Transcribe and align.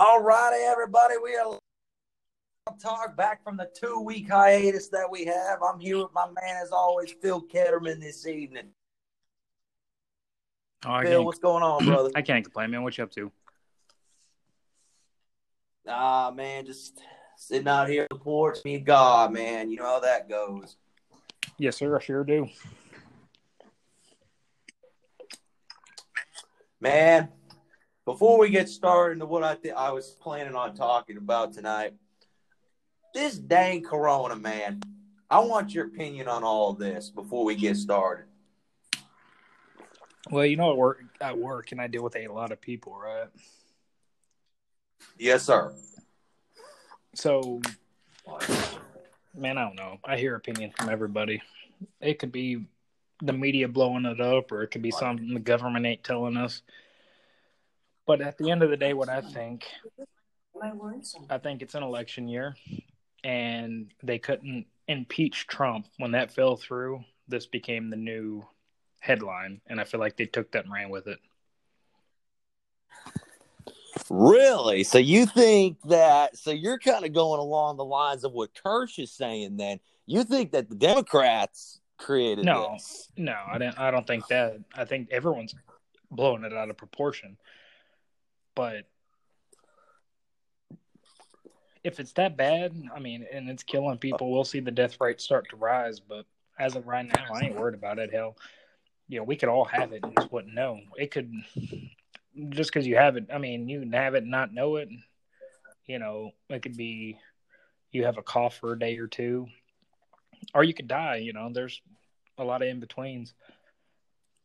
All 0.00 0.22
righty, 0.22 0.62
everybody. 0.62 1.14
We 1.20 1.34
are 1.34 1.58
talk 2.80 3.16
back 3.16 3.42
from 3.42 3.56
the 3.56 3.68
two 3.74 3.98
week 3.98 4.30
hiatus 4.30 4.86
that 4.90 5.10
we 5.10 5.24
have. 5.24 5.60
I'm 5.60 5.80
here 5.80 5.98
with 5.98 6.12
my 6.14 6.26
man, 6.26 6.62
as 6.62 6.70
always, 6.70 7.12
Phil 7.20 7.42
Ketterman 7.42 7.98
this 7.98 8.24
evening. 8.24 8.68
Oh, 10.86 11.00
Phil, 11.02 11.24
what's 11.24 11.40
going 11.40 11.64
on, 11.64 11.84
brother? 11.84 12.10
I 12.14 12.22
can't 12.22 12.44
complain, 12.44 12.70
man. 12.70 12.84
What 12.84 12.96
you 12.96 13.02
up 13.02 13.10
to? 13.10 13.32
Ah, 15.88 16.30
man, 16.32 16.64
just 16.64 17.00
sitting 17.36 17.66
out 17.66 17.88
here 17.88 18.02
on 18.02 18.16
the 18.16 18.22
porch, 18.22 18.58
me 18.64 18.76
and 18.76 18.86
God, 18.86 19.32
man. 19.32 19.68
You 19.68 19.78
know 19.78 19.86
how 19.86 19.98
that 19.98 20.28
goes. 20.28 20.76
Yes, 21.58 21.76
sir. 21.76 21.96
I 21.96 22.00
sure 22.00 22.22
do. 22.22 22.46
Man, 26.80 27.30
before 28.08 28.38
we 28.38 28.48
get 28.48 28.70
started 28.70 29.12
into 29.12 29.26
what 29.26 29.44
I 29.44 29.54
th- 29.54 29.74
I 29.74 29.92
was 29.92 30.16
planning 30.18 30.54
on 30.54 30.74
talking 30.74 31.18
about 31.18 31.52
tonight, 31.52 31.92
this 33.12 33.36
dang 33.36 33.82
Corona, 33.82 34.34
man. 34.34 34.80
I 35.28 35.40
want 35.40 35.74
your 35.74 35.84
opinion 35.84 36.26
on 36.26 36.42
all 36.42 36.70
of 36.70 36.78
this 36.78 37.10
before 37.10 37.44
we 37.44 37.54
get 37.54 37.76
started. 37.76 38.24
Well, 40.30 40.46
you 40.46 40.56
know, 40.56 40.70
at 40.70 40.78
work, 40.78 41.02
at 41.20 41.36
work, 41.36 41.70
and 41.72 41.82
I 41.82 41.86
deal 41.86 42.02
with 42.02 42.16
a 42.16 42.28
lot 42.28 42.50
of 42.50 42.62
people, 42.62 42.98
right? 42.98 43.28
Yes, 45.18 45.42
sir. 45.42 45.74
So, 47.14 47.60
man, 49.34 49.58
I 49.58 49.64
don't 49.66 49.76
know. 49.76 49.98
I 50.02 50.16
hear 50.16 50.34
opinions 50.34 50.72
from 50.78 50.88
everybody. 50.88 51.42
It 52.00 52.18
could 52.18 52.32
be 52.32 52.64
the 53.20 53.34
media 53.34 53.68
blowing 53.68 54.06
it 54.06 54.18
up, 54.18 54.50
or 54.50 54.62
it 54.62 54.68
could 54.68 54.80
be 54.80 54.92
something 54.92 55.34
the 55.34 55.40
government 55.40 55.84
ain't 55.84 56.04
telling 56.04 56.38
us. 56.38 56.62
But 58.08 58.22
at 58.22 58.38
the 58.38 58.50
end 58.50 58.62
of 58.62 58.70
the 58.70 58.76
day, 58.76 58.94
what 58.94 59.10
I 59.10 59.20
think, 59.20 59.66
I 61.28 61.36
think 61.36 61.60
it's 61.60 61.74
an 61.74 61.82
election 61.82 62.26
year, 62.26 62.56
and 63.22 63.92
they 64.02 64.18
couldn't 64.18 64.64
impeach 64.88 65.46
Trump 65.46 65.86
when 65.98 66.12
that 66.12 66.32
fell 66.32 66.56
through. 66.56 67.04
This 67.28 67.44
became 67.44 67.90
the 67.90 67.96
new 67.96 68.46
headline, 69.00 69.60
and 69.66 69.78
I 69.78 69.84
feel 69.84 70.00
like 70.00 70.16
they 70.16 70.24
took 70.24 70.50
that 70.52 70.64
and 70.64 70.72
ran 70.72 70.88
with 70.88 71.06
it. 71.06 71.18
Really? 74.08 74.84
So 74.84 74.96
you 74.96 75.26
think 75.26 75.76
that? 75.88 76.38
So 76.38 76.50
you're 76.50 76.78
kind 76.78 77.04
of 77.04 77.12
going 77.12 77.40
along 77.40 77.76
the 77.76 77.84
lines 77.84 78.24
of 78.24 78.32
what 78.32 78.54
Kirsch 78.54 78.98
is 78.98 79.12
saying. 79.12 79.58
Then 79.58 79.80
you 80.06 80.24
think 80.24 80.52
that 80.52 80.70
the 80.70 80.76
Democrats 80.76 81.80
created 81.98 82.46
No. 82.46 82.70
this? 82.72 83.10
No, 83.18 83.36
I 83.46 83.58
don't. 83.58 83.78
I 83.78 83.90
don't 83.90 84.06
think 84.06 84.26
that. 84.28 84.56
I 84.74 84.86
think 84.86 85.10
everyone's 85.10 85.54
blowing 86.10 86.44
it 86.44 86.54
out 86.54 86.70
of 86.70 86.78
proportion. 86.78 87.36
But 88.58 88.86
if 91.84 92.00
it's 92.00 92.12
that 92.14 92.36
bad, 92.36 92.74
I 92.92 92.98
mean, 92.98 93.24
and 93.32 93.48
it's 93.48 93.62
killing 93.62 93.98
people, 93.98 94.32
we'll 94.32 94.42
see 94.42 94.58
the 94.58 94.72
death 94.72 94.96
rate 95.00 95.20
start 95.20 95.48
to 95.50 95.56
rise. 95.56 96.00
But 96.00 96.26
as 96.58 96.74
of 96.74 96.88
right 96.88 97.06
now, 97.06 97.24
I 97.32 97.44
ain't 97.44 97.54
worried 97.54 97.76
about 97.76 98.00
it. 98.00 98.12
Hell, 98.12 98.36
you 99.06 99.18
know, 99.20 99.22
we 99.22 99.36
could 99.36 99.48
all 99.48 99.64
have 99.66 99.92
it 99.92 100.02
and 100.02 100.12
just 100.12 100.32
wouldn't 100.32 100.56
know. 100.56 100.80
It 100.96 101.12
could 101.12 101.32
just 102.50 102.72
because 102.72 102.84
you 102.84 102.96
have 102.96 103.16
it. 103.16 103.28
I 103.32 103.38
mean, 103.38 103.68
you 103.68 103.78
can 103.78 103.92
have 103.92 104.16
it 104.16 104.24
and 104.24 104.30
not 104.32 104.52
know 104.52 104.74
it. 104.74 104.88
You 105.86 106.00
know, 106.00 106.32
it 106.48 106.60
could 106.60 106.76
be 106.76 107.16
you 107.92 108.06
have 108.06 108.18
a 108.18 108.22
cough 108.22 108.56
for 108.56 108.72
a 108.72 108.78
day 108.78 108.98
or 108.98 109.06
two, 109.06 109.46
or 110.52 110.64
you 110.64 110.74
could 110.74 110.88
die. 110.88 111.18
You 111.18 111.32
know, 111.32 111.48
there's 111.52 111.80
a 112.36 112.42
lot 112.42 112.62
of 112.62 112.66
in 112.66 112.80
betweens. 112.80 113.34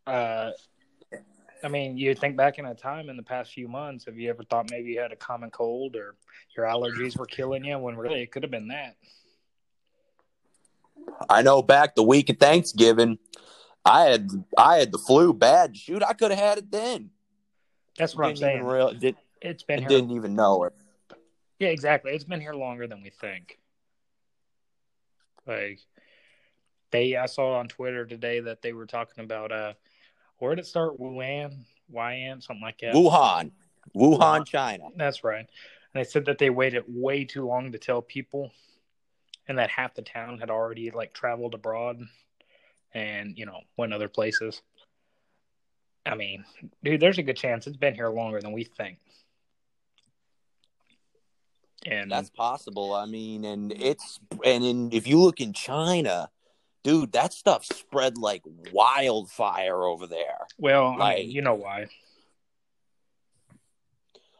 Uh, 0.05 0.51
I 1.63 1.69
mean, 1.69 1.97
you 1.97 2.13
think 2.13 2.35
back 2.35 2.59
in 2.59 2.65
a 2.65 2.75
time 2.75 3.09
in 3.09 3.15
the 3.15 3.23
past 3.23 3.53
few 3.53 3.67
months, 3.67 4.05
have 4.05 4.17
you 4.17 4.29
ever 4.29 4.43
thought 4.43 4.69
maybe 4.69 4.91
you 4.91 4.99
had 4.99 5.13
a 5.13 5.15
common 5.15 5.49
cold 5.49 5.95
or 5.95 6.15
your 6.57 6.65
allergies 6.65 7.17
were 7.17 7.25
killing 7.25 7.63
you 7.63 7.79
when 7.79 7.95
really 7.95 8.21
it 8.21 8.31
could 8.31 8.43
have 8.43 8.51
been 8.51 8.67
that? 8.67 8.95
I 11.29 11.41
know 11.41 11.61
back 11.61 11.95
the 11.95 12.03
week 12.03 12.29
of 12.29 12.37
Thanksgiving, 12.37 13.17
I 13.85 14.03
had 14.03 14.29
I 14.57 14.77
had 14.77 14.91
the 14.91 14.97
flu 14.97 15.33
bad. 15.33 15.75
Shoot, 15.77 16.03
I 16.03 16.13
could 16.13 16.31
have 16.31 16.39
had 16.39 16.57
it 16.57 16.71
then. 16.71 17.11
That's 17.97 18.15
what 18.15 18.27
I'm 18.27 18.35
saying. 18.35 18.63
real, 18.63 18.93
did, 18.93 19.15
it's 19.41 19.63
been 19.63 19.79
here. 19.79 19.87
didn't 19.87 20.11
even 20.11 20.35
know 20.35 20.63
it. 20.63 20.73
Yeah, 21.59 21.69
exactly. 21.69 22.11
It's 22.11 22.23
been 22.23 22.41
here 22.41 22.53
longer 22.53 22.87
than 22.87 23.01
we 23.01 23.09
think. 23.09 23.59
Like 25.45 25.79
they, 26.91 27.15
I 27.15 27.25
saw 27.27 27.59
on 27.59 27.67
Twitter 27.67 28.05
today 28.05 28.39
that 28.41 28.61
they 28.61 28.73
were 28.73 28.85
talking 28.85 29.23
about 29.23 29.51
uh, 29.51 29.73
where 30.43 30.55
did 30.55 30.65
it 30.65 30.67
start? 30.67 30.99
Wuhan, 30.99 31.63
Wuhan, 31.91 32.43
something 32.43 32.61
like 32.61 32.79
that. 32.79 32.93
Wuhan, 32.93 33.51
Wuhan, 33.95 34.19
Wuhan. 34.19 34.45
China. 34.45 34.89
That's 34.97 35.23
right. 35.23 35.39
And 35.45 35.47
they 35.93 36.03
said 36.03 36.25
that 36.25 36.37
they 36.37 36.49
waited 36.49 36.83
way 36.85 37.23
too 37.23 37.47
long 37.47 37.71
to 37.71 37.77
tell 37.77 38.01
people, 38.01 38.51
and 39.47 39.57
that 39.57 39.69
half 39.69 39.95
the 39.95 40.01
town 40.01 40.39
had 40.39 40.49
already 40.49 40.91
like 40.91 41.13
traveled 41.13 41.53
abroad, 41.53 42.01
and 42.93 43.37
you 43.37 43.45
know 43.45 43.61
went 43.77 43.93
other 43.93 44.09
places. 44.09 44.61
I 46.05 46.15
mean, 46.15 46.43
dude, 46.83 46.99
there's 46.99 47.19
a 47.19 47.23
good 47.23 47.37
chance 47.37 47.65
it's 47.65 47.77
been 47.77 47.95
here 47.95 48.09
longer 48.09 48.41
than 48.41 48.51
we 48.51 48.65
think. 48.65 48.97
And 51.85 52.11
That's 52.11 52.29
possible. 52.29 52.93
I 52.93 53.05
mean, 53.05 53.45
and 53.45 53.71
it's 53.71 54.19
and 54.43 54.65
in, 54.65 54.91
if 54.91 55.07
you 55.07 55.19
look 55.19 55.39
in 55.39 55.53
China, 55.53 56.29
dude, 56.83 57.13
that 57.13 57.33
stuff 57.33 57.65
spread 57.65 58.17
like 58.17 58.43
wildfire 58.71 59.83
over 59.83 60.05
there. 60.07 60.39
well, 60.57 60.95
I 61.01 61.15
mean, 61.15 61.31
you 61.31 61.41
know 61.41 61.55
why? 61.55 61.87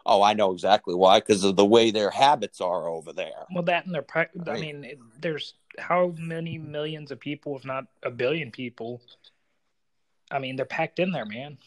Oh, 0.06 0.22
I 0.22 0.34
know 0.34 0.52
exactly 0.52 0.94
why 0.96 1.20
because 1.20 1.44
of 1.46 1.56
the 1.56 1.66
way 1.66 1.90
their 1.90 2.09
habits 2.12 2.59
are 2.59 2.90
over 2.90 3.14
there. 3.14 3.46
Well, 3.54 3.64
that 3.64 3.86
and 3.86 4.08
prac- 4.08 4.31
I 4.46 4.52
Right. 4.52 4.59
mean, 4.59 4.84
it, 4.84 5.00
there's 5.22 5.54
how 5.80 6.14
many 6.18 6.58
millions 6.58 7.09
of 7.12 7.20
people, 7.20 7.56
if 7.58 7.64
not 7.64 7.86
a 8.04 8.12
billion 8.12 8.52
people. 8.52 9.02
I 10.30 10.40
mean, 10.40 10.56
they're 10.58 10.66
packed 10.66 11.00
in 11.00 11.12
there, 11.12 11.25
man. 11.25 11.58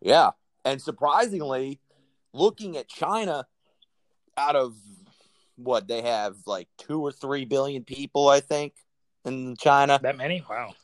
Yeah, 0.00 0.30
and 0.64 0.82
surprisingly, 0.82 1.78
looking 2.32 2.76
at 2.76 2.88
China, 2.88 3.46
out 4.36 4.56
of 4.56 4.74
what 5.56 5.86
they 5.88 6.02
have, 6.02 6.36
like 6.46 6.68
two 6.78 7.00
or 7.00 7.12
three 7.12 7.44
billion 7.44 7.84
people, 7.84 8.28
I 8.28 8.40
think, 8.40 8.74
in 9.24 9.56
China. 9.56 9.98
That 10.02 10.16
many? 10.16 10.44
Wow. 10.48 10.74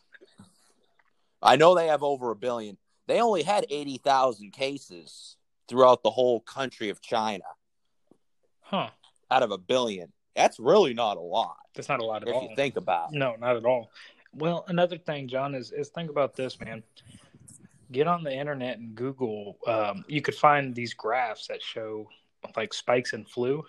I 1.42 1.56
know 1.56 1.74
they 1.74 1.86
have 1.88 2.02
over 2.02 2.30
a 2.30 2.36
billion. 2.36 2.76
They 3.06 3.20
only 3.20 3.42
had 3.42 3.66
eighty 3.70 3.98
thousand 3.98 4.52
cases 4.52 5.36
throughout 5.68 6.02
the 6.02 6.10
whole 6.10 6.40
country 6.40 6.90
of 6.90 7.00
China, 7.00 7.44
Huh. 8.60 8.90
out 9.30 9.42
of 9.42 9.50
a 9.50 9.58
billion. 9.58 10.12
That's 10.36 10.58
really 10.60 10.94
not 10.94 11.16
a 11.16 11.20
lot 11.20 11.56
That's 11.74 11.88
not 11.88 12.00
a 12.00 12.04
lot 12.04 12.22
at 12.22 12.28
if 12.28 12.34
all. 12.34 12.44
If 12.44 12.50
you 12.50 12.56
think 12.56 12.76
about 12.76 13.12
it. 13.12 13.18
No, 13.18 13.36
not 13.36 13.56
at 13.56 13.64
all. 13.64 13.90
Well, 14.32 14.64
another 14.68 14.96
thing, 14.96 15.28
John, 15.28 15.54
is 15.54 15.72
is 15.72 15.88
think 15.88 16.10
about 16.10 16.36
this, 16.36 16.60
man. 16.60 16.82
Get 17.90 18.06
on 18.06 18.22
the 18.22 18.32
internet 18.32 18.78
and 18.78 18.94
Google. 18.94 19.58
Um, 19.66 20.04
you 20.06 20.22
could 20.22 20.36
find 20.36 20.74
these 20.74 20.94
graphs 20.94 21.48
that 21.48 21.60
show 21.62 22.08
like 22.56 22.72
spikes 22.72 23.12
in 23.12 23.24
flu. 23.24 23.64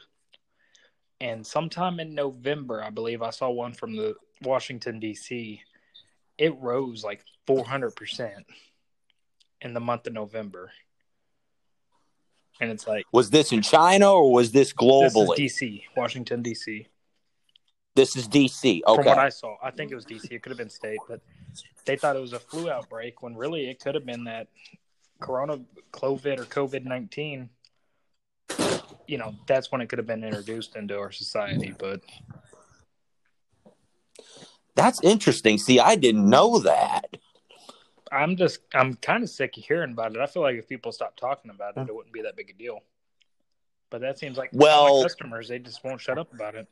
And 1.21 1.45
sometime 1.45 1.99
in 1.99 2.15
November, 2.15 2.83
I 2.83 2.89
believe 2.89 3.21
I 3.21 3.29
saw 3.29 3.47
one 3.51 3.73
from 3.73 3.95
the 3.95 4.15
Washington 4.41 4.99
D.C. 4.99 5.61
It 6.39 6.55
rose 6.59 7.03
like 7.03 7.23
four 7.45 7.63
hundred 7.63 7.95
percent 7.95 8.47
in 9.61 9.75
the 9.75 9.79
month 9.79 10.07
of 10.07 10.13
November. 10.13 10.71
And 12.59 12.71
it's 12.71 12.87
like 12.87 13.05
Was 13.11 13.29
this 13.29 13.51
in 13.51 13.61
China 13.61 14.11
or 14.11 14.33
was 14.33 14.51
this 14.51 14.69
this 14.69 14.75
globally? 14.75 15.33
is 15.33 15.37
D.C., 15.37 15.85
Washington 15.95 16.41
D.C. 16.41 16.87
This 17.95 18.15
is 18.15 18.27
DC. 18.27 18.81
From 18.83 18.97
Okay. 18.97 19.09
what 19.09 19.19
I 19.19 19.29
saw, 19.29 19.57
I 19.61 19.69
think 19.69 19.91
it 19.91 19.95
was 19.95 20.05
DC. 20.05 20.31
It 20.31 20.41
could 20.41 20.49
have 20.49 20.57
been 20.57 20.69
state, 20.71 20.99
but 21.07 21.21
they 21.85 21.97
thought 21.97 22.15
it 22.15 22.19
was 22.19 22.33
a 22.33 22.39
flu 22.39 22.67
outbreak 22.71 23.21
when 23.21 23.35
really 23.35 23.69
it 23.69 23.79
could 23.79 23.93
have 23.93 24.05
been 24.07 24.23
that 24.23 24.47
Corona, 25.19 25.59
COVID, 25.91 26.39
or 26.39 26.45
COVID 26.45 26.83
nineteen. 26.83 27.50
You 29.12 29.18
know, 29.18 29.36
that's 29.46 29.74
when 29.74 29.81
it 29.81 29.90
could 29.90 30.00
have 30.00 30.08
been 30.08 30.24
introduced 30.24 30.78
into 30.78 30.98
our 30.98 31.12
society. 31.12 31.75
But 31.78 32.00
That's 34.74 35.04
interesting. 35.04 35.58
See, 35.58 35.81
I 35.81 35.98
didn't 35.98 36.30
know 36.30 36.60
that. 36.60 37.18
I'm 38.10 38.38
just, 38.38 38.60
I'm 38.74 38.94
kind 38.94 39.22
of 39.22 39.30
sick 39.30 39.58
of 39.58 39.66
hearing 39.66 39.92
about 39.92 40.16
it. 40.16 40.22
I 40.22 40.28
feel 40.28 40.44
like 40.44 40.56
if 40.56 40.69
people 40.69 40.94
stopped 40.94 41.19
talking 41.19 41.52
about 41.52 41.75
it, 41.75 41.90
it 41.90 41.94
wouldn't 41.94 42.13
be 42.13 42.22
that 42.22 42.38
big 42.38 42.52
a 42.52 42.54
deal. 42.54 42.80
But 43.90 44.00
that 44.00 44.18
seems 44.18 44.38
like 44.38 44.52
Well- 44.54 45.04
customers, 45.04 45.50
they 45.50 45.60
just 45.60 45.84
won't 45.84 46.00
shut 46.00 46.18
up 46.18 46.34
about 46.34 46.56
it. 46.56 46.68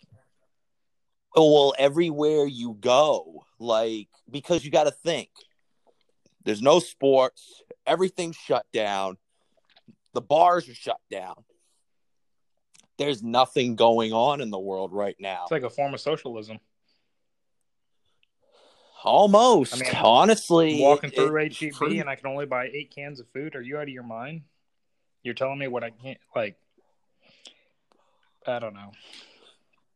Oh, 1.36 1.54
well, 1.54 1.74
everywhere 1.78 2.46
you 2.46 2.78
go, 2.80 3.44
like, 3.60 4.08
because 4.32 4.64
you 4.64 4.72
got 4.72 4.86
to 4.86 4.92
think 4.92 5.30
there's 6.46 6.62
no 6.62 6.80
sports, 6.80 7.62
everything's 7.86 8.38
shut 8.38 8.66
down, 8.72 9.18
the 10.14 10.22
bars 10.22 10.70
are 10.70 10.74
shut 10.74 11.02
down. 11.12 11.36
There's 13.00 13.24
nothing 13.24 13.76
going 13.78 14.12
on 14.12 14.42
in 14.42 14.52
the 14.52 14.60
world 14.60 14.92
right 14.92 15.16
now. 15.20 15.44
It's 15.44 15.52
like 15.52 15.64
a 15.64 15.70
form 15.70 15.94
of 15.94 16.02
socialism. 16.02 16.60
Almost. 19.06 19.74
I 19.74 19.80
mean, 19.80 19.96
Honestly, 19.96 20.82
walking 20.82 21.10
through 21.10 21.36
it's 21.38 21.58
HEB 21.58 21.72
pretty- 21.72 22.00
and 22.00 22.10
I 22.10 22.16
can 22.16 22.28
only 22.28 22.46
buy 22.46 22.66
eight 22.68 22.92
cans 22.94 23.22
of 23.22 23.28
food. 23.30 23.56
Are 23.56 23.62
you 23.62 23.78
out 23.78 23.84
of 23.84 23.90
your 23.90 24.04
mind? 24.04 24.42
You're 25.24 25.34
telling 25.34 25.58
me 25.58 25.70
what 25.70 25.82
I 25.84 25.92
can't 25.92 26.18
like. 26.36 26.58
I 28.46 28.60
don't 28.60 28.74
know. 28.74 28.92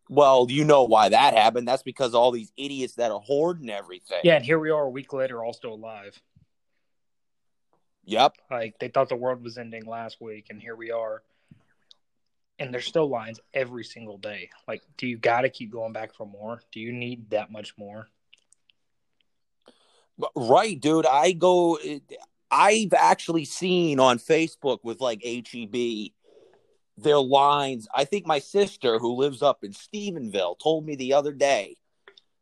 Well, 0.10 0.48
you 0.50 0.64
know 0.64 0.84
why 0.84 1.10
that 1.10 1.34
happened. 1.34 1.68
That's 1.68 1.84
because 1.84 2.14
all 2.14 2.32
these 2.32 2.54
idiots 2.56 2.96
that 2.96 3.12
are 3.12 3.20
hoarding 3.20 3.70
everything. 3.70 4.20
Yeah, 4.24 4.36
and 4.36 4.46
here 4.46 4.60
we 4.60 4.70
are 4.70 4.84
a 4.84 4.90
week 4.90 5.12
later, 5.12 5.44
all 5.44 5.54
still 5.54 5.74
alive. 5.74 6.18
Yep. 8.06 8.38
Like 8.50 8.80
they 8.80 8.88
thought 8.88 9.10
the 9.10 9.16
world 9.18 9.44
was 9.44 9.58
ending 9.58 9.86
last 9.86 10.22
week, 10.22 10.48
and 10.50 10.62
here 10.62 10.76
we 10.78 10.92
are. 10.92 11.24
And 12.60 12.74
there's 12.74 12.86
still 12.86 13.10
lines 13.10 13.40
every 13.54 13.84
single 13.84 14.18
day. 14.18 14.50
Like, 14.68 14.84
do 14.98 15.08
you 15.08 15.18
got 15.18 15.42
to 15.42 15.50
keep 15.50 15.72
going 15.72 15.92
back 15.92 16.14
for 16.14 16.26
more? 16.26 16.62
Do 16.72 16.80
you 16.80 16.92
need 16.92 17.32
that 17.32 17.52
much 17.52 17.76
more? 17.78 18.08
Right, 20.36 20.80
dude. 20.80 21.08
I 21.08 21.32
go. 21.32 21.80
I've 22.52 22.94
actually 22.94 23.46
seen 23.46 24.00
on 24.00 24.20
Facebook 24.20 24.80
with 24.84 25.02
like 25.02 25.24
HEB 25.24 26.12
their 26.98 27.20
lines. 27.20 27.88
I 27.94 28.06
think 28.06 28.28
my 28.28 28.40
sister, 28.40 29.00
who 29.00 29.16
lives 29.16 29.42
up 29.42 29.64
in 29.64 29.72
Stephenville, 29.72 30.60
told 30.60 30.86
me 30.86 30.96
the 30.96 31.14
other 31.14 31.32
day 31.34 31.78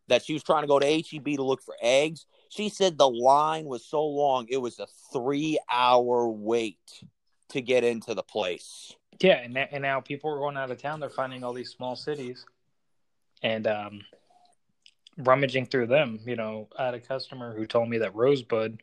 that 0.07 0.25
she 0.25 0.33
was 0.33 0.43
trying 0.43 0.63
to 0.63 0.67
go 0.67 0.79
to 0.79 0.85
HEB 0.85 1.37
to 1.37 1.43
look 1.43 1.61
for 1.61 1.75
eggs. 1.81 2.25
She 2.49 2.67
said 2.67 2.97
the 2.97 3.09
line 3.09 3.65
was 3.65 3.85
so 3.85 4.03
long, 4.05 4.47
it 4.49 4.57
was 4.57 4.79
a 4.79 4.87
three 5.13 5.57
hour 5.71 6.27
wait 6.27 7.05
to 7.49 7.61
get 7.61 7.83
into 7.83 8.13
the 8.13 8.23
place. 8.23 8.93
Yeah, 9.21 9.39
and, 9.44 9.56
and 9.56 9.83
now 9.83 10.00
people 10.00 10.31
are 10.31 10.39
going 10.39 10.57
out 10.57 10.71
of 10.71 10.81
town. 10.81 11.00
They're 11.00 11.09
finding 11.09 11.44
all 11.44 11.53
these 11.53 11.69
small 11.69 11.95
cities 11.95 12.45
and 13.44 13.68
um, 13.68 14.01
rummaging 15.18 15.68
through 15.68 15.88
them. 15.88 16.19
You 16.25 16.35
know, 16.35 16.68
I 16.77 16.85
had 16.85 16.94
a 16.95 17.00
customer 17.00 17.56
who 17.56 17.68
told 17.68 17.89
me 17.89 18.00
that 18.00 18.15
Rosebud, 18.15 18.81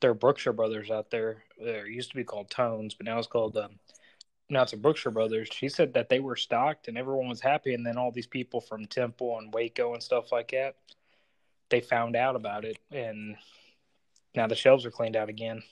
their 0.00 0.14
Brookshire 0.14 0.52
Brothers 0.52 0.90
out 0.90 1.10
there, 1.10 1.44
there 1.62 1.86
used 1.86 2.10
to 2.10 2.16
be 2.16 2.24
called 2.24 2.50
Tones, 2.50 2.94
but 2.94 3.06
now 3.06 3.18
it's 3.18 3.26
called 3.26 3.56
um, 3.56 3.78
now 4.50 4.62
it's 4.62 4.74
a 4.74 4.76
Brookshire 4.76 5.12
Brothers. 5.12 5.48
She 5.50 5.70
said 5.70 5.94
that 5.94 6.10
they 6.10 6.20
were 6.20 6.36
stocked 6.36 6.88
and 6.88 6.98
everyone 6.98 7.28
was 7.28 7.40
happy, 7.40 7.72
and 7.72 7.86
then 7.86 7.96
all 7.96 8.12
these 8.12 8.26
people 8.26 8.60
from 8.60 8.84
Temple 8.86 9.38
and 9.38 9.52
Waco 9.54 9.94
and 9.94 10.02
stuff 10.02 10.30
like 10.30 10.50
that, 10.50 10.76
they 11.70 11.80
found 11.80 12.16
out 12.16 12.36
about 12.36 12.66
it, 12.66 12.76
and 12.92 13.36
now 14.34 14.46
the 14.46 14.54
shelves 14.54 14.84
are 14.84 14.90
cleaned 14.90 15.16
out 15.16 15.30
again. 15.30 15.62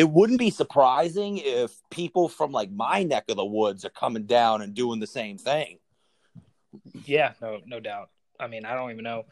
It 0.00 0.08
wouldn't 0.08 0.38
be 0.38 0.50
surprising 0.50 1.38
if 1.38 1.72
people 1.90 2.28
from 2.28 2.52
like 2.52 2.70
my 2.70 3.02
neck 3.02 3.24
of 3.28 3.36
the 3.36 3.44
woods 3.44 3.84
are 3.84 3.90
coming 3.90 4.24
down 4.24 4.62
and 4.62 4.74
doing 4.74 5.00
the 5.00 5.06
same 5.06 5.36
thing. 5.36 5.78
Yeah, 7.04 7.32
no, 7.42 7.60
no 7.66 7.80
doubt. 7.80 8.10
I 8.38 8.46
mean, 8.46 8.64
I 8.64 8.74
don't 8.74 8.90
even 8.90 9.04
know, 9.04 9.26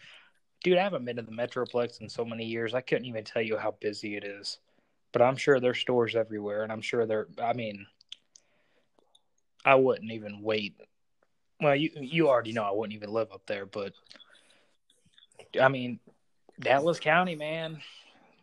dude. 0.63 0.77
I 0.77 0.83
haven't 0.83 1.05
been 1.05 1.17
to 1.17 1.23
the 1.23 1.33
Metroplex 1.33 2.01
in 2.01 2.09
so 2.09 2.25
many 2.25 2.45
years. 2.45 2.75
I 2.75 2.83
couldn't 2.83 3.07
even 3.07 3.25
tell 3.25 3.41
you 3.41 3.57
how 3.57 3.77
busy 3.81 4.17
it 4.17 4.25
is 4.25 4.59
but 5.13 5.23
I'm 5.23 5.37
sure 5.37 5.61
there's 5.61 5.79
stores 5.79 6.15
everywhere, 6.15 6.63
and 6.63 6.73
I'm 6.73 6.81
sure 6.81 7.07
they're. 7.07 7.29
I 7.43 7.53
mean, 7.53 7.87
I 9.65 9.75
wouldn't 9.75 10.11
even 10.13 10.43
wait. 10.43 10.75
Well, 11.61 11.75
you 11.75 11.91
you 11.97 12.29
already 12.29 12.53
know 12.53 12.63
I 12.63 12.73
wouldn't 12.73 12.95
even 12.95 13.13
live 13.13 13.33
up 13.33 13.43
there, 13.47 13.67
but 13.67 13.93
I 15.61 15.69
mean, 15.69 15.99
Dallas 16.61 17.01
County, 17.01 17.37
man, 17.37 17.81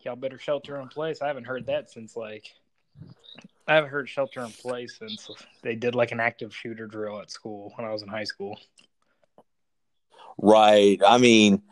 y'all 0.06 0.16
better 0.16 0.40
shelter 0.40 0.80
in 0.80 0.88
place. 0.88 1.22
I 1.22 1.28
haven't 1.28 1.46
heard 1.46 1.66
that 1.68 1.90
since 1.90 2.16
like 2.16 2.54
I 3.68 3.75
haven't 3.75 3.90
heard 3.90 4.07
shelter 4.07 4.42
in 4.42 4.52
place 4.52 4.98
since 5.00 5.30
they 5.63 5.75
did 5.75 5.96
like 5.96 6.12
an 6.12 6.19
active 6.19 6.56
shooter 6.56 6.88
drill 6.88 7.19
at 7.19 7.31
school 7.31 7.74
when 7.75 7.88
I 7.88 7.92
was 7.92 8.04
in 8.04 8.07
high 8.07 8.24
school. 8.24 8.60
Right. 10.38 11.02
I 11.06 11.18
mean, 11.18 11.63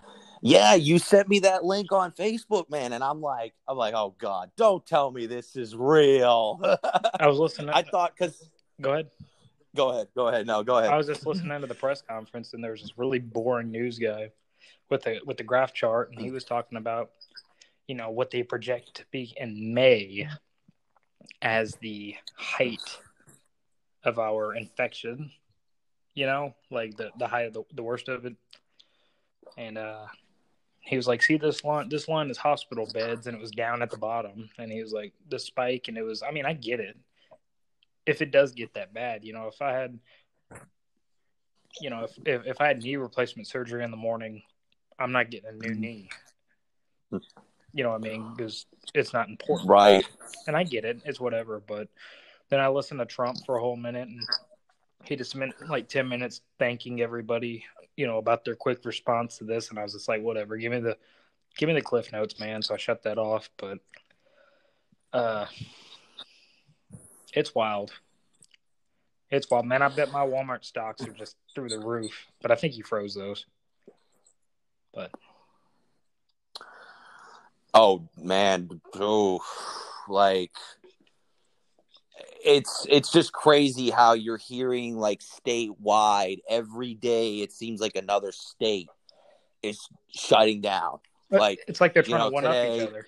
yeah, 0.42 0.74
you 0.74 1.00
sent 1.00 1.30
me 1.30 1.40
that 1.40 1.64
link 1.64 1.92
on 1.92 2.12
Facebook, 2.12 2.70
man, 2.70 2.94
and 2.94 3.04
I'm 3.04 3.22
like, 3.22 3.54
I'm 3.68 3.78
like, 3.78 3.94
oh 3.94 4.16
god, 4.18 4.52
don't 4.58 4.86
tell 4.86 5.12
me 5.12 5.26
this 5.26 5.56
is 5.56 5.76
real. 5.76 6.60
I 7.20 7.28
was 7.28 7.38
listening. 7.38 7.70
I 7.70 7.84
thought 7.84 8.14
because 8.18 8.50
go 8.82 8.94
ahead, 8.94 9.08
go 9.76 9.90
ahead, 9.92 10.08
go 10.16 10.28
ahead. 10.28 10.48
No, 10.48 10.64
go 10.64 10.80
ahead. 10.80 10.92
I 10.92 10.98
was 10.98 11.08
just 11.08 11.26
listening 11.26 11.62
to 11.62 11.68
the 11.68 11.76
press 11.76 12.02
conference, 12.02 12.54
and 12.54 12.64
there 12.64 12.72
was 12.72 12.82
this 12.82 12.98
really 12.98 13.20
boring 13.20 13.72
news 13.72 14.00
guy 14.00 14.32
with 14.90 15.04
the 15.04 15.20
with 15.26 15.38
the 15.38 15.44
graph 15.44 15.74
chart, 15.74 16.12
and 16.12 16.20
he 16.20 16.28
mm. 16.28 16.34
was 16.34 16.44
talking 16.44 16.78
about, 16.78 17.12
you 17.88 17.96
know, 17.96 18.10
what 18.10 18.32
they 18.32 18.44
project 18.44 18.96
to 18.96 19.06
be 19.12 19.34
in 19.38 19.74
May 19.74 20.28
as 21.42 21.76
the 21.76 22.16
height 22.36 23.00
of 24.04 24.20
our 24.20 24.56
infection. 24.56 25.32
You 26.14 26.28
know, 26.28 26.56
like 26.70 26.96
the 26.96 27.12
the 27.18 27.28
height 27.28 27.48
of 27.48 27.54
the, 27.54 27.64
the 27.74 27.84
worst 27.84 28.08
of 28.08 28.26
it, 28.26 28.36
and 29.58 29.78
uh 29.78 30.06
he 30.82 30.98
was 30.98 31.08
like, 31.08 31.24
"See 31.24 31.38
this 31.38 31.64
line? 31.64 31.90
This 31.90 32.08
line 32.08 32.30
is 32.30 32.38
hospital 32.38 32.88
beds, 32.94 33.26
and 33.26 33.36
it 33.36 33.40
was 33.40 33.52
down 33.52 33.82
at 33.82 33.90
the 33.90 33.98
bottom." 33.98 34.50
And 34.58 34.72
he 34.72 34.82
was 34.82 34.92
like, 34.92 35.14
"The 35.30 35.40
spike," 35.40 35.88
and 35.88 35.98
it 35.98 36.04
was. 36.04 36.22
I 36.22 36.32
mean, 36.32 36.46
I 36.46 36.54
get 36.54 36.80
it. 36.80 36.98
If 38.06 38.22
it 38.22 38.32
does 38.32 38.52
get 38.52 38.74
that 38.74 38.94
bad, 38.94 39.24
you 39.24 39.34
know, 39.34 39.48
if 39.48 39.62
I 39.62 39.72
had, 39.72 39.98
you 41.80 41.90
know, 41.90 42.04
if 42.04 42.12
if, 42.26 42.46
if 42.46 42.62
I 42.62 42.68
had 42.68 42.84
knee 42.84 42.98
replacement 42.98 43.48
surgery 43.48 43.84
in 43.84 43.92
the 43.92 43.98
morning, 43.98 44.44
I'm 45.00 45.14
not 45.14 45.32
getting 45.32 45.50
a 45.50 45.54
new 45.54 45.74
knee. 45.74 46.10
You 47.74 47.84
know 47.84 47.92
what 47.92 48.06
I 48.06 48.10
mean? 48.10 48.34
Because 48.36 48.66
it's 48.94 49.14
not 49.14 49.30
important, 49.30 49.70
right? 49.70 50.06
And 50.48 50.56
I 50.56 50.64
get 50.64 50.86
it. 50.86 51.02
It's 51.06 51.20
whatever. 51.20 51.62
But 51.66 51.88
then 52.50 52.60
I 52.60 52.68
listened 52.68 53.00
to 53.00 53.06
Trump 53.06 53.38
for 53.46 53.58
a 53.58 53.62
whole 53.62 53.76
minute, 53.76 54.08
and 54.08 54.22
he 55.04 55.16
just 55.16 55.32
spent 55.32 55.54
like 55.68 55.90
ten 55.90 56.08
minutes 56.08 56.42
thanking 56.60 57.02
everybody 57.02 57.66
you 57.96 58.08
know, 58.08 58.18
about 58.18 58.44
their 58.46 58.56
quick 58.56 58.84
response 58.86 59.38
to 59.38 59.44
this, 59.44 59.70
and 59.70 59.78
I 59.78 59.84
was 59.84 59.94
just 59.94 60.08
like, 60.08 60.22
whatever, 60.22 60.58
give 60.58 60.72
me 60.72 60.80
the 60.80 60.98
give 61.58 61.68
me 61.68 61.76
the 61.76 61.82
cliff 61.82 62.12
notes, 62.12 62.40
man. 62.40 62.62
So 62.62 62.74
I 62.74 62.78
shut 62.78 63.04
that 63.04 63.18
off. 63.18 63.50
But 63.58 63.80
uh 65.12 65.46
it's 67.34 67.54
wild. 67.54 67.92
It's 69.30 69.50
wild, 69.50 69.66
man. 69.66 69.82
I 69.82 69.90
bet 69.90 70.12
my 70.12 70.26
Walmart 70.26 70.64
stocks 70.64 71.02
are 71.02 71.14
just 71.14 71.36
through 71.56 71.70
the 71.70 71.80
roof. 71.80 72.28
But 72.42 72.52
I 72.52 72.56
think 72.56 72.74
he 72.74 72.82
froze 72.82 73.16
those. 73.16 73.46
But 74.94 75.12
oh 77.74 78.08
man, 78.18 78.82
oh 78.96 79.42
like 80.08 80.52
it's 82.46 82.86
it's 82.90 83.12
just 83.12 83.32
crazy 83.32 83.90
how 83.90 84.14
you're 84.14 84.38
hearing 84.38 84.98
like 84.98 85.22
statewide 85.22 86.40
every 86.50 86.94
day 86.94 87.42
it 87.42 87.54
seems 87.54 87.80
like 87.80 87.96
another 87.96 88.32
state 88.32 88.90
is 89.62 89.88
shutting 90.10 90.62
down. 90.62 91.00
Like 91.32 91.60
it's 91.68 91.82
like 91.82 91.94
they're 91.94 92.04
trying 92.04 92.20
know, 92.20 92.30
to 92.30 92.34
one 92.34 92.44
today, 92.44 92.70
up 92.70 92.76
each 92.76 92.88
other. 92.88 93.08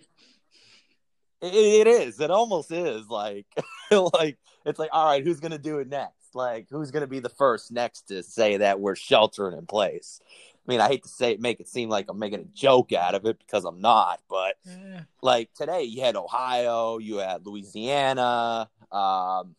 It, 1.42 1.54
it 1.54 1.88
is. 1.88 2.20
It 2.20 2.32
almost 2.32 2.72
is. 2.72 3.08
Like 3.08 3.46
like 3.92 4.38
it's 4.66 4.80
like 4.80 4.90
all 4.94 5.06
right 5.06 5.24
who's 5.24 5.40
gonna 5.40 5.60
do 5.60 5.80
it 5.80 5.90
next? 5.90 6.34
Like 6.34 6.68
who's 6.72 6.90
gonna 6.90 7.06
be 7.06 7.20
the 7.20 7.30
first 7.30 7.72
next 7.72 8.08
to 8.08 8.24
say 8.24 8.58
that 8.58 8.80
we're 8.80 8.96
sheltering 8.96 9.58
in 9.58 9.66
place 9.68 10.22
I 10.68 10.72
mean, 10.72 10.82
I 10.82 10.88
hate 10.88 11.04
to 11.04 11.10
say 11.10 11.34
it, 11.34 11.40
make 11.40 11.60
it 11.60 11.68
seem 11.68 11.90
like 11.90 12.08
I'm 12.10 12.18
making 12.18 12.40
a 12.40 12.46
joke 12.46 12.92
out 12.92 13.14
of 13.14 13.26
it 13.26 13.38
because 13.38 13.66
I'm 13.66 13.82
not. 13.82 14.22
But 14.30 14.56
yeah. 14.66 15.02
like 15.22 15.54
today, 15.54 15.84
you 15.84 16.02
had 16.02 16.16
Ohio, 16.16 16.98
you 16.98 17.18
had 17.18 17.46
Louisiana. 17.46 18.70
Um, 18.92 19.56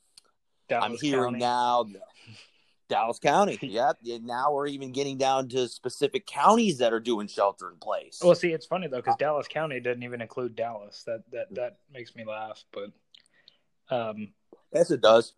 I'm 0.71 0.97
hearing 1.01 1.39
County. 1.39 1.39
now 1.39 1.87
Dallas 2.89 3.19
County. 3.21 3.59
Yep. 3.61 3.99
Now 4.23 4.53
we're 4.53 4.67
even 4.67 4.93
getting 4.93 5.17
down 5.17 5.49
to 5.51 5.69
specific 5.69 6.27
counties 6.27 6.79
that 6.79 6.93
are 6.93 7.01
doing 7.01 7.29
shelter 7.29 7.71
in 7.71 7.77
place. 7.79 8.21
Well, 8.23 8.35
see, 8.35 8.53
it's 8.53 8.67
funny 8.67 8.89
though 8.89 8.97
because 8.97 9.17
Dallas 9.17 9.47
County 9.49 9.81
doesn't 9.81 10.03
even 10.03 10.21
include 10.21 10.57
Dallas. 10.57 11.05
That 11.07 11.23
that 11.33 11.55
that 11.55 11.77
makes 11.93 12.15
me 12.17 12.25
laugh. 12.25 12.65
But 12.73 12.91
um, 13.95 14.33
yes, 14.73 14.91
it 14.91 15.01
does. 15.01 15.35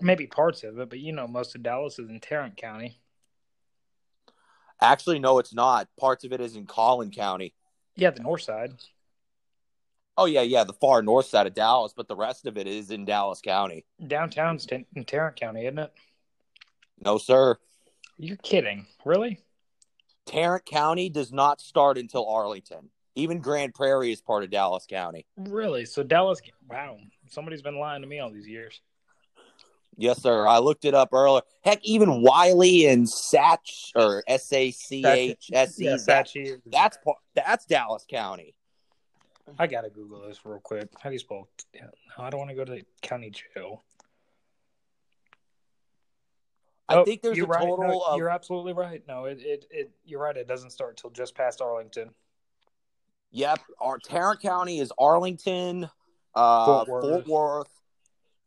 Maybe 0.00 0.26
parts 0.26 0.64
of 0.64 0.78
it, 0.78 0.88
but 0.88 0.98
you 0.98 1.12
know, 1.12 1.26
most 1.26 1.54
of 1.54 1.62
Dallas 1.62 1.98
is 1.98 2.08
in 2.10 2.20
Tarrant 2.20 2.56
County. 2.56 2.98
Actually, 4.82 5.20
no, 5.20 5.38
it's 5.38 5.54
not. 5.54 5.88
Parts 5.98 6.24
of 6.24 6.32
it 6.32 6.40
is 6.40 6.56
in 6.56 6.66
Collin 6.66 7.12
County. 7.12 7.54
Yeah, 7.94 8.10
the 8.10 8.22
north 8.22 8.42
side. 8.42 8.72
Oh 10.18 10.26
yeah, 10.26 10.42
yeah, 10.42 10.64
the 10.64 10.72
far 10.74 11.02
north 11.02 11.26
side 11.26 11.46
of 11.46 11.54
Dallas, 11.54 11.94
but 11.96 12.08
the 12.08 12.16
rest 12.16 12.46
of 12.46 12.58
it 12.58 12.66
is 12.66 12.90
in 12.90 13.04
Dallas 13.04 13.40
County. 13.40 13.86
Downtown's 14.04 14.66
in 14.66 15.04
Tarrant 15.04 15.36
County, 15.36 15.66
isn't 15.66 15.78
it? 15.78 15.92
No, 17.02 17.16
sir. 17.16 17.56
You're 18.18 18.36
kidding, 18.38 18.86
really? 19.04 19.38
Tarrant 20.26 20.66
County 20.66 21.08
does 21.08 21.32
not 21.32 21.60
start 21.60 21.96
until 21.96 22.28
Arlington. 22.28 22.90
Even 23.14 23.38
Grand 23.38 23.74
Prairie 23.74 24.12
is 24.12 24.20
part 24.20 24.42
of 24.42 24.50
Dallas 24.50 24.86
County. 24.88 25.26
Really? 25.36 25.84
So 25.84 26.02
Dallas? 26.02 26.40
Wow, 26.68 26.98
somebody's 27.28 27.62
been 27.62 27.78
lying 27.78 28.02
to 28.02 28.08
me 28.08 28.18
all 28.18 28.30
these 28.30 28.48
years. 28.48 28.80
Yes, 29.96 30.22
sir. 30.22 30.46
I 30.46 30.58
looked 30.58 30.84
it 30.84 30.94
up 30.94 31.10
earlier. 31.12 31.42
Heck, 31.62 31.84
even 31.84 32.22
Wylie 32.22 32.86
and 32.86 33.06
Satch 33.06 33.90
or 33.94 34.24
S 34.26 34.52
A 34.52 34.70
C 34.70 35.04
H 35.04 35.50
S 35.52 35.80
E. 35.80 35.96
That's 36.06 36.96
that's 37.34 37.66
Dallas 37.66 38.04
County. 38.08 38.54
I 39.58 39.66
gotta 39.66 39.90
Google 39.90 40.22
this 40.26 40.40
real 40.44 40.60
quick. 40.60 40.88
How 41.00 41.10
do 41.10 41.14
you 41.14 41.18
spell? 41.18 41.48
No, 41.74 42.24
I 42.24 42.30
don't 42.30 42.38
want 42.38 42.50
to 42.50 42.56
go 42.56 42.64
to 42.64 42.72
the 42.72 42.84
county 43.02 43.30
jail. 43.30 43.82
I 46.88 46.96
oh, 46.96 47.04
think 47.04 47.22
there's 47.22 47.38
a 47.38 47.46
total 47.46 47.78
no, 47.78 48.00
of. 48.00 48.18
You're 48.18 48.28
absolutely 48.28 48.72
right. 48.72 49.02
No, 49.06 49.26
it, 49.26 49.40
it, 49.40 49.66
it 49.70 49.90
you're 50.04 50.20
right. 50.20 50.36
It 50.36 50.48
doesn't 50.48 50.70
start 50.70 50.96
till 50.96 51.10
just 51.10 51.34
past 51.34 51.60
Arlington. 51.60 52.10
Yep, 53.30 53.60
our 53.80 53.98
Tarrant 53.98 54.40
County 54.40 54.78
is 54.78 54.92
Arlington, 54.98 55.88
uh, 56.34 56.84
Fort 56.84 57.02
Fort, 57.02 57.26
Worth. 57.26 57.81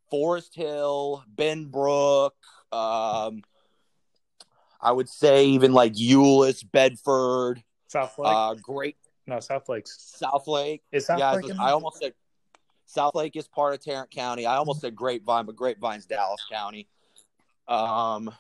Forest 0.10 0.56
Hill, 0.56 1.24
Benbrook. 1.36 2.32
Um, 2.72 3.44
I 4.82 4.92
would 4.92 5.10
say 5.10 5.46
even 5.48 5.74
like 5.74 5.94
Euless, 5.94 6.64
Bedford, 6.70 7.64
South 7.88 8.18
Lake. 8.20 8.34
uh, 8.36 8.54
Great 8.56 8.98
no, 9.28 9.40
South 9.40 9.68
Lake's 9.70 9.98
South 10.18 10.48
Lake. 10.48 10.84
is 10.92 11.08
South 11.08 11.20
yeah, 11.20 11.32
I, 11.32 11.36
Lake. 11.36 11.44
was- 11.46 11.58
I 11.60 11.72
almost 11.72 12.00
said 12.00 12.14
South 12.86 13.16
Lake 13.16 13.36
is 13.36 13.48
part 13.48 13.74
of 13.74 13.84
Tarrant 13.84 14.12
County. 14.12 14.46
I 14.46 14.58
almost 14.58 14.82
said 14.82 14.96
Grapevine, 14.96 15.46
but 15.48 15.56
Grapevine's 15.56 16.06
Dallas 16.06 16.46
County. 16.52 16.88
Um, 17.68 18.32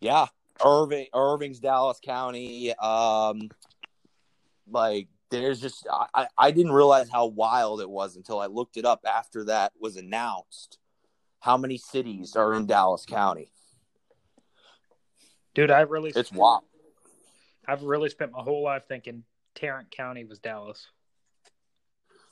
yeah, 0.00 0.26
Irving, 0.64 1.06
Irving's 1.14 1.60
Dallas 1.60 2.00
County. 2.02 2.74
Um, 2.78 3.50
like 4.66 5.08
there's 5.30 5.60
just 5.60 5.86
I, 5.90 6.26
I- 6.36 6.50
didn't 6.50 6.72
realize 6.72 7.08
how 7.08 7.26
wild 7.26 7.80
it 7.80 7.88
was 7.88 8.16
until 8.16 8.40
I 8.40 8.46
looked 8.46 8.76
it 8.76 8.84
up 8.84 9.04
after 9.06 9.44
that 9.44 9.72
was 9.80 9.96
announced. 9.96 10.78
How 11.40 11.56
many 11.56 11.78
cities 11.78 12.36
are 12.36 12.52
in 12.54 12.66
Dallas 12.66 13.06
County? 13.06 13.50
Dude, 15.54 15.70
I 15.70 15.80
really, 15.80 16.12
It's 16.14 16.32
wild. 16.32 16.64
I've 17.66 17.82
really 17.82 18.08
spent 18.10 18.32
my 18.32 18.42
whole 18.42 18.62
life 18.62 18.84
thinking 18.88 19.24
Tarrant 19.54 19.90
County 19.90 20.24
was 20.24 20.38
Dallas. 20.38 20.86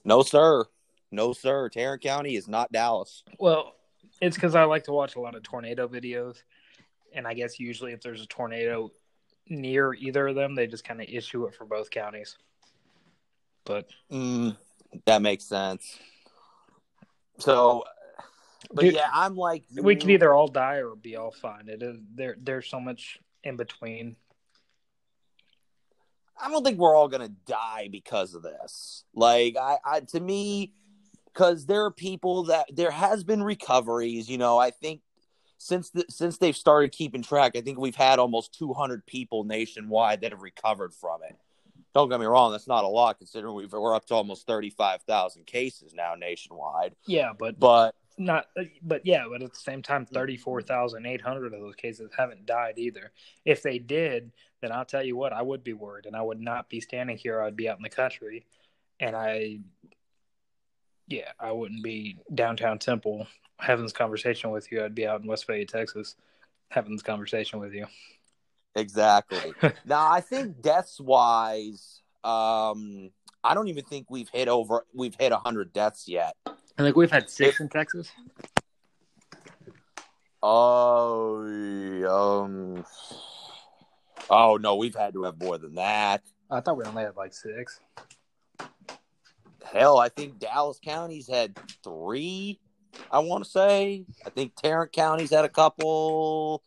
No, 0.04 0.22
sir. 0.22 0.64
No, 1.10 1.32
sir. 1.32 1.68
Tarrant 1.68 2.02
County 2.02 2.36
is 2.36 2.48
not 2.48 2.70
Dallas. 2.70 3.24
Well, 3.38 3.74
it's 4.20 4.36
because 4.36 4.54
I 4.54 4.64
like 4.64 4.84
to 4.84 4.92
watch 4.92 5.16
a 5.16 5.20
lot 5.20 5.34
of 5.34 5.42
tornado 5.42 5.88
videos, 5.88 6.42
and 7.12 7.26
I 7.26 7.34
guess 7.34 7.58
usually 7.58 7.92
if 7.92 8.00
there's 8.02 8.22
a 8.22 8.26
tornado 8.26 8.90
near 9.48 9.94
either 9.94 10.28
of 10.28 10.34
them, 10.34 10.54
they 10.54 10.66
just 10.66 10.84
kind 10.84 11.00
of 11.00 11.08
issue 11.08 11.44
it 11.46 11.54
for 11.54 11.64
both 11.64 11.90
counties. 11.90 12.36
But 13.68 13.86
Mm, 14.10 14.56
that 15.04 15.20
makes 15.20 15.44
sense. 15.44 15.98
So, 17.38 17.84
but 18.72 18.80
Dude, 18.80 18.94
yeah, 18.94 19.10
I'm 19.12 19.36
like 19.36 19.64
we 19.78 19.94
can 19.94 20.08
either 20.10 20.34
all 20.34 20.48
die 20.48 20.76
or 20.76 20.96
be 20.96 21.16
all 21.16 21.30
fine. 21.30 21.68
It 21.68 21.82
is 21.82 21.98
there. 22.14 22.34
There's 22.40 22.68
so 22.68 22.80
much 22.80 23.18
in 23.44 23.56
between. 23.56 24.16
I 26.40 26.50
don't 26.50 26.64
think 26.64 26.78
we're 26.78 26.96
all 26.96 27.08
gonna 27.08 27.28
die 27.28 27.88
because 27.92 28.34
of 28.34 28.42
this. 28.42 29.04
Like, 29.14 29.56
I, 29.56 29.76
I 29.84 30.00
to 30.00 30.20
me, 30.20 30.72
because 31.26 31.66
there 31.66 31.84
are 31.84 31.90
people 31.90 32.44
that 32.44 32.74
there 32.74 32.90
has 32.90 33.22
been 33.22 33.42
recoveries. 33.42 34.30
You 34.30 34.38
know, 34.38 34.56
I 34.56 34.70
think 34.70 35.02
since 35.58 35.90
the, 35.90 36.06
since 36.08 36.38
they've 36.38 36.56
started 36.56 36.92
keeping 36.92 37.22
track, 37.22 37.52
I 37.54 37.60
think 37.60 37.78
we've 37.78 37.94
had 37.94 38.18
almost 38.18 38.58
200 38.58 39.04
people 39.04 39.44
nationwide 39.44 40.22
that 40.22 40.32
have 40.32 40.42
recovered 40.42 40.94
from 40.94 41.20
it. 41.28 41.36
Don't 41.98 42.08
get 42.08 42.20
me 42.20 42.26
wrong, 42.26 42.52
that's 42.52 42.68
not 42.68 42.84
a 42.84 42.88
lot 42.88 43.18
considering 43.18 43.56
we've, 43.56 43.72
we're 43.72 43.92
up 43.92 44.06
to 44.06 44.14
almost 44.14 44.46
35,000 44.46 45.44
cases 45.46 45.92
now 45.92 46.14
nationwide. 46.14 46.94
Yeah, 47.08 47.32
but 47.36 47.58
But 47.58 47.96
not. 48.16 48.46
Uh, 48.56 48.66
but 48.82 49.04
yeah, 49.04 49.24
but 49.28 49.42
at 49.42 49.52
the 49.52 49.58
same 49.58 49.82
time, 49.82 50.04
mm-hmm. 50.04 50.14
thirty-four 50.14 50.62
thousand 50.62 51.06
eight 51.06 51.20
hundred 51.20 51.54
of 51.54 51.60
those 51.60 51.74
cases 51.74 52.08
haven't 52.16 52.46
died 52.46 52.74
either. 52.76 53.10
If 53.44 53.64
they 53.64 53.80
did, 53.80 54.30
then 54.60 54.70
I'll 54.70 54.84
tell 54.84 55.02
you 55.02 55.16
what, 55.16 55.32
I 55.32 55.42
would 55.42 55.64
be 55.64 55.72
worried, 55.72 56.06
and 56.06 56.14
I 56.14 56.22
would 56.22 56.40
not 56.40 56.68
be 56.68 56.80
standing 56.80 57.16
here. 57.16 57.42
I'd 57.42 57.56
be 57.56 57.68
out 57.68 57.78
in 57.78 57.82
the 57.82 57.88
country, 57.88 58.46
and 59.00 59.16
I, 59.16 59.58
yeah, 61.08 61.32
I 61.40 61.50
wouldn't 61.50 61.82
be 61.82 62.18
downtown 62.32 62.78
Temple 62.78 63.26
having 63.58 63.84
this 63.84 63.92
conversation 63.92 64.52
with 64.52 64.70
you. 64.70 64.84
I'd 64.84 64.94
be 64.94 65.08
out 65.08 65.20
in 65.20 65.26
Westphalia, 65.26 65.66
Texas, 65.66 66.14
having 66.68 66.92
this 66.92 67.02
conversation 67.02 67.58
with 67.58 67.74
you. 67.74 67.86
Exactly. 68.74 69.52
now, 69.84 70.10
I 70.10 70.20
think 70.20 70.60
deaths 70.60 71.00
wise, 71.00 72.02
um, 72.24 73.10
I 73.42 73.54
don't 73.54 73.68
even 73.68 73.84
think 73.84 74.10
we've 74.10 74.28
hit 74.28 74.48
over. 74.48 74.84
We've 74.94 75.14
hit 75.18 75.32
hundred 75.32 75.72
deaths 75.72 76.08
yet. 76.08 76.34
I 76.46 76.82
think 76.82 76.96
we've 76.96 77.10
had 77.10 77.28
six 77.28 77.60
in 77.60 77.68
Texas. 77.68 78.10
Oh, 80.42 81.42
um, 82.08 82.84
oh 84.30 84.56
no, 84.56 84.76
we've 84.76 84.94
had 84.94 85.12
to 85.14 85.24
have 85.24 85.40
more 85.40 85.58
than 85.58 85.74
that. 85.74 86.22
I 86.50 86.60
thought 86.60 86.76
we 86.76 86.84
only 86.84 87.02
had 87.02 87.16
like 87.16 87.34
six. 87.34 87.80
Hell, 89.64 89.98
I 89.98 90.08
think 90.08 90.38
Dallas 90.38 90.78
County's 90.82 91.28
had 91.28 91.58
three. 91.82 92.60
I 93.10 93.18
want 93.18 93.44
to 93.44 93.50
say. 93.50 94.06
I 94.24 94.30
think 94.30 94.54
Tarrant 94.56 94.92
County's 94.92 95.30
had 95.30 95.44
a 95.44 95.48
couple. 95.48 96.62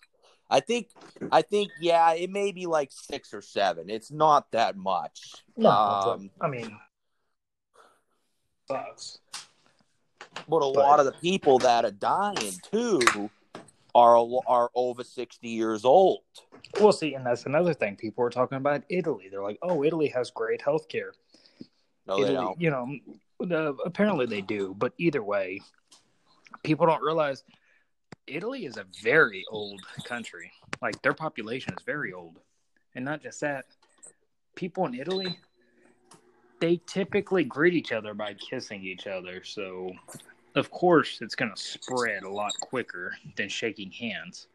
I 0.52 0.60
think. 0.60 0.90
I 1.32 1.42
think. 1.42 1.72
Yeah, 1.80 2.14
it 2.14 2.30
may 2.30 2.52
be 2.52 2.66
like 2.68 2.92
six 2.92 3.34
or 3.34 3.42
seven. 3.42 3.90
It's 3.90 4.12
not 4.12 4.52
that 4.52 4.76
much. 4.76 5.34
No, 5.58 5.70
Um, 5.70 6.30
I 6.42 6.48
mean, 6.48 6.78
sucks. 8.68 9.20
But 10.48 10.58
a 10.58 10.72
But- 10.74 10.76
lot 10.76 11.00
of 11.00 11.06
the 11.06 11.14
people 11.14 11.60
that 11.60 11.86
are 11.86 11.92
dying 11.92 12.54
too 12.72 13.30
are 13.96 14.18
are 14.48 14.72
over 14.76 15.04
sixty 15.04 15.50
years 15.50 15.84
old. 15.86 16.22
Well, 16.80 16.94
see, 16.94 17.16
and 17.16 17.26
that's 17.26 17.46
another 17.46 17.74
thing. 17.74 17.96
People 17.98 18.24
are 18.24 18.30
talking 18.30 18.58
about 18.58 18.84
Italy. 18.90 19.28
They're 19.30 19.44
like, 19.44 19.60
"Oh, 19.62 19.84
Italy 19.84 20.08
has 20.10 20.32
great 20.32 20.62
health 20.62 20.88
care." 20.88 21.14
No, 22.06 22.16
they 22.18 22.24
Italy, 22.24 22.36
don't. 22.36 22.62
you 22.62 22.70
know, 22.70 22.88
the, 23.40 23.74
apparently 23.86 24.26
they 24.26 24.42
do, 24.42 24.74
but 24.78 24.94
either 24.98 25.22
way, 25.22 25.60
people 26.64 26.86
don't 26.86 27.02
realize 27.04 27.44
Italy 28.32 28.66
is 28.66 28.78
a 28.78 28.86
very 29.04 29.44
old 29.52 29.82
country. 30.06 30.52
Like 30.82 31.02
their 31.02 31.14
population 31.14 31.74
is 31.74 31.84
very 31.86 32.14
old, 32.14 32.40
and 32.96 33.04
not 33.04 33.22
just 33.22 33.42
that. 33.42 33.66
People 34.56 34.86
in 34.86 34.96
Italy, 34.96 35.38
they 36.60 36.80
typically 36.88 37.44
greet 37.44 37.74
each 37.74 37.92
other 37.92 38.14
by 38.14 38.34
kissing 38.34 38.84
each 38.84 39.08
other. 39.08 39.44
So, 39.44 39.92
of 40.56 40.72
course, 40.72 41.20
it's 41.22 41.36
going 41.36 41.52
to 41.54 41.62
spread 41.62 42.24
a 42.24 42.30
lot 42.30 42.54
quicker 42.62 43.16
than 43.36 43.50
shaking 43.50 43.92
hands. 43.92 44.48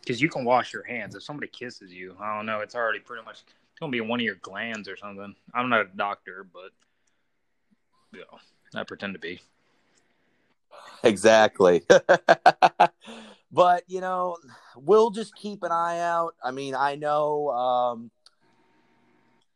Because 0.00 0.20
you 0.22 0.28
can 0.28 0.44
wash 0.44 0.72
your 0.72 0.84
hands. 0.84 1.14
If 1.14 1.24
somebody 1.24 1.48
kisses 1.48 1.92
you, 1.92 2.16
I 2.20 2.36
don't 2.36 2.46
know, 2.46 2.60
it's 2.60 2.74
already 2.74 3.00
pretty 3.00 3.24
much 3.24 3.42
going 3.80 3.90
to 3.90 3.96
be 3.96 4.00
one 4.00 4.20
of 4.20 4.24
your 4.24 4.36
glands 4.36 4.88
or 4.88 4.96
something. 4.96 5.34
I'm 5.52 5.68
not 5.68 5.80
a 5.80 5.96
doctor, 5.96 6.46
but 6.52 6.70
you 8.12 8.20
know, 8.20 8.80
I 8.80 8.84
pretend 8.84 9.14
to 9.14 9.18
be. 9.18 9.40
Exactly. 11.02 11.82
but 13.52 13.84
you 13.86 14.00
know, 14.00 14.36
we'll 14.76 15.10
just 15.10 15.34
keep 15.36 15.62
an 15.62 15.72
eye 15.72 16.00
out. 16.00 16.34
I 16.42 16.50
mean, 16.50 16.74
I 16.74 16.96
know 16.96 17.50
um 17.50 18.10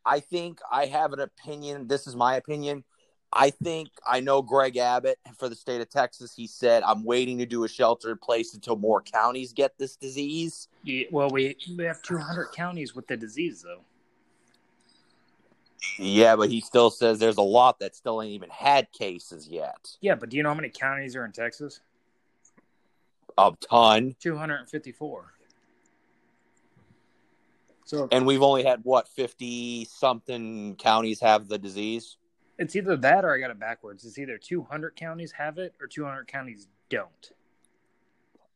I 0.05 0.21
think 0.21 0.61
I 0.71 0.87
have 0.87 1.13
an 1.13 1.21
opinion. 1.21 1.87
This 1.87 2.07
is 2.07 2.17
my 2.17 2.37
opinion. 2.37 2.85
I 3.33 3.51
think 3.51 3.91
I 4.07 4.21
know 4.21 4.43
Greg 4.43 4.77
Abbott 4.77 5.19
for 5.39 5.49
the 5.49 5.55
state 5.55 5.81
of 5.81 5.89
Texas. 5.89 6.35
He 6.35 6.49
said, 6.49 6.83
I'm 6.83 7.05
waiting 7.05 7.39
to 7.39 7.47
do 7.47 7.63
a 7.63 7.69
shelter 7.69 8.11
in 8.11 8.19
place 8.19 8.55
until 8.55 8.77
more 8.77 9.01
counties 9.03 9.53
get 9.53 9.79
this 9.79 9.95
disease. 9.95 10.69
Yeah, 10.83 11.05
well, 11.13 11.31
we 11.31 11.57
we 11.77 11.85
have 11.85 12.03
200 12.03 12.49
counties 12.53 12.95
with 12.95 13.07
the 13.07 13.17
disease, 13.17 13.63
though. 13.63 13.85
Yeah, 15.99 16.37
but 16.37 16.51
he 16.51 16.61
still 16.61 16.91
says 16.91 17.19
there's 17.19 17.37
a 17.37 17.43
lot 17.43 17.79
that 17.81 17.97
still 17.97 18.23
ain't 18.23 18.33
even 18.33 18.51
had 18.51 18.91
cases 18.93 19.49
yet. 19.49 19.97
Yeah, 20.01 20.15
but 20.15 20.29
do 20.29 20.37
you 20.37 20.43
know 20.43 20.51
how 20.51 20.55
many 20.55 20.71
counties 20.71 21.17
are 21.17 21.25
in 21.25 21.33
Texas? 21.33 21.81
A 23.39 23.53
ton. 23.69 24.17
254. 24.21 25.33
So 27.85 28.09
And 28.13 28.27
we've 28.27 28.43
only 28.43 28.63
had 28.63 28.81
what, 28.85 29.09
50 29.09 29.87
something 29.87 30.77
counties 30.77 31.21
have 31.21 31.49
the 31.49 31.59
disease? 31.59 32.17
it's 32.61 32.77
either 32.77 32.95
that 32.95 33.25
or 33.25 33.35
I 33.35 33.39
got 33.39 33.51
it 33.51 33.59
backwards. 33.59 34.05
It's 34.05 34.19
either 34.19 34.37
200 34.37 34.95
counties 34.95 35.33
have 35.33 35.57
it 35.57 35.75
or 35.81 35.87
200 35.87 36.29
counties 36.29 36.69
don't. 36.91 37.31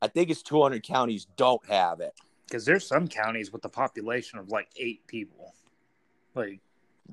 I 0.02 0.08
think 0.08 0.28
it's 0.28 0.42
200 0.42 0.82
counties 0.82 1.26
don't 1.36 1.64
have 1.66 2.00
it. 2.00 2.12
Because 2.46 2.66
there's 2.66 2.86
some 2.86 3.08
counties 3.08 3.50
with 3.50 3.64
a 3.64 3.70
population 3.70 4.38
of 4.38 4.50
like 4.50 4.68
eight 4.76 5.06
people. 5.06 5.54
Like, 6.34 6.60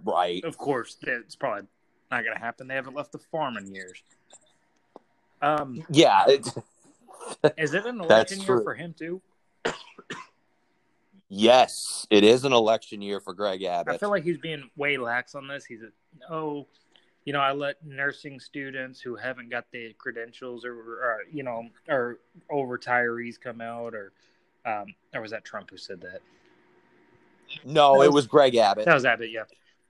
Right. 0.03 0.43
of 0.43 0.57
course, 0.57 0.97
it's 1.01 1.35
probably 1.35 1.67
not 2.09 2.23
going 2.23 2.35
to 2.35 2.41
happen. 2.41 2.67
They 2.67 2.75
haven't 2.75 2.95
left 2.95 3.11
the 3.11 3.19
farm 3.19 3.57
in 3.57 3.73
years. 3.73 4.01
Um, 5.41 5.83
Yeah. 5.89 6.25
Is 7.57 7.73
it 7.73 7.85
an 7.85 8.01
election 8.01 8.39
year 8.39 8.47
true. 8.47 8.63
for 8.63 8.73
him 8.73 8.93
too? 8.97 9.21
yes, 11.29 12.07
it 12.09 12.23
is 12.23 12.45
an 12.45 12.53
election 12.53 13.01
year 13.01 13.19
for 13.19 13.33
Greg 13.33 13.63
Abbott. 13.63 13.95
I 13.95 13.97
feel 13.97 14.09
like 14.09 14.23
he's 14.23 14.37
being 14.37 14.69
way 14.75 14.97
lax 14.97 15.35
on 15.35 15.47
this. 15.47 15.65
He's 15.65 15.81
a, 15.81 16.33
oh, 16.33 16.67
you 17.25 17.33
know, 17.33 17.39
I 17.39 17.51
let 17.51 17.83
nursing 17.85 18.39
students 18.39 18.99
who 18.99 19.15
haven't 19.15 19.49
got 19.49 19.65
the 19.71 19.93
credentials 19.97 20.65
or, 20.65 20.73
or 20.73 21.19
you 21.31 21.43
know, 21.43 21.67
or 21.87 22.19
old 22.49 22.69
retirees 22.69 23.39
come 23.39 23.61
out, 23.61 23.93
or 23.93 24.11
um, 24.65 24.87
or 25.13 25.21
was 25.21 25.31
that 25.31 25.45
Trump 25.45 25.69
who 25.69 25.77
said 25.77 26.01
that? 26.01 26.21
no, 27.65 28.01
it 28.01 28.11
was 28.11 28.27
Greg 28.27 28.55
Abbott. 28.55 28.85
That 28.85 28.93
was 28.93 29.05
Abbott, 29.05 29.31
yeah. 29.31 29.43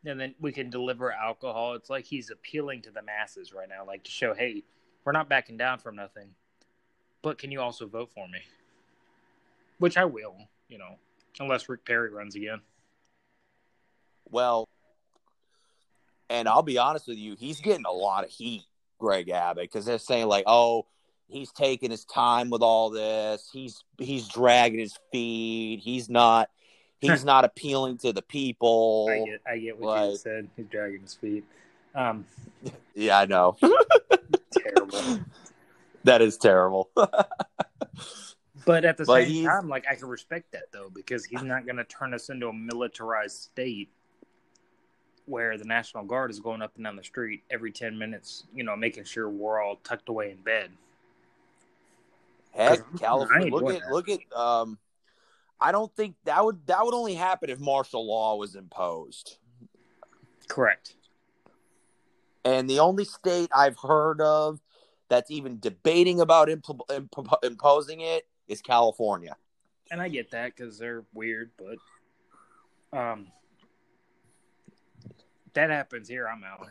And 0.05 0.19
then 0.19 0.35
we 0.39 0.51
can 0.51 0.69
deliver 0.69 1.11
alcohol. 1.11 1.75
It's 1.75 1.89
like 1.89 2.05
he's 2.05 2.31
appealing 2.31 2.81
to 2.83 2.91
the 2.91 3.03
masses 3.03 3.53
right 3.53 3.69
now, 3.69 3.85
like 3.85 4.03
to 4.05 4.11
show, 4.11 4.33
hey, 4.33 4.63
we're 5.05 5.11
not 5.11 5.29
backing 5.29 5.57
down 5.57 5.77
from 5.77 5.95
nothing. 5.95 6.29
But 7.21 7.37
can 7.37 7.51
you 7.51 7.61
also 7.61 7.85
vote 7.87 8.09
for 8.13 8.27
me? 8.27 8.39
Which 9.77 9.97
I 9.97 10.05
will, 10.05 10.35
you 10.69 10.79
know, 10.79 10.97
unless 11.39 11.69
Rick 11.69 11.85
Perry 11.85 12.09
runs 12.11 12.35
again. 12.35 12.61
Well, 14.29 14.67
And 16.31 16.47
I'll 16.47 16.63
be 16.63 16.77
honest 16.77 17.07
with 17.09 17.17
you, 17.17 17.35
he's 17.37 17.59
getting 17.59 17.85
a 17.85 17.91
lot 17.91 18.23
of 18.23 18.29
heat, 18.29 18.63
Greg 18.99 19.29
Abbott, 19.29 19.65
because 19.65 19.85
they're 19.85 19.99
saying 19.99 20.27
like, 20.27 20.45
oh, 20.47 20.85
he's 21.27 21.51
taking 21.51 21.91
his 21.91 22.05
time 22.05 22.49
with 22.49 22.61
all 22.61 22.89
this. 22.89 23.49
He's 23.51 23.83
he's 23.97 24.29
dragging 24.29 24.79
his 24.79 24.97
feet. 25.11 25.81
He's 25.83 26.09
not 26.09 26.49
he's 27.01 27.25
not 27.25 27.43
appealing 27.45 27.97
to 27.99 28.13
the 28.13 28.21
people. 28.21 29.09
I 29.11 29.25
get, 29.25 29.41
I 29.45 29.57
get 29.57 29.77
what 29.79 29.83
you 29.83 30.01
Like- 30.01 30.11
just 30.11 30.23
said. 30.23 30.47
He's 30.55 30.67
dragging 30.67 31.01
his 31.01 31.15
feet. 31.15 31.43
Um, 31.95 32.25
Yeah, 32.95 33.19
I 33.19 33.25
know. 33.25 33.57
terrible. 34.51 35.19
that 36.03 36.21
is 36.21 36.37
terrible. 36.37 36.89
But 38.65 38.85
at 38.85 38.97
the 38.97 39.05
But 39.05 39.25
same 39.27 39.45
time, 39.45 39.67
like 39.69 39.85
I 39.89 39.95
can 39.95 40.07
respect 40.07 40.51
that 40.51 40.71
though, 40.71 40.89
because 40.93 41.25
he's 41.25 41.41
not 41.41 41.65
going 41.65 41.77
to 41.77 41.83
turn 41.85 42.13
us 42.13 42.29
into 42.29 42.47
a 42.49 42.53
militarized 42.53 43.43
state 43.43 43.89
where 45.25 45.57
the 45.57 45.63
National 45.63 46.03
Guard 46.03 46.29
is 46.31 46.39
going 46.39 46.61
up 46.61 46.73
and 46.75 46.83
down 46.83 46.95
the 46.97 47.03
street 47.03 47.43
every 47.49 47.71
ten 47.71 47.97
minutes, 47.97 48.43
you 48.53 48.63
know, 48.63 48.75
making 48.75 49.05
sure 49.05 49.29
we're 49.29 49.61
all 49.61 49.77
tucked 49.83 50.09
away 50.09 50.31
in 50.31 50.37
bed. 50.37 50.69
Heck, 52.53 52.79
California. 52.99 53.49
Look 53.51 53.73
at 53.75 53.81
that. 53.81 53.91
look 53.91 54.09
at. 54.09 54.19
Um, 54.37 54.77
I 55.61 55.71
don't 55.71 55.95
think 55.95 56.15
that 56.25 56.43
would 56.43 56.65
that 56.67 56.83
would 56.83 56.93
only 56.93 57.13
happen 57.13 57.49
if 57.49 57.59
martial 57.59 58.05
law 58.05 58.35
was 58.35 58.55
imposed. 58.55 59.37
Correct. 60.47 60.95
And 62.43 62.69
the 62.69 62.79
only 62.79 63.05
state 63.05 63.49
I've 63.55 63.77
heard 63.77 64.19
of 64.19 64.59
that's 65.07 65.29
even 65.29 65.59
debating 65.59 66.19
about 66.19 66.49
imp- 66.49 66.65
imp- 66.91 67.13
imposing 67.43 68.01
it 68.01 68.27
is 68.47 68.61
California. 68.61 69.35
And 69.91 70.01
I 70.01 70.07
get 70.07 70.31
that 70.31 70.55
because 70.55 70.79
they're 70.79 71.03
weird, 71.13 71.51
but 71.57 72.97
um, 72.97 73.27
that 75.53 75.69
happens 75.69 76.07
here. 76.07 76.27
I'm 76.27 76.43
out. 76.43 76.67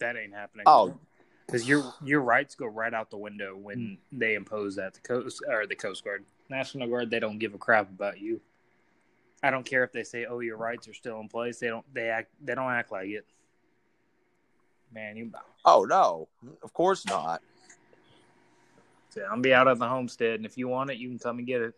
That 0.00 0.16
ain't 0.16 0.34
happening. 0.34 0.64
Oh. 0.66 0.98
because 1.46 1.66
your 1.68 1.94
your 2.02 2.20
rights 2.20 2.54
go 2.54 2.66
right 2.66 2.92
out 2.92 3.10
the 3.10 3.16
window 3.16 3.56
when 3.56 3.98
they 4.10 4.34
impose 4.34 4.76
that 4.76 4.94
the 4.94 5.00
coast 5.00 5.42
or 5.48 5.66
the 5.66 5.76
Coast 5.76 6.04
Guard, 6.04 6.24
National 6.52 6.88
Guard. 6.88 7.10
They 7.10 7.18
don't 7.18 7.38
give 7.38 7.54
a 7.54 7.58
crap 7.58 7.90
about 7.90 8.20
you. 8.20 8.40
I 9.42 9.50
don't 9.50 9.66
care 9.66 9.82
if 9.82 9.92
they 9.92 10.04
say, 10.04 10.24
"Oh, 10.24 10.40
your 10.40 10.56
rights 10.56 10.86
are 10.86 10.94
still 10.94 11.18
in 11.20 11.28
place." 11.28 11.58
They 11.58 11.68
don't. 11.68 11.84
They 11.92 12.08
act. 12.08 12.30
They 12.40 12.54
don't 12.54 12.70
act 12.70 12.92
like 12.92 13.08
it. 13.08 13.26
Man, 14.92 15.16
you. 15.16 15.32
Oh 15.64 15.84
no, 15.84 16.28
of 16.62 16.72
course 16.72 17.04
not. 17.06 17.42
I'm 19.30 19.42
be 19.42 19.52
out 19.52 19.68
of 19.68 19.78
the 19.78 19.88
homestead, 19.88 20.36
and 20.36 20.46
if 20.46 20.56
you 20.56 20.68
want 20.68 20.90
it, 20.90 20.96
you 20.96 21.08
can 21.08 21.18
come 21.18 21.38
and 21.38 21.46
get 21.46 21.60
it. 21.60 21.74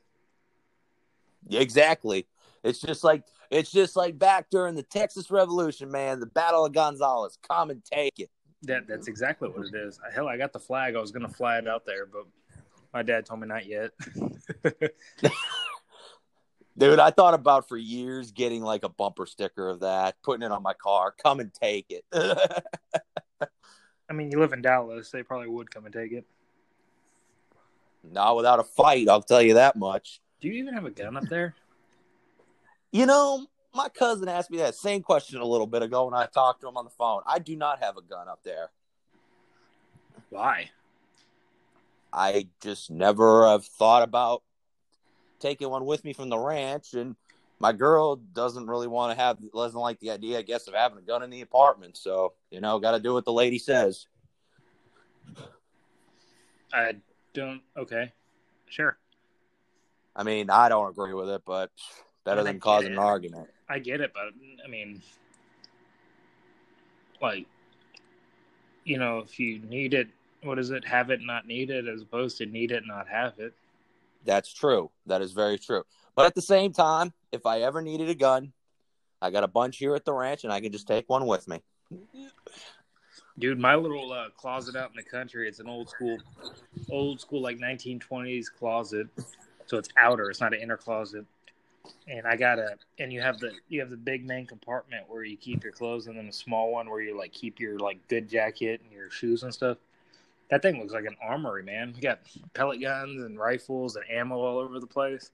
Exactly. 1.51 2.27
It's 2.63 2.81
just 2.81 3.05
like 3.05 3.25
it's 3.51 3.71
just 3.71 3.97
like 3.97 4.19
back 4.19 4.51
during 4.51 4.75
the 4.75 4.83
Texas 4.83 5.31
Revolution, 5.31 5.91
man. 5.91 6.21
The 6.21 6.27
Battle 6.27 6.65
of 6.65 6.73
Gonzales. 6.73 7.39
Come 7.47 7.71
and 7.71 7.85
take 7.85 8.19
it. 8.21 8.31
That 8.63 8.87
that's 8.87 9.09
exactly 9.09 9.49
what 9.49 9.67
it 9.67 9.75
is. 9.75 9.99
Hell, 10.13 10.29
I 10.29 10.37
got 10.37 10.53
the 10.53 10.61
flag. 10.61 10.97
I 10.97 11.01
was 11.01 11.13
gonna 11.13 11.29
fly 11.29 11.59
it 11.59 11.69
out 11.69 11.85
there, 11.85 12.07
but 12.07 12.25
my 12.95 13.03
dad 13.03 13.27
told 13.27 13.41
me 13.41 13.49
not 13.49 13.67
yet. 13.67 13.91
Dude, 16.79 16.99
I 16.99 17.11
thought 17.11 17.35
about 17.35 17.69
for 17.69 17.77
years 17.77 18.31
getting 18.31 18.63
like 18.63 18.85
a 18.85 18.89
bumper 18.89 19.27
sticker 19.27 19.69
of 19.69 19.81
that, 19.81 20.17
putting 20.23 20.45
it 20.45 20.51
on 20.53 20.63
my 20.63 20.75
car. 20.75 21.15
Come 21.23 21.41
and 21.41 21.53
take 21.53 21.87
it. 21.91 22.05
I 24.09 24.13
mean, 24.13 24.31
you 24.31 24.39
live 24.39 24.53
in 24.53 24.63
Dallas; 24.63 25.11
they 25.11 25.23
probably 25.23 25.49
would 25.49 25.71
come 25.71 25.85
and 25.85 25.93
take 25.93 26.13
it. 26.13 26.25
Not 28.03 28.37
without 28.37 28.61
a 28.61 28.65
fight, 28.65 29.09
I'll 29.09 29.23
tell 29.23 29.43
you 29.43 29.55
that 29.55 29.77
much. 29.77 30.21
Do 30.41 30.49
you 30.49 30.55
even 30.55 30.75
have 30.75 30.85
a 30.85 30.91
gun 30.91 31.17
up 31.17 31.29
there? 31.29 31.55
You 32.93 33.07
know, 33.07 33.45
my 33.75 33.89
cousin 33.89 34.29
asked 34.29 34.53
me 34.53 34.59
that 34.59 34.77
same 34.77 35.03
question 35.03 35.41
a 35.41 35.45
little 35.45 35.67
bit 35.67 35.83
ago 35.83 36.05
when 36.05 36.15
I 36.15 36.27
talked 36.27 36.61
to 36.61 36.69
him 36.69 36.77
on 36.77 36.85
the 36.85 36.93
phone. 36.93 37.23
I 37.27 37.41
do 37.41 37.57
not 37.57 37.83
have 37.83 37.97
a 37.97 38.03
gun 38.03 38.29
up 38.29 38.39
there. 38.45 38.71
Why? 40.31 40.71
I 42.15 42.49
just 42.63 42.91
never 42.91 43.49
have 43.49 43.65
thought 43.65 44.03
about 44.03 44.43
taking 45.41 45.69
one 45.69 45.85
with 45.85 46.05
me 46.05 46.13
from 46.13 46.29
the 46.29 46.39
ranch, 46.39 46.95
and 46.95 47.17
my 47.59 47.73
girl 47.73 48.17
doesn't 48.17 48.69
really 48.69 48.87
want 48.87 49.17
to 49.17 49.23
have, 49.23 49.39
doesn't 49.53 49.79
like 49.79 49.99
the 49.99 50.13
idea, 50.13 50.39
I 50.39 50.43
guess, 50.43 50.69
of 50.69 50.75
having 50.75 50.99
a 50.99 51.03
gun 51.03 51.25
in 51.25 51.31
the 51.31 51.41
apartment. 51.41 51.97
So, 51.97 52.35
you 52.51 52.61
know, 52.61 52.79
got 52.79 52.93
to 52.93 53.01
do 53.01 53.13
what 53.13 53.25
the 53.25 53.33
lady 53.33 53.59
says. 53.59 54.07
I 56.73 56.95
don't. 57.33 57.63
Okay, 57.77 58.13
sure. 58.69 58.97
I 60.15 60.23
mean, 60.23 60.51
I 60.51 60.69
don't 60.69 60.91
agree 60.91 61.15
with 61.15 61.29
it, 61.29 61.43
but 61.45 61.73
better 62.25 62.45
than 62.45 62.61
causing 62.61 62.93
it. 62.93 62.93
an 62.93 62.99
argument. 62.99 63.49
I 63.69 63.81
get 63.81 64.01
it, 64.01 64.13
but 64.15 64.33
I 64.65 64.69
mean, 64.69 65.03
like, 67.21 67.47
you 68.85 68.99
know, 68.99 69.19
if 69.19 69.41
you 69.41 69.59
need 69.61 69.95
it, 69.95 70.09
what 70.45 70.59
is 70.59 70.71
it? 70.71 70.85
Have 70.85 71.11
it, 71.11 71.21
not 71.23 71.47
need 71.47 71.71
it, 71.71 71.87
as 71.89 72.03
opposed 72.03 72.39
to 72.39 72.47
need 72.47 72.71
it, 72.71 72.85
not 72.87 73.09
have 73.09 73.39
it. 73.39 73.55
That's 74.25 74.53
true. 74.53 74.91
That 75.07 75.23
is 75.23 75.33
very 75.33 75.59
true. 75.59 75.85
But 76.15 76.27
at 76.27 76.35
the 76.35 76.43
same 76.43 76.73
time, 76.73 77.13
if 77.33 77.47
I 77.47 77.61
ever 77.61 77.83
needed 77.83 78.09
a 78.09 78.15
gun, 78.15 78.53
I 79.21 79.31
got 79.31 79.45
a 79.45 79.49
bunch 79.49 79.79
here 79.79 79.95
at 79.95 80.05
the 80.05 80.13
ranch, 80.13 80.45
and 80.45 80.53
I 80.53 80.61
can 80.61 80.73
just 80.73 80.87
take 80.87 81.09
one 81.09 81.27
with 81.27 81.49
me. 81.49 81.61
Dude, 83.39 83.59
my 83.59 83.75
little 83.75 84.13
uh, 84.13 84.29
closet 84.37 84.77
out 84.77 84.91
in 84.91 84.97
the 84.97 85.03
country, 85.03 85.49
it's 85.49 85.59
an 85.59 85.69
old 85.69 85.89
school, 85.89 86.19
old 86.91 87.21
school 87.21 87.43
like 87.43 87.59
1920s 87.59 88.47
closet. 88.57 89.09
So 89.67 89.79
it's 89.79 89.89
outer, 89.97 90.31
it's 90.31 90.41
not 90.41 90.55
an 90.55 90.61
inner 90.61 90.77
closet. 90.77 91.25
And 92.07 92.27
I 92.27 92.37
got 92.37 92.59
a, 92.59 92.77
and 92.99 93.13
you 93.13 93.21
have 93.21 93.39
the 93.41 93.53
you 93.69 93.81
have 93.81 93.91
the 93.91 93.97
big 93.97 94.25
main 94.25 94.47
compartment 94.47 95.05
where 95.09 95.25
you 95.25 95.37
keep 95.37 95.65
your 95.65 95.73
clothes, 95.73 96.07
and 96.07 96.17
then 96.17 96.27
a 96.27 96.33
small 96.33 96.71
one 96.71 96.89
where 96.89 97.01
you 97.01 97.17
like 97.19 97.33
keep 97.33 97.61
your 97.61 97.79
like 97.79 98.07
good 98.09 98.29
jacket 98.29 98.81
and 98.83 98.93
your 98.93 99.11
shoes 99.11 99.43
and 99.43 99.53
stuff. 99.53 99.79
That 100.51 100.63
thing 100.63 100.79
looks 100.79 100.93
like 100.93 101.05
an 101.07 101.17
armory, 101.23 101.63
man. 101.63 101.93
We 101.95 102.01
got 102.01 102.21
pellet 102.53 102.81
guns 102.81 103.23
and 103.23 103.39
rifles 103.39 103.97
and 103.97 104.05
ammo 104.11 104.37
all 104.37 104.59
over 104.59 104.79
the 104.79 104.87
place. 104.87 105.31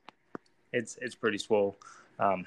It's 0.73 0.97
it's 1.03 1.15
pretty 1.15 1.39
swole. 1.39 1.77
Um, 2.19 2.47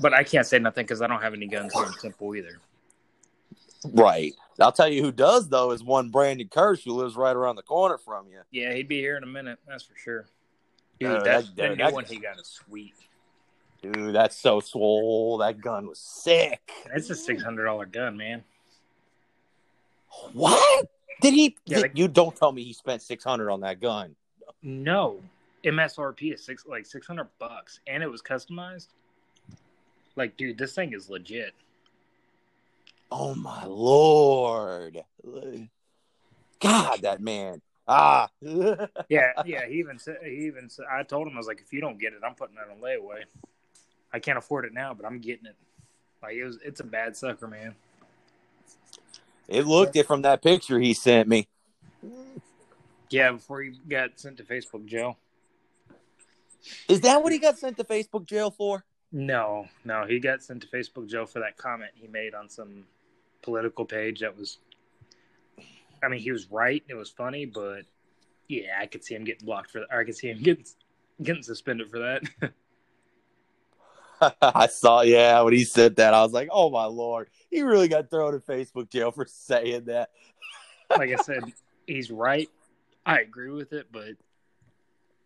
but 0.00 0.14
I 0.14 0.24
can't 0.24 0.46
say 0.46 0.58
nothing 0.58 0.84
because 0.84 1.02
I 1.02 1.06
don't 1.06 1.20
have 1.20 1.34
any 1.34 1.46
guns 1.46 1.72
here 1.74 1.84
in 1.86 1.92
Temple 1.92 2.34
either. 2.34 2.58
Right. 3.92 4.32
I'll 4.58 4.72
tell 4.72 4.88
you 4.88 5.02
who 5.02 5.12
does 5.12 5.48
though 5.48 5.72
is 5.72 5.84
one 5.84 6.08
Brandon 6.10 6.48
Kirsch 6.48 6.84
who 6.84 6.92
lives 6.94 7.16
right 7.16 7.36
around 7.36 7.56
the 7.56 7.62
corner 7.62 7.98
from 7.98 8.26
you. 8.28 8.40
Yeah, 8.50 8.72
he'd 8.72 8.88
be 8.88 8.98
here 9.00 9.16
in 9.16 9.22
a 9.24 9.26
minute. 9.26 9.58
That's 9.68 9.84
for 9.84 9.96
sure. 9.96 10.26
Dude, 10.98 11.10
Uh, 11.10 11.22
that, 11.24 11.44
that- 11.44 11.56
that, 11.56 11.78
that- 11.78 11.92
one 11.92 12.04
he 12.06 12.16
got 12.16 12.38
is 12.40 12.46
sweet. 12.46 12.94
Dude, 13.82 14.14
that's 14.14 14.36
so 14.36 14.60
swole. 14.60 15.36
That 15.38 15.60
gun 15.60 15.86
was 15.86 15.98
sick. 15.98 16.72
That's 16.90 17.10
a 17.10 17.14
six 17.14 17.42
hundred 17.42 17.66
dollar 17.66 17.84
gun, 17.84 18.16
man. 18.16 18.42
What? 20.32 20.88
Did 21.20 21.34
he? 21.34 21.56
Yeah, 21.66 21.78
like- 21.78 21.96
you 21.98 22.08
don't 22.08 22.34
tell 22.34 22.52
me 22.52 22.62
he 22.64 22.72
spent 22.72 23.02
six 23.02 23.24
hundred 23.24 23.50
on 23.50 23.60
that 23.60 23.80
gun. 23.80 24.14
No, 24.62 25.20
MSRP 25.64 26.34
is 26.34 26.44
six 26.44 26.64
like 26.66 26.86
six 26.86 27.06
hundred 27.06 27.28
bucks, 27.38 27.80
and 27.86 28.02
it 28.02 28.10
was 28.10 28.22
customized. 28.22 28.88
Like, 30.16 30.36
dude, 30.36 30.58
this 30.58 30.74
thing 30.74 30.92
is 30.92 31.10
legit. 31.10 31.52
Oh 33.10 33.34
my 33.34 33.64
lord! 33.64 35.02
God, 36.60 37.02
that 37.02 37.20
man. 37.20 37.60
Ah. 37.86 38.28
Yeah, 39.08 39.32
yeah. 39.44 39.66
He 39.66 39.74
even 39.74 39.98
said 39.98 40.18
he 40.24 40.46
even 40.46 40.68
said 40.70 40.86
I 40.90 41.02
told 41.02 41.26
him 41.26 41.34
I 41.34 41.36
was 41.38 41.46
like, 41.46 41.60
if 41.60 41.72
you 41.72 41.80
don't 41.80 41.98
get 41.98 42.12
it, 42.12 42.20
I'm 42.24 42.34
putting 42.34 42.56
it 42.56 42.70
on 42.70 42.80
layaway. 42.80 43.24
I 44.12 44.18
can't 44.18 44.38
afford 44.38 44.64
it 44.64 44.72
now, 44.72 44.94
but 44.94 45.04
I'm 45.04 45.18
getting 45.20 45.46
it. 45.46 45.56
Like 46.22 46.34
it 46.34 46.44
was, 46.44 46.58
it's 46.64 46.80
a 46.80 46.84
bad 46.84 47.16
sucker, 47.16 47.46
man. 47.46 47.74
It 49.48 49.66
looked 49.66 49.96
it 49.96 50.06
from 50.06 50.22
that 50.22 50.42
picture 50.42 50.78
he 50.78 50.94
sent 50.94 51.28
me. 51.28 51.48
Yeah, 53.10 53.32
before 53.32 53.62
he 53.62 53.72
got 53.88 54.18
sent 54.18 54.38
to 54.38 54.42
Facebook 54.42 54.86
jail. 54.86 55.18
Is 56.88 57.02
that 57.02 57.22
what 57.22 57.32
he 57.32 57.38
got 57.38 57.58
sent 57.58 57.76
to 57.76 57.84
Facebook 57.84 58.26
jail 58.26 58.50
for? 58.50 58.84
No, 59.12 59.66
no, 59.84 60.06
he 60.06 60.18
got 60.18 60.42
sent 60.42 60.62
to 60.62 60.68
Facebook 60.68 61.08
jail 61.08 61.26
for 61.26 61.40
that 61.40 61.56
comment 61.56 61.92
he 61.94 62.08
made 62.08 62.34
on 62.34 62.48
some 62.48 62.84
political 63.42 63.84
page 63.84 64.20
that 64.20 64.36
was. 64.36 64.58
I 66.02 66.08
mean, 66.08 66.20
he 66.20 66.32
was 66.32 66.50
right. 66.50 66.82
It 66.88 66.94
was 66.94 67.10
funny, 67.10 67.46
but 67.46 67.82
yeah, 68.48 68.78
I 68.80 68.86
could 68.86 69.04
see 69.04 69.14
him 69.14 69.24
getting 69.24 69.46
blocked 69.46 69.70
for 69.70 69.80
that. 69.80 69.88
Or 69.92 70.00
I 70.00 70.04
could 70.04 70.16
see 70.16 70.28
him 70.28 70.38
getting 70.42 70.64
getting 71.22 71.42
suspended 71.42 71.90
for 71.90 71.98
that. 72.00 72.52
I 74.42 74.66
saw, 74.66 75.02
yeah, 75.02 75.40
when 75.42 75.52
he 75.52 75.64
said 75.64 75.96
that, 75.96 76.14
I 76.14 76.22
was 76.22 76.32
like, 76.32 76.48
oh 76.50 76.70
my 76.70 76.84
lord, 76.84 77.28
he 77.54 77.62
really 77.62 77.86
got 77.86 78.10
thrown 78.10 78.34
in 78.34 78.40
Facebook 78.40 78.90
jail 78.90 79.12
for 79.12 79.24
saying 79.28 79.84
that. 79.84 80.10
like 80.90 81.10
I 81.10 81.22
said, 81.22 81.44
he's 81.86 82.10
right. 82.10 82.48
I 83.06 83.20
agree 83.20 83.50
with 83.50 83.72
it, 83.72 83.86
but 83.92 84.14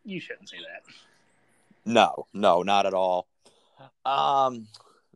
you 0.05 0.21
shouldn't 0.21 0.49
say 0.51 0.59
that. 0.59 0.83
No, 1.85 2.27
no, 2.35 2.63
not 2.63 2.85
at 2.85 2.93
all. 2.93 3.27
Um, 4.05 4.69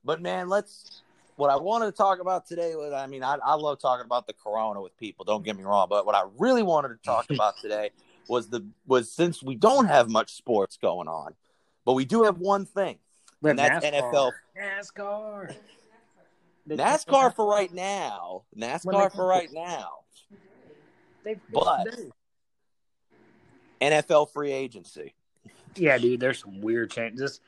but 0.05 0.22
man, 0.22 0.48
let's. 0.48 1.03
What 1.37 1.51
I 1.51 1.57
wanted 1.57 1.87
to 1.87 1.92
talk 1.92 2.20
about 2.20 2.46
today 2.46 2.77
was, 2.77 2.92
I 2.92 3.07
mean, 3.07 3.22
I, 3.25 3.37
I 3.44 3.55
love 3.55 3.79
talking 3.79 4.05
about 4.05 4.27
the 4.27 4.35
corona 4.35 4.81
with 4.81 4.96
people. 4.98 5.25
Don't 5.25 5.44
get 5.44 5.57
me 5.57 5.64
wrong, 5.64 5.87
but 5.90 6.07
what 6.07 6.14
I 6.14 6.25
really 6.38 6.62
wanted 6.62 6.88
to 6.88 6.98
talk 7.03 7.27
about 7.31 7.55
today 7.61 7.90
was 8.29 8.48
the 8.48 8.64
was 8.87 9.11
since 9.12 9.42
we 9.42 9.55
don't 9.55 9.87
have 9.87 10.09
much 10.09 10.33
sports 10.35 10.79
going 10.81 11.09
on, 11.09 11.35
but 11.85 11.92
we 11.92 12.05
do 12.05 12.22
have 12.22 12.38
one 12.38 12.64
thing, 12.64 12.98
But 13.42 13.51
And 13.51 13.59
that's 13.59 13.85
NFL. 13.85 14.33
NASCAR. 14.59 15.55
They- 16.66 16.77
NASCAR 16.77 17.35
for 17.35 17.46
right 17.46 17.72
now. 17.72 18.44
NASCAR 18.57 19.12
for 19.12 19.27
right 19.27 19.53
now. 19.53 20.01
They- 21.25 21.40
But- 21.53 21.88
NFL 23.81 24.27
free 24.27 24.53
agency. 24.53 25.14
yeah, 25.75 25.98
dude, 25.98 26.20
there's 26.20 26.38
some 26.40 26.61
weird 26.61 26.90
changes. 26.90 27.40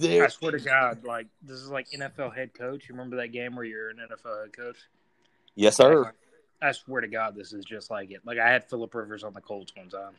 I 0.00 0.28
swear 0.28 0.52
to 0.52 0.60
God, 0.60 1.02
like 1.04 1.26
this 1.42 1.56
is 1.58 1.70
like 1.70 1.88
NFL 1.90 2.30
head 2.34 2.54
coach. 2.54 2.88
You 2.88 2.94
remember 2.94 3.16
that 3.16 3.28
game 3.28 3.56
where 3.56 3.64
you're 3.64 3.88
an 3.90 3.96
NFL 3.98 4.42
head 4.42 4.56
coach? 4.56 4.76
yes, 5.56 5.76
sir. 5.76 6.12
I 6.62 6.72
swear 6.72 7.00
to 7.00 7.08
God, 7.08 7.34
this 7.34 7.52
is 7.52 7.64
just 7.64 7.90
like 7.90 8.10
it. 8.10 8.20
Like 8.24 8.38
I 8.38 8.48
had 8.48 8.68
Philip 8.68 8.94
Rivers 8.94 9.24
on 9.24 9.32
the 9.32 9.40
Colts 9.40 9.74
one 9.74 9.88
time. 9.88 10.14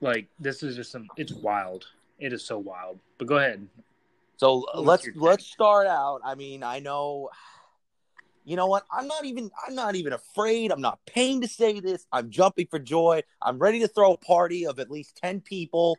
Like 0.00 0.26
this 0.38 0.62
is 0.62 0.76
just 0.76 0.90
some. 0.90 1.08
It's 1.16 1.32
wild. 1.32 1.86
It 2.18 2.32
is 2.32 2.44
so 2.44 2.58
wild. 2.58 2.98
But 3.18 3.28
go 3.28 3.36
ahead. 3.38 3.66
So 4.42 4.66
What's 4.74 5.06
let's 5.06 5.08
let's 5.14 5.46
start 5.46 5.86
out. 5.86 6.20
I 6.24 6.34
mean, 6.34 6.62
I 6.64 6.80
know. 6.80 7.30
You 8.44 8.56
know 8.56 8.66
what? 8.66 8.84
I'm 8.90 9.06
not 9.06 9.24
even. 9.24 9.52
I'm 9.64 9.76
not 9.76 9.94
even 9.94 10.12
afraid. 10.14 10.72
I'm 10.72 10.80
not 10.80 10.98
pained 11.06 11.42
to 11.42 11.48
say 11.48 11.78
this. 11.78 12.04
I'm 12.10 12.28
jumping 12.28 12.66
for 12.68 12.80
joy. 12.80 13.22
I'm 13.40 13.56
ready 13.56 13.78
to 13.78 13.86
throw 13.86 14.14
a 14.14 14.16
party 14.16 14.66
of 14.66 14.80
at 14.80 14.90
least 14.90 15.16
ten 15.16 15.40
people, 15.40 15.96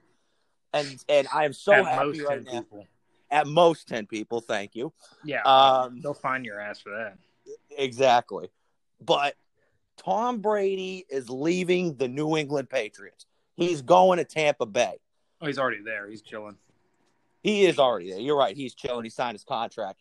and 0.74 1.02
and 1.08 1.26
I 1.34 1.46
am 1.46 1.54
so 1.54 1.72
At 1.72 1.86
happy 1.86 2.06
most 2.20 2.22
right 2.24 2.44
10 2.46 2.54
now. 2.54 2.60
people. 2.60 2.88
At 3.32 3.48
most 3.48 3.88
ten 3.88 4.08
people. 4.08 4.42
Thank 4.42 4.76
you. 4.76 4.92
Yeah, 5.24 5.42
Um, 5.44 6.02
they'll 6.02 6.14
find 6.14 6.44
your 6.46 6.60
ass 6.60 6.82
for 6.82 6.90
that. 6.90 7.18
Exactly. 7.78 8.50
But 9.00 9.36
Tom 9.96 10.42
Brady 10.42 11.06
is 11.10 11.30
leaving 11.30 11.96
the 11.96 12.10
New 12.10 12.36
England 12.36 12.70
Patriots. 12.70 13.26
He's 13.56 13.82
going 13.82 14.18
to 14.18 14.26
Tampa 14.26 14.66
Bay. 14.66 14.98
Oh, 15.40 15.48
he's 15.48 15.58
already 15.58 15.82
there. 15.82 16.10
He's 16.10 16.22
chilling. 16.22 16.58
He 17.44 17.66
is 17.66 17.78
already 17.78 18.10
there. 18.12 18.20
You're 18.22 18.38
right. 18.38 18.56
He's 18.56 18.74
chilling. 18.74 19.04
He 19.04 19.10
signed 19.10 19.36
his 19.36 19.44
contract. 19.44 20.00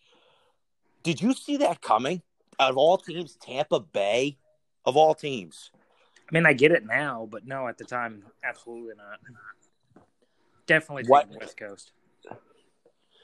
Did 1.03 1.21
you 1.21 1.35
see 1.35 1.59
that 1.59 1.83
coming? 1.83 2.23
Out 2.61 2.71
of 2.71 2.77
all 2.79 2.97
teams, 2.97 3.37
Tampa 3.37 3.81
Bay, 3.81 4.39
of 4.85 4.97
all 4.97 5.15
teams. 5.15 5.73
I 6.21 6.33
mean, 6.33 6.47
I 6.47 6.53
get 6.53 6.71
it 6.71 6.87
now, 6.87 7.27
but 7.31 7.45
no, 7.47 7.67
at 7.67 7.77
the 7.79 7.85
time, 7.85 8.25
absolutely 8.45 8.95
not. 8.97 9.19
Definitely 10.67 11.05
What- 11.09 11.29
West 11.29 11.57
Coast. 11.57 11.93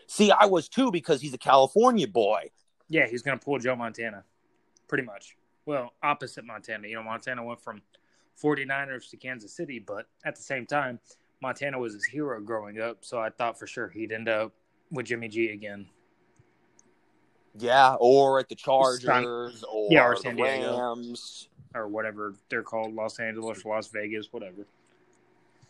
See, 0.08 0.32
I 0.32 0.46
was 0.46 0.68
too 0.68 0.90
because 0.90 1.20
he's 1.20 1.34
a 1.34 1.38
California 1.38 2.08
boy. 2.08 2.50
Yeah, 2.88 3.06
he's 3.06 3.22
going 3.22 3.38
to 3.38 3.44
pull 3.44 3.58
Joe 3.58 3.76
Montana, 3.76 4.24
pretty 4.88 5.04
much. 5.04 5.36
Well, 5.66 5.92
opposite 6.02 6.44
Montana. 6.46 6.88
You 6.88 6.96
know, 6.96 7.02
Montana 7.02 7.44
went 7.44 7.60
from 7.60 7.82
49ers 8.42 9.10
to 9.10 9.18
Kansas 9.18 9.54
City, 9.54 9.78
but 9.78 10.06
at 10.24 10.34
the 10.34 10.42
same 10.42 10.64
time, 10.64 10.98
Montana 11.40 11.78
was 11.78 11.94
his 11.94 12.04
hero 12.04 12.40
growing 12.40 12.80
up, 12.80 12.98
so 13.00 13.18
I 13.18 13.30
thought 13.30 13.58
for 13.58 13.66
sure 13.66 13.88
he'd 13.88 14.12
end 14.12 14.28
up 14.28 14.52
with 14.90 15.06
Jimmy 15.06 15.28
G 15.28 15.50
again. 15.52 15.86
Yeah, 17.56 17.96
or 17.98 18.38
at 18.38 18.48
the 18.48 18.54
Chargers, 18.54 19.64
or, 19.64 19.88
Yeah, 19.90 20.06
or 20.06 20.14
the 20.14 20.20
San 20.20 20.36
Diego. 20.36 20.78
Rams. 20.78 21.48
Or 21.74 21.86
whatever 21.86 22.34
they're 22.48 22.62
called, 22.62 22.94
Los 22.94 23.20
Angeles, 23.20 23.64
Las 23.64 23.88
Vegas, 23.88 24.32
whatever. 24.32 24.66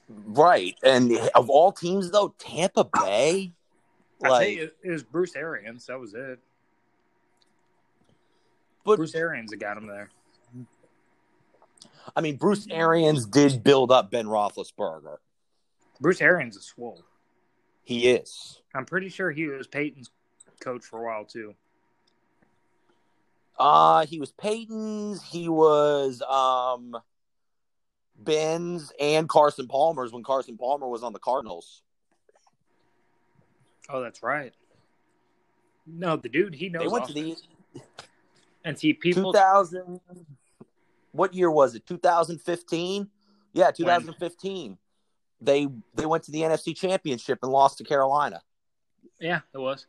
Right. 0.08 0.74
And 0.82 1.12
of 1.34 1.50
all 1.50 1.72
teams, 1.72 2.10
though, 2.10 2.34
Tampa 2.38 2.84
Bay. 2.84 3.52
I 4.22 4.28
Like, 4.28 4.58
it, 4.58 4.76
it 4.82 4.90
was 4.90 5.02
Bruce 5.02 5.36
Arians. 5.36 5.86
That 5.86 5.98
was 5.98 6.14
it. 6.14 6.38
but 8.84 8.96
Bruce 8.96 9.14
Arians 9.14 9.50
that 9.50 9.58
got 9.58 9.76
him 9.76 9.86
there. 9.86 10.10
I 12.16 12.20
mean, 12.20 12.36
Bruce 12.36 12.66
Arians 12.70 13.26
did 13.26 13.62
build 13.62 13.92
up 13.92 14.10
Ben 14.10 14.26
Roethlisberger. 14.26 15.18
Bruce 16.00 16.20
Arians 16.20 16.56
is 16.56 16.64
swole. 16.64 17.02
He 17.84 18.08
is. 18.08 18.60
I'm 18.74 18.84
pretty 18.84 19.08
sure 19.08 19.30
he 19.30 19.46
was 19.46 19.66
Peyton's 19.66 20.10
coach 20.60 20.84
for 20.84 21.00
a 21.00 21.04
while 21.04 21.24
too. 21.24 21.54
Uh 23.58 24.06
he 24.06 24.20
was 24.20 24.30
Peyton's, 24.32 25.22
he 25.22 25.48
was 25.48 26.22
um 26.22 26.96
Ben's 28.16 28.92
and 29.00 29.28
Carson 29.28 29.66
Palmer's 29.68 30.12
when 30.12 30.22
Carson 30.22 30.56
Palmer 30.56 30.88
was 30.88 31.02
on 31.02 31.12
the 31.12 31.18
Cardinals. 31.18 31.82
Oh, 33.88 34.02
that's 34.02 34.22
right. 34.22 34.52
No, 35.86 36.16
the 36.16 36.28
dude 36.28 36.54
he 36.54 36.68
knows. 36.68 36.82
They 36.82 36.88
went 36.88 37.06
to 37.06 37.12
the 37.12 37.36
and 38.64 38.78
see 38.78 38.92
people. 38.92 39.32
2000 39.32 40.00
What 41.12 41.32
year 41.32 41.50
was 41.50 41.74
it? 41.74 41.86
2015? 41.86 43.08
Yeah, 43.54 43.70
2015. 43.70 44.76
They 45.40 45.68
they 45.94 46.06
went 46.06 46.24
to 46.24 46.32
the 46.32 46.40
NFC 46.42 46.76
Championship 46.76 47.38
and 47.42 47.52
lost 47.52 47.78
to 47.78 47.84
Carolina. 47.84 48.40
Yeah, 49.20 49.40
it 49.54 49.58
was. 49.58 49.86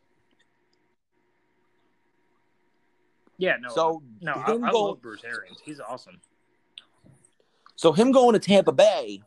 Yeah, 3.38 3.56
no. 3.60 3.70
So 3.70 4.02
no, 4.20 4.32
I, 4.32 4.52
I 4.52 4.70
go- 4.70 4.88
love 4.88 5.02
Bruce 5.02 5.24
Arians. 5.24 5.58
He's 5.64 5.80
awesome. 5.80 6.20
So 7.74 7.92
him 7.92 8.12
going 8.12 8.34
to 8.34 8.38
Tampa 8.38 8.72
Bay, 8.72 9.22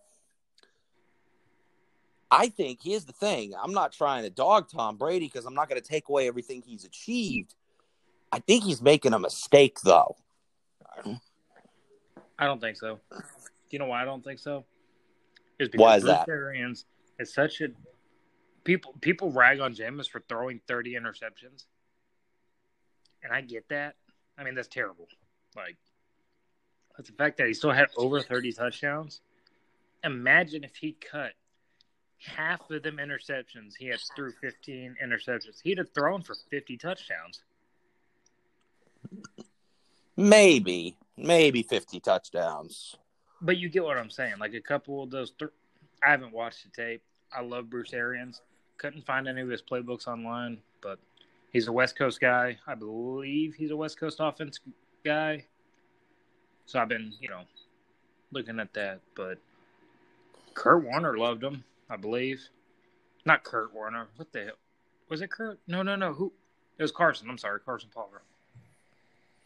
I 2.30 2.50
think 2.50 2.80
here's 2.84 3.06
the 3.06 3.14
thing. 3.14 3.54
I'm 3.62 3.74
not 3.74 3.92
trying 3.92 4.24
to 4.24 4.30
dog 4.30 4.70
Tom 4.70 4.98
Brady 4.98 5.26
because 5.26 5.46
I'm 5.46 5.56
not 5.56 5.70
going 5.70 5.82
to 5.82 5.88
take 5.88 6.10
away 6.10 6.28
everything 6.28 6.62
he's 6.64 6.86
achieved. 6.86 7.56
I 8.32 8.40
think 8.40 8.64
he's 8.64 8.82
making 8.82 9.14
a 9.14 9.20
mistake 9.20 9.80
though. 9.84 10.16
I 12.38 12.46
don't 12.46 12.62
think 12.62 12.78
so. 12.78 13.00
Do 13.12 13.18
you 13.72 13.80
know 13.80 13.86
why 13.86 14.02
I 14.02 14.06
don't 14.06 14.24
think 14.24 14.40
so? 14.40 14.66
Is 15.60 15.70
Why 15.76 15.98
is 15.98 16.04
Bruce 16.04 16.14
that? 16.14 16.30
Arians 16.30 16.86
is 17.20 17.34
such 17.34 17.62
a 17.62 17.68
people. 18.64 18.94
People 19.02 19.32
rag 19.32 19.60
on 19.60 19.74
Jameis 19.74 20.10
for 20.10 20.22
throwing 20.28 20.60
thirty 20.68 20.94
interceptions, 20.94 21.66
and 23.24 23.32
I 23.32 23.42
get 23.42 23.70
that. 23.70 23.96
I 24.38 24.44
mean, 24.44 24.56
that's 24.56 24.68
terrible. 24.68 25.08
Like, 25.56 25.78
but 26.96 27.06
the 27.06 27.14
fact 27.14 27.38
that 27.38 27.48
he 27.48 27.54
still 27.54 27.72
had 27.72 27.88
over 27.98 28.22
thirty 28.22 28.52
touchdowns. 28.52 29.22
Imagine 30.04 30.66
if 30.66 30.76
he 30.76 30.98
cut 31.00 31.32
half 32.18 32.70
of 32.70 32.84
them 32.84 32.98
interceptions. 32.98 33.74
He 33.78 33.88
had 33.88 34.00
through 34.16 34.34
fifteen 34.42 34.96
interceptions. 35.04 35.62
He'd 35.64 35.78
have 35.78 35.94
thrown 35.94 36.22
for 36.24 36.36
fifty 36.50 36.78
touchdowns. 36.78 37.42
Maybe, 40.16 40.98
maybe 41.18 41.64
50 41.64 42.00
touchdowns. 42.00 42.96
But 43.44 43.58
you 43.58 43.70
get 43.70 43.84
what 43.84 43.98
I'm 43.98 44.10
saying. 44.10 44.36
Like 44.40 44.54
a 44.54 44.62
couple 44.62 45.04
of 45.04 45.12
those, 45.12 45.32
th- 45.32 45.52
I 46.02 46.10
haven't 46.10 46.32
watched 46.32 46.64
the 46.64 46.70
tape. 46.70 47.04
I 47.32 47.42
love 47.42 47.70
Bruce 47.70 47.94
Arians. 47.94 48.42
Couldn't 48.78 49.06
find 49.06 49.28
any 49.28 49.42
of 49.42 49.50
his 49.50 49.62
playbooks 49.62 50.08
online, 50.08 50.60
but 50.82 50.98
he's 51.52 51.68
a 51.68 51.72
West 51.72 51.98
Coast 51.98 52.22
guy. 52.22 52.58
I 52.66 52.76
believe 52.76 53.54
he's 53.54 53.72
a 53.72 53.76
West 53.76 54.00
Coast 54.00 54.18
offense 54.20 54.60
guy. 55.04 55.46
So 56.66 56.80
I've 56.80 56.88
been, 56.88 57.14
you 57.20 57.30
know, 57.30 57.42
looking 58.32 58.60
at 58.60 58.74
that. 58.74 59.02
But 59.14 59.40
Kurt 60.54 60.84
Warner 60.86 61.18
loved 61.18 61.44
him, 61.44 61.66
I 61.90 61.98
believe. 61.98 62.42
Not 63.26 63.44
Kurt 63.44 63.74
Warner. 63.74 64.08
What 64.16 64.32
the 64.32 64.46
hell? 64.46 64.58
Was 65.10 65.22
it 65.22 65.32
Kurt? 65.32 65.60
No, 65.68 65.84
no, 65.84 65.96
no. 65.98 66.14
Who? 66.14 66.32
It 66.78 66.82
was 66.82 66.92
Carson. 66.92 67.30
I'm 67.30 67.38
sorry, 67.38 67.60
Carson 67.60 67.90
Palmer. 67.94 68.22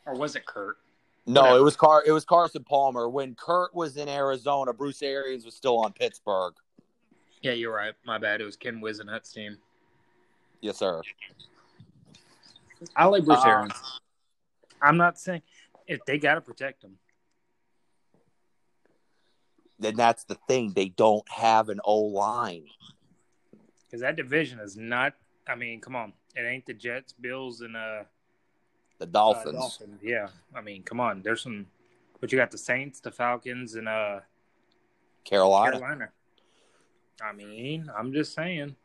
Or 0.05 0.15
was 0.15 0.36
it 0.36 0.45
Kurt? 0.45 0.77
No, 1.29 1.41
Whatever. 1.41 1.57
it 1.57 1.61
was 1.63 1.75
Car. 1.75 2.03
It 2.05 2.11
was 2.13 2.23
Carson 2.25 2.63
Palmer 2.63 3.09
when 3.09 3.35
Kurt 3.35 3.75
was 3.75 3.97
in 3.97 4.07
Arizona. 4.07 4.71
Bruce 4.71 5.01
Arians 5.03 5.43
was 5.43 5.55
still 5.55 5.77
on 5.79 5.91
Pittsburgh. 5.91 6.53
Yeah, 7.41 7.51
you're 7.51 7.73
right. 7.75 7.93
My 8.05 8.17
bad. 8.17 8.39
It 8.39 8.45
was 8.45 8.55
Ken 8.55 8.79
Whisenhunt's 8.81 9.31
team. 9.33 9.57
Yes, 10.61 10.77
sir. 10.77 11.01
I 12.95 13.05
like 13.05 13.25
Bruce 13.25 13.43
Uh, 13.43 13.49
Arians. 13.49 13.73
I'm 14.81 14.95
not 14.97 15.19
saying 15.19 15.41
if 15.85 15.99
they 16.05 16.17
got 16.17 16.35
to 16.35 16.41
protect 16.41 16.83
him. 16.83 16.97
Then 19.79 19.95
that's 19.95 20.23
the 20.23 20.35
thing. 20.47 20.71
They 20.73 20.89
don't 20.89 21.27
have 21.29 21.69
an 21.69 21.79
O 21.83 21.97
line. 21.99 22.65
because 23.85 24.01
that 24.01 24.15
division 24.15 24.59
is 24.59 24.77
not. 24.77 25.13
I 25.47 25.55
mean, 25.55 25.79
come 25.81 25.95
on, 25.95 26.13
it 26.35 26.41
ain't 26.41 26.65
the 26.65 26.73
Jets, 26.73 27.13
Bills, 27.13 27.61
and 27.61 27.75
uh, 27.77 28.03
The 28.99 29.05
uh, 29.05 29.10
Dolphins. 29.10 29.53
Dolphins. 29.53 29.99
Yeah, 30.01 30.27
I 30.55 30.62
mean, 30.62 30.83
come 30.83 30.99
on. 30.99 31.21
There's 31.21 31.41
some, 31.41 31.67
but 32.19 32.31
you 32.31 32.38
got 32.38 32.51
the 32.51 32.57
Saints, 32.57 32.99
the 32.99 33.12
Falcons, 33.12 33.75
and 33.75 33.88
uh, 33.88 34.21
Carolina. 35.23 35.71
Carolina. 35.71 36.10
I 37.21 37.33
mean, 37.33 37.89
I'm 37.95 38.13
just 38.13 38.33
saying. 38.33 38.75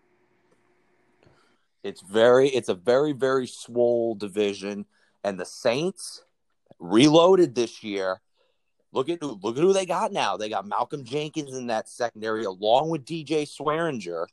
It's 1.83 2.01
very. 2.01 2.49
It's 2.49 2.69
a 2.69 2.75
very 2.75 3.13
very 3.13 3.47
swole 3.47 4.15
division, 4.15 4.87
and 5.25 5.39
the 5.39 5.45
Saints 5.45 6.25
reloaded 6.79 7.55
this 7.55 7.83
year. 7.83 8.21
Look 8.93 9.09
at 9.09 9.19
who 9.23 9.39
look 9.43 9.57
at 9.57 9.63
who 9.63 9.73
they 9.73 9.87
got 9.87 10.13
now. 10.13 10.37
They 10.37 10.49
got 10.49 10.67
Malcolm 10.67 11.05
Jenkins 11.05 11.57
in 11.57 11.69
that 11.69 11.89
secondary, 11.89 12.45
along 12.45 12.91
with 12.91 13.05
DJ 13.05 13.43
Swearinger. 13.47 14.27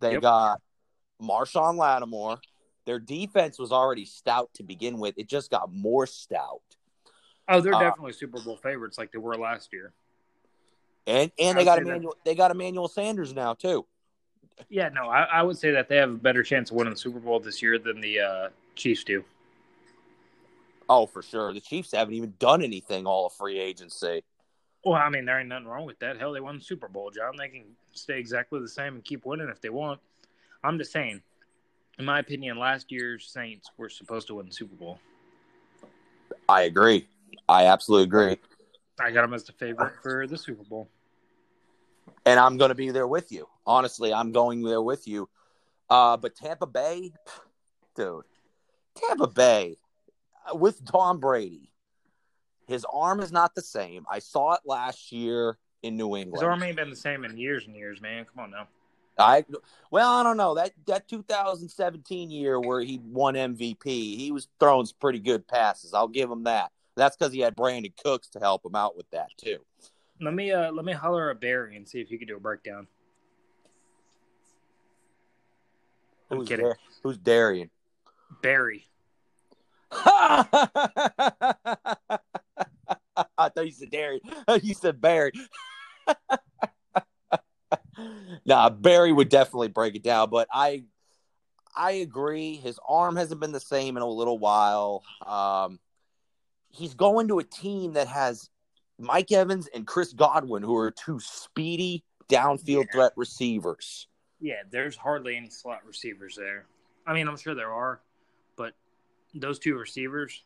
They 0.00 0.12
Yep. 0.12 0.22
got 0.22 0.62
Marshon 1.20 1.76
Lattimore. 1.76 2.38
Their 2.86 2.98
defense 2.98 3.58
was 3.58 3.72
already 3.72 4.04
stout 4.04 4.50
to 4.54 4.62
begin 4.62 4.98
with. 4.98 5.14
It 5.18 5.28
just 5.28 5.50
got 5.50 5.72
more 5.72 6.06
stout. 6.06 6.60
Oh, 7.48 7.60
they're 7.60 7.74
Uh, 7.74 7.80
definitely 7.80 8.12
Super 8.12 8.40
Bowl 8.40 8.56
favorites, 8.56 8.98
like 8.98 9.12
they 9.12 9.18
were 9.18 9.36
last 9.36 9.72
year. 9.72 9.92
And 11.06 11.30
and 11.38 11.58
they 11.58 11.64
got 11.64 11.76
that- 11.76 11.82
Emmanuel 11.86 12.16
they 12.24 12.34
got 12.34 12.50
Emmanuel 12.50 12.88
Sanders 12.88 13.34
now 13.34 13.54
too. 13.54 13.86
Yeah, 14.68 14.88
no, 14.88 15.08
I, 15.08 15.24
I 15.24 15.42
would 15.42 15.58
say 15.58 15.72
that 15.72 15.88
they 15.88 15.96
have 15.96 16.10
a 16.10 16.14
better 16.16 16.42
chance 16.42 16.70
of 16.70 16.76
winning 16.76 16.94
the 16.94 16.98
Super 16.98 17.18
Bowl 17.18 17.40
this 17.40 17.60
year 17.60 17.78
than 17.78 18.00
the 18.00 18.20
uh, 18.20 18.48
Chiefs 18.76 19.04
do. 19.04 19.24
Oh, 20.88 21.06
for 21.06 21.22
sure. 21.22 21.52
The 21.52 21.60
Chiefs 21.60 21.92
haven't 21.92 22.14
even 22.14 22.34
done 22.38 22.62
anything 22.62 23.06
all 23.06 23.26
of 23.26 23.32
free 23.32 23.58
agency. 23.58 24.22
Well, 24.84 24.94
I 24.94 25.08
mean, 25.08 25.24
there 25.24 25.40
ain't 25.40 25.48
nothing 25.48 25.66
wrong 25.66 25.86
with 25.86 25.98
that. 26.00 26.18
Hell, 26.18 26.32
they 26.32 26.40
won 26.40 26.58
the 26.58 26.64
Super 26.64 26.88
Bowl, 26.88 27.10
John. 27.10 27.36
They 27.36 27.48
can 27.48 27.64
stay 27.92 28.18
exactly 28.18 28.60
the 28.60 28.68
same 28.68 28.94
and 28.94 29.04
keep 29.04 29.24
winning 29.24 29.48
if 29.48 29.60
they 29.60 29.70
want. 29.70 30.00
I'm 30.62 30.78
just 30.78 30.92
saying, 30.92 31.22
in 31.98 32.04
my 32.04 32.18
opinion, 32.18 32.58
last 32.58 32.90
year's 32.90 33.26
Saints 33.26 33.70
were 33.76 33.88
supposed 33.88 34.26
to 34.28 34.34
win 34.34 34.46
the 34.46 34.52
Super 34.52 34.74
Bowl. 34.74 34.98
I 36.48 36.62
agree. 36.62 37.08
I 37.48 37.66
absolutely 37.66 38.04
agree. 38.04 38.38
I 39.00 39.10
got 39.10 39.22
them 39.22 39.34
as 39.34 39.44
the 39.44 39.52
favorite 39.52 39.92
for 40.02 40.26
the 40.26 40.38
Super 40.38 40.64
Bowl. 40.64 40.88
And 42.26 42.38
I'm 42.38 42.56
going 42.56 42.70
to 42.70 42.74
be 42.74 42.90
there 42.90 43.06
with 43.06 43.32
you. 43.32 43.46
Honestly, 43.66 44.12
I'm 44.12 44.32
going 44.32 44.62
there 44.62 44.82
with 44.82 45.06
you. 45.06 45.28
Uh, 45.90 46.16
but 46.16 46.34
Tampa 46.34 46.66
Bay, 46.66 47.12
dude, 47.94 48.24
Tampa 48.94 49.26
Bay 49.26 49.76
uh, 50.50 50.56
with 50.56 50.84
Tom 50.84 51.20
Brady, 51.20 51.70
his 52.66 52.86
arm 52.90 53.20
is 53.20 53.30
not 53.30 53.54
the 53.54 53.62
same. 53.62 54.06
I 54.10 54.18
saw 54.18 54.54
it 54.54 54.60
last 54.64 55.12
year 55.12 55.58
in 55.82 55.96
New 55.96 56.16
England. 56.16 56.36
His 56.36 56.42
arm 56.42 56.62
ain't 56.62 56.76
been 56.76 56.88
the 56.88 56.96
same 56.96 57.24
in 57.24 57.36
years 57.36 57.66
and 57.66 57.76
years, 57.76 58.00
man. 58.00 58.24
Come 58.24 58.44
on 58.44 58.50
now. 58.50 58.68
I 59.18 59.44
well, 59.90 60.10
I 60.10 60.22
don't 60.22 60.36
know 60.36 60.54
that 60.54 60.72
that 60.86 61.08
2017 61.08 62.30
year 62.30 62.60
where 62.60 62.80
he 62.80 63.00
won 63.04 63.34
MVP, 63.34 63.84
he 63.84 64.32
was 64.32 64.48
throwing 64.58 64.86
some 64.86 64.96
pretty 65.00 65.20
good 65.20 65.46
passes. 65.46 65.94
I'll 65.94 66.08
give 66.08 66.30
him 66.30 66.44
that. 66.44 66.72
That's 66.96 67.16
because 67.16 67.32
he 67.32 67.40
had 67.40 67.56
Brandin 67.56 67.92
Cooks 68.02 68.28
to 68.30 68.40
help 68.40 68.64
him 68.64 68.74
out 68.74 68.96
with 68.96 69.08
that 69.10 69.28
too. 69.36 69.58
Let 70.20 70.34
me 70.34 70.52
uh 70.52 70.72
let 70.72 70.84
me 70.84 70.92
holler 70.92 71.30
at 71.30 71.40
Barry 71.40 71.76
and 71.76 71.88
see 71.88 72.00
if 72.00 72.08
he 72.08 72.18
can 72.18 72.28
do 72.28 72.36
a 72.36 72.40
breakdown. 72.40 72.86
I'm 76.30 76.38
Who's 76.38 76.48
kidding. 76.48 76.66
Dar- 76.66 76.78
Who's 77.02 77.18
Darian? 77.18 77.70
Barry. 78.42 78.86
I 79.92 80.44
thought 83.38 83.64
you 83.64 83.70
said 83.70 83.90
Darian. 83.90 84.20
You 84.62 84.74
said 84.74 85.00
Barry. 85.00 85.32
nah, 88.44 88.70
Barry 88.70 89.12
would 89.12 89.28
definitely 89.28 89.68
break 89.68 89.94
it 89.94 90.02
down, 90.02 90.30
but 90.30 90.48
I 90.52 90.84
I 91.76 91.92
agree. 91.92 92.56
His 92.56 92.78
arm 92.88 93.16
hasn't 93.16 93.40
been 93.40 93.52
the 93.52 93.60
same 93.60 93.96
in 93.96 94.02
a 94.02 94.08
little 94.08 94.38
while. 94.38 95.02
Um, 95.26 95.80
he's 96.70 96.94
going 96.94 97.28
to 97.28 97.40
a 97.40 97.44
team 97.44 97.94
that 97.94 98.06
has 98.08 98.48
Mike 98.98 99.32
Evans 99.32 99.68
and 99.74 99.86
Chris 99.86 100.12
Godwin, 100.12 100.62
who 100.62 100.76
are 100.76 100.92
two 100.92 101.18
speedy 101.20 102.04
downfield 102.28 102.86
Yeah. 102.86 102.92
threat 102.92 103.12
receivers. 103.16 104.06
Yeah, 104.40 104.62
there's 104.70 104.96
hardly 104.96 105.36
any 105.36 105.50
slot 105.50 105.84
receivers 105.84 106.36
there. 106.36 106.66
I 107.06 107.12
mean, 107.12 107.26
I'm 107.28 107.36
sure 107.36 107.54
there 107.54 107.72
are, 107.72 108.00
but 108.56 108.74
those 109.34 109.58
two 109.58 109.76
receivers, 109.76 110.44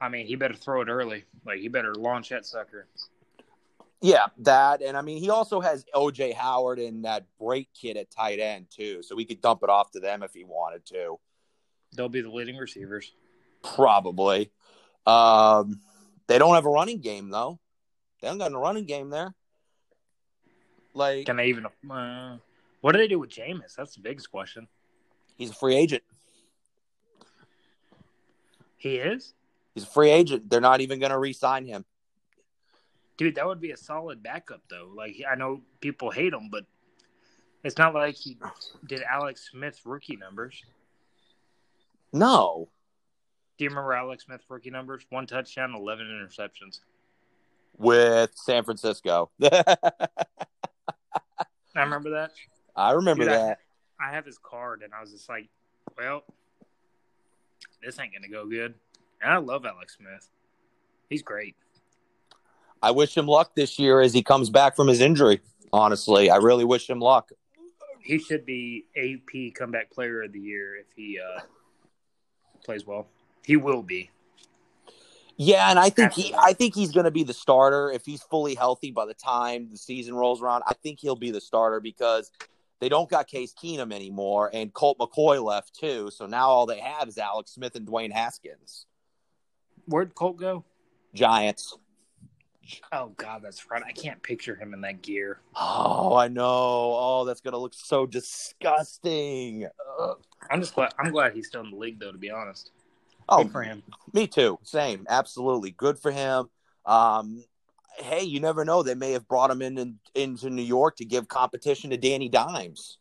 I 0.00 0.08
mean, 0.08 0.26
he 0.26 0.36
better 0.36 0.54
throw 0.54 0.82
it 0.82 0.88
early. 0.88 1.24
Like 1.44 1.58
he 1.58 1.68
better 1.68 1.94
launch 1.94 2.28
that 2.28 2.46
sucker. 2.46 2.86
Yeah, 4.02 4.26
that, 4.38 4.82
and 4.82 4.96
I 4.96 5.02
mean, 5.02 5.18
he 5.18 5.30
also 5.30 5.60
has 5.60 5.84
OJ 5.94 6.34
Howard 6.34 6.78
and 6.78 7.04
that 7.04 7.24
Brate 7.40 7.68
kid 7.74 7.96
at 7.96 8.10
tight 8.10 8.38
end 8.38 8.66
too, 8.70 9.02
so 9.02 9.16
we 9.16 9.24
could 9.24 9.40
dump 9.40 9.62
it 9.62 9.70
off 9.70 9.90
to 9.92 10.00
them 10.00 10.22
if 10.22 10.34
he 10.34 10.44
wanted 10.44 10.84
to. 10.86 11.16
They'll 11.96 12.10
be 12.10 12.20
the 12.20 12.30
leading 12.30 12.56
receivers. 12.56 13.12
Probably. 13.62 14.50
Um, 15.06 15.80
they 16.26 16.38
don't 16.38 16.54
have 16.54 16.66
a 16.66 16.70
running 16.70 17.00
game 17.00 17.30
though. 17.30 17.58
They 18.20 18.28
don't 18.28 18.38
got 18.38 18.52
a 18.52 18.58
running 18.58 18.84
game 18.84 19.08
there. 19.08 19.34
Like 20.92 21.26
Can 21.26 21.36
they 21.36 21.46
even? 21.46 21.66
Uh, 21.90 22.36
what 22.82 22.92
do 22.92 22.98
they 22.98 23.08
do 23.08 23.18
with 23.18 23.30
Jameis? 23.30 23.74
That's 23.76 23.94
the 23.94 24.02
biggest 24.02 24.30
question. 24.30 24.68
he's 25.36 25.50
a 25.50 25.54
free 25.54 25.74
agent. 25.74 26.02
He 28.76 28.96
is, 28.96 29.32
He's 29.74 29.84
a 29.84 29.88
free 29.88 30.10
agent. 30.10 30.48
They're 30.48 30.60
not 30.60 30.80
even 30.80 31.00
going 31.00 31.10
to 31.10 31.18
re-sign 31.18 31.66
him. 31.66 31.84
Dude. 33.16 33.34
That 33.36 33.46
would 33.46 33.60
be 33.60 33.70
a 33.72 33.76
solid 33.76 34.22
backup, 34.22 34.62
though. 34.70 34.90
Like 34.94 35.16
I 35.30 35.34
know 35.36 35.62
people 35.80 36.10
hate 36.10 36.32
him, 36.32 36.48
but 36.50 36.64
it's 37.64 37.78
not 37.78 37.94
like 37.94 38.14
he 38.16 38.38
did 38.86 39.02
Alex 39.02 39.48
Smith 39.50 39.80
rookie 39.84 40.16
numbers. 40.16 40.62
No, 42.12 42.68
Do 43.58 43.64
you 43.64 43.70
remember 43.70 43.92
Alex 43.92 44.24
Smith 44.24 44.42
rookie 44.48 44.70
numbers? 44.70 45.04
One 45.10 45.26
touchdown, 45.26 45.74
eleven 45.74 46.06
interceptions. 46.06 46.80
with 47.76 48.30
San 48.34 48.64
Francisco. 48.64 49.30
I 49.42 49.76
remember 51.74 52.10
that. 52.10 52.32
I 52.74 52.92
remember 52.92 53.24
Dude, 53.24 53.32
I- 53.32 53.38
that. 53.38 53.58
I 53.98 54.12
have 54.14 54.26
his 54.26 54.36
card, 54.38 54.82
and 54.82 54.92
I 54.92 55.00
was 55.00 55.10
just 55.10 55.26
like, 55.28 55.48
well, 55.96 56.22
this 57.82 57.98
ain't 57.98 58.12
gonna 58.12 58.28
go 58.28 58.46
good. 58.46 58.74
And 59.22 59.32
I 59.32 59.38
love 59.38 59.64
Alex 59.64 59.96
Smith. 59.96 60.28
He's 61.08 61.22
great. 61.22 61.56
I 62.82 62.90
wish 62.90 63.16
him 63.16 63.26
luck 63.26 63.54
this 63.54 63.78
year 63.78 64.00
as 64.00 64.12
he 64.12 64.22
comes 64.22 64.50
back 64.50 64.76
from 64.76 64.88
his 64.88 65.00
injury. 65.00 65.40
Honestly, 65.72 66.30
I 66.30 66.36
really 66.36 66.64
wish 66.64 66.88
him 66.88 67.00
luck. 67.00 67.30
He 68.00 68.18
should 68.18 68.46
be 68.46 68.84
AP 68.96 69.54
comeback 69.54 69.90
player 69.90 70.22
of 70.22 70.32
the 70.32 70.38
year 70.38 70.76
if 70.76 70.86
he 70.94 71.18
uh, 71.18 71.40
plays 72.64 72.86
well. 72.86 73.08
He 73.44 73.56
will 73.56 73.82
be. 73.82 74.10
Yeah, 75.36 75.70
and 75.70 75.78
I 75.78 75.90
think 75.90 76.12
he. 76.12 76.34
I 76.34 76.54
think 76.54 76.74
he's 76.74 76.92
going 76.92 77.04
to 77.04 77.10
be 77.10 77.22
the 77.22 77.34
starter 77.34 77.90
if 77.90 78.06
he's 78.06 78.22
fully 78.22 78.54
healthy 78.54 78.90
by 78.90 79.04
the 79.04 79.14
time 79.14 79.68
the 79.70 79.76
season 79.76 80.14
rolls 80.14 80.40
around. 80.40 80.62
I 80.66 80.72
think 80.74 80.98
he'll 81.00 81.16
be 81.16 81.30
the 81.30 81.42
starter 81.42 81.78
because 81.78 82.30
they 82.80 82.88
don't 82.88 83.08
got 83.08 83.26
Case 83.26 83.52
Keenum 83.52 83.92
anymore 83.92 84.50
and 84.52 84.72
Colt 84.72 84.98
McCoy 84.98 85.42
left 85.42 85.74
too. 85.74 86.10
So 86.10 86.26
now 86.26 86.48
all 86.48 86.66
they 86.66 86.80
have 86.80 87.08
is 87.08 87.18
Alex 87.18 87.52
Smith 87.52 87.74
and 87.74 87.86
Dwayne 87.86 88.12
Haskins. 88.12 88.86
Where'd 89.86 90.14
Colt 90.14 90.38
go? 90.38 90.64
Giants. 91.14 91.76
Oh 92.92 93.12
God, 93.16 93.42
that's 93.42 93.70
right. 93.70 93.82
I 93.86 93.92
can't 93.92 94.22
picture 94.22 94.54
him 94.54 94.74
in 94.74 94.80
that 94.82 95.02
gear. 95.02 95.40
Oh, 95.54 96.14
I 96.14 96.28
know. 96.28 96.44
Oh, 96.44 97.24
that's 97.26 97.40
going 97.40 97.52
to 97.52 97.58
look 97.58 97.74
so 97.74 98.06
disgusting. 98.06 99.68
Ugh. 100.00 100.18
I'm 100.50 100.60
just 100.60 100.74
glad. 100.74 100.92
I'm 100.98 101.10
glad 101.10 101.32
he's 101.32 101.48
still 101.48 101.62
in 101.62 101.70
the 101.70 101.76
league, 101.76 101.98
though. 101.98 102.12
To 102.12 102.18
be 102.18 102.30
honest, 102.30 102.70
Oh, 103.28 103.42
Good 103.42 103.52
for 103.52 103.62
him. 103.62 103.82
Me 104.12 104.26
too. 104.26 104.58
Same. 104.62 105.06
Absolutely. 105.08 105.72
Good 105.72 105.98
for 105.98 106.10
him. 106.10 106.48
Um, 106.84 107.44
hey, 107.98 108.22
you 108.22 108.40
never 108.40 108.64
know. 108.64 108.82
They 108.82 108.94
may 108.94 109.12
have 109.12 109.26
brought 109.26 109.50
him 109.50 109.62
in, 109.62 109.78
in 109.78 109.98
into 110.14 110.50
New 110.50 110.62
York 110.62 110.96
to 110.96 111.04
give 111.04 111.26
competition 111.28 111.90
to 111.90 111.96
Danny 111.96 112.28
Dimes. 112.28 112.98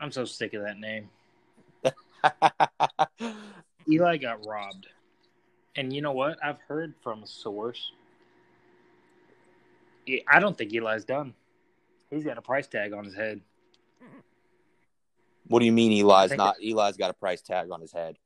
I'm 0.00 0.10
so 0.10 0.24
sick 0.24 0.54
of 0.54 0.62
that 0.62 0.78
name. 0.78 1.08
Eli 3.88 4.16
got 4.16 4.44
robbed, 4.44 4.88
and 5.76 5.92
you 5.92 6.02
know 6.02 6.12
what? 6.12 6.38
I've 6.44 6.58
heard 6.66 6.94
from 7.02 7.22
a 7.22 7.26
source. 7.26 7.92
I 10.28 10.40
don't 10.40 10.56
think 10.56 10.72
Eli's 10.72 11.04
done. 11.04 11.34
He's 12.10 12.24
got 12.24 12.38
a 12.38 12.42
price 12.42 12.66
tag 12.66 12.92
on 12.92 13.04
his 13.04 13.14
head. 13.14 13.40
what 15.48 15.58
do 15.58 15.64
you 15.64 15.72
mean 15.72 15.92
Eli's 15.92 16.32
not? 16.36 16.56
Eli's 16.62 16.96
got 16.96 17.10
a 17.10 17.14
price 17.14 17.42
tag 17.42 17.70
on 17.70 17.80
his 17.80 17.92
head. 17.92 18.16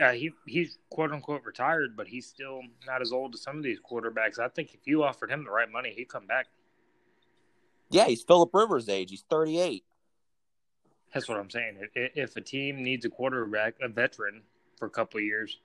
Uh, 0.00 0.12
he 0.12 0.30
he's 0.46 0.78
quote 0.90 1.12
unquote 1.12 1.44
retired, 1.44 1.96
but 1.96 2.08
he's 2.08 2.26
still 2.26 2.60
not 2.86 3.02
as 3.02 3.12
old 3.12 3.34
as 3.34 3.42
some 3.42 3.56
of 3.58 3.62
these 3.62 3.78
quarterbacks. 3.80 4.38
I 4.38 4.48
think 4.48 4.74
if 4.74 4.80
you 4.86 5.02
offered 5.02 5.30
him 5.30 5.44
the 5.44 5.50
right 5.50 5.70
money, 5.70 5.92
he'd 5.94 6.08
come 6.08 6.26
back. 6.26 6.46
Yeah, 7.90 8.06
he's 8.06 8.22
Philip 8.22 8.50
Rivers' 8.54 8.88
age. 8.88 9.10
He's 9.10 9.24
38. 9.28 9.84
That's 11.12 11.28
what 11.28 11.38
I'm 11.38 11.50
saying. 11.50 11.76
If, 11.94 12.12
if 12.16 12.36
a 12.36 12.40
team 12.40 12.82
needs 12.82 13.04
a 13.04 13.10
quarterback, 13.10 13.74
a 13.82 13.88
veteran 13.88 14.42
for 14.78 14.86
a 14.86 14.90
couple 14.90 15.18
of 15.18 15.24
years, 15.24 15.58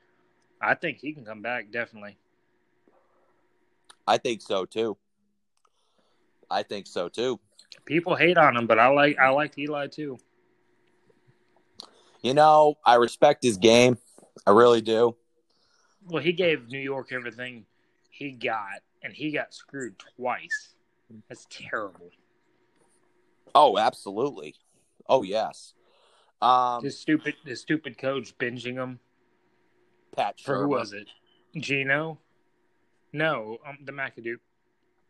I 0.61 0.75
think 0.75 0.99
he 0.99 1.13
can 1.13 1.23
come 1.23 1.41
back 1.41 1.71
definitely. 1.71 2.17
I 4.05 4.17
think 4.17 4.41
so 4.41 4.65
too. 4.65 4.97
I 6.49 6.63
think 6.63 6.87
so 6.87 7.09
too. 7.09 7.39
People 7.85 8.15
hate 8.15 8.37
on 8.37 8.55
him, 8.55 8.67
but 8.67 8.79
I 8.79 8.87
like 8.87 9.17
I 9.19 9.29
like 9.29 9.57
Eli 9.57 9.87
too. 9.87 10.17
You 12.21 12.33
know, 12.33 12.75
I 12.85 12.95
respect 12.95 13.43
his 13.43 13.57
game. 13.57 13.97
I 14.45 14.51
really 14.51 14.81
do. 14.81 15.15
Well, 16.07 16.23
he 16.23 16.31
gave 16.31 16.69
New 16.69 16.79
York 16.79 17.11
everything 17.11 17.65
he 18.09 18.31
got, 18.31 18.81
and 19.03 19.13
he 19.13 19.31
got 19.31 19.53
screwed 19.53 19.95
twice. 20.17 20.73
That's 21.29 21.47
terrible. 21.49 22.09
Oh, 23.53 23.77
absolutely. 23.77 24.55
Oh, 25.07 25.23
yes. 25.23 25.73
Um, 26.41 26.83
His 26.83 26.99
stupid, 26.99 27.35
his 27.45 27.61
stupid 27.61 27.97
coach 27.97 28.37
binging 28.37 28.75
him 28.75 28.99
Pat 30.15 30.39
for 30.39 30.61
who 30.61 30.67
was 30.67 30.93
it? 30.93 31.07
Geno? 31.55 32.19
No, 33.13 33.57
um, 33.65 33.77
the 33.83 33.91
McAdoo. 33.91 34.35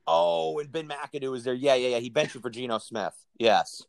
Oh, 0.07 0.59
and 0.59 0.71
Ben 0.71 0.87
McAdoo 0.87 1.31
was 1.31 1.43
there. 1.43 1.53
Yeah, 1.53 1.75
yeah, 1.75 1.89
yeah. 1.89 1.99
He 1.99 2.09
benched 2.09 2.35
him 2.35 2.41
for 2.41 2.49
Geno 2.49 2.77
Smith. 2.77 3.13
Yes. 3.37 3.83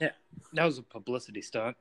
Yeah, 0.00 0.10
that 0.52 0.64
was 0.64 0.78
a 0.78 0.82
publicity 0.82 1.42
stunt. 1.42 1.76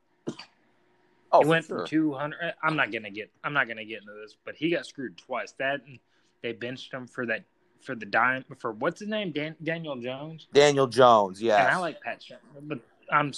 Oh, 1.31 1.39
he 1.39 1.43
for 1.43 1.49
went 1.49 1.65
sure. 1.65 1.79
from 1.79 1.87
two 1.87 2.13
hundred. 2.13 2.53
I'm 2.63 2.75
not 2.75 2.91
gonna 2.91 3.11
get. 3.11 3.31
I'm 3.43 3.53
not 3.53 3.67
gonna 3.67 3.85
get 3.85 4.01
into 4.01 4.13
this, 4.13 4.35
but 4.43 4.55
he 4.55 4.71
got 4.71 4.85
screwed 4.85 5.17
twice. 5.17 5.53
That 5.59 5.81
and 5.85 5.99
they 6.41 6.53
benched 6.53 6.91
him 6.93 7.07
for 7.07 7.25
that 7.27 7.43
for 7.81 7.95
the 7.95 8.05
dime 8.05 8.45
for 8.59 8.71
what's 8.71 8.99
his 8.99 9.09
name, 9.09 9.31
Dan, 9.31 9.55
Daniel 9.61 9.95
Jones. 9.95 10.47
Daniel 10.53 10.87
Jones. 10.87 11.41
Yes. 11.41 11.59
And 11.59 11.69
I 11.69 11.77
like 11.77 12.01
Pat 12.01 12.21
Shurmur, 12.21 12.61
but 12.61 12.79
I'm 13.11 13.31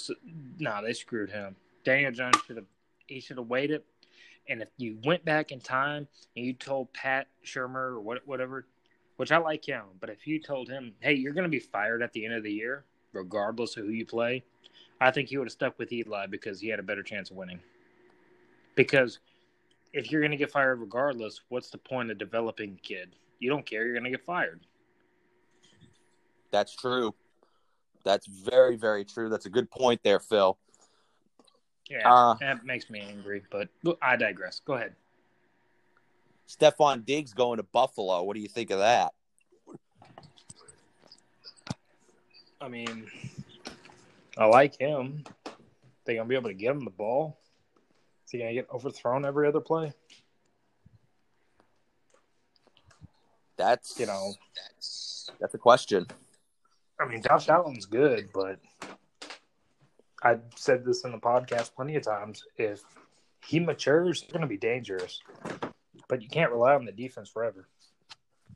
no, 0.58 0.80
they 0.82 0.92
screwed 0.92 1.30
him. 1.30 1.56
Daniel 1.84 2.12
Jones 2.12 2.36
should 2.46 2.56
have 2.56 2.66
he 3.06 3.20
should 3.20 3.38
have 3.38 3.48
waited. 3.48 3.82
And 4.48 4.62
if 4.62 4.68
you 4.76 4.98
went 5.04 5.24
back 5.24 5.50
in 5.50 5.60
time 5.60 6.06
and 6.36 6.46
you 6.46 6.52
told 6.52 6.92
Pat 6.92 7.26
Shurmur 7.44 7.92
or 7.94 8.00
what, 8.00 8.26
whatever, 8.26 8.64
which 9.16 9.32
I 9.32 9.38
like 9.38 9.64
him, 9.66 9.84
but 10.00 10.10
if 10.10 10.26
you 10.26 10.40
told 10.40 10.68
him, 10.68 10.94
hey, 11.00 11.14
you're 11.14 11.32
going 11.32 11.44
to 11.44 11.50
be 11.50 11.58
fired 11.58 12.02
at 12.02 12.12
the 12.12 12.24
end 12.24 12.34
of 12.34 12.42
the 12.42 12.52
year, 12.52 12.84
regardless 13.12 13.76
of 13.76 13.84
who 13.84 13.90
you 13.90 14.06
play, 14.06 14.44
I 15.00 15.10
think 15.10 15.28
he 15.28 15.38
would 15.38 15.46
have 15.46 15.52
stuck 15.52 15.78
with 15.78 15.92
Eli 15.92 16.26
because 16.26 16.60
he 16.60 16.68
had 16.68 16.78
a 16.78 16.82
better 16.82 17.02
chance 17.02 17.30
of 17.30 17.36
winning. 17.36 17.60
Because 18.74 19.18
if 19.92 20.10
you're 20.10 20.20
going 20.20 20.30
to 20.30 20.36
get 20.36 20.50
fired 20.50 20.80
regardless, 20.80 21.40
what's 21.48 21.70
the 21.70 21.78
point 21.78 22.10
of 22.10 22.18
developing 22.18 22.74
the 22.74 22.80
kid? 22.80 23.14
You 23.38 23.50
don't 23.50 23.64
care. 23.64 23.84
You're 23.84 23.94
going 23.94 24.04
to 24.04 24.10
get 24.10 24.24
fired. 24.24 24.60
That's 26.50 26.74
true. 26.74 27.14
That's 28.04 28.26
very, 28.26 28.76
very 28.76 29.04
true. 29.04 29.28
That's 29.28 29.46
a 29.46 29.50
good 29.50 29.70
point 29.70 30.00
there, 30.02 30.20
Phil. 30.20 30.56
Yeah, 31.88 32.12
uh, 32.12 32.34
that 32.40 32.64
makes 32.64 32.90
me 32.90 33.00
angry, 33.00 33.42
but 33.50 33.68
I 34.02 34.16
digress. 34.16 34.60
Go 34.64 34.74
ahead. 34.74 34.94
Stefon 36.48 37.04
Diggs 37.04 37.32
going 37.32 37.58
to 37.58 37.62
Buffalo. 37.62 38.22
What 38.22 38.34
do 38.34 38.40
you 38.40 38.48
think 38.48 38.70
of 38.70 38.78
that? 38.78 39.12
I 42.60 42.68
mean, 42.68 43.06
I 44.38 44.46
like 44.46 44.78
him. 44.78 45.24
They 46.04 46.14
gonna 46.14 46.28
be 46.28 46.36
able 46.36 46.48
to 46.48 46.54
get 46.54 46.70
him 46.70 46.84
the 46.84 46.90
ball. 46.90 47.38
Is 48.24 48.32
he 48.32 48.38
gonna 48.38 48.54
get 48.54 48.68
overthrown 48.72 49.24
every 49.24 49.46
other 49.48 49.60
play? 49.60 49.92
That's 53.56 53.98
you 53.98 54.06
know 54.06 54.34
that's 54.54 55.30
that's 55.40 55.54
a 55.54 55.58
question. 55.58 56.06
I 56.98 57.06
mean, 57.06 57.22
Josh 57.22 57.48
Allen's 57.48 57.84
good, 57.84 58.30
but 58.32 58.58
I've 60.22 60.42
said 60.54 60.84
this 60.84 61.04
in 61.04 61.12
the 61.12 61.18
podcast 61.18 61.74
plenty 61.74 61.96
of 61.96 62.02
times. 62.02 62.42
If 62.56 62.82
he 63.46 63.60
matures, 63.60 64.22
going 64.22 64.40
to 64.40 64.46
be 64.46 64.56
dangerous. 64.56 65.20
But 66.08 66.22
you 66.22 66.28
can't 66.28 66.52
rely 66.52 66.74
on 66.74 66.84
the 66.84 66.92
defense 66.92 67.28
forever. 67.28 67.68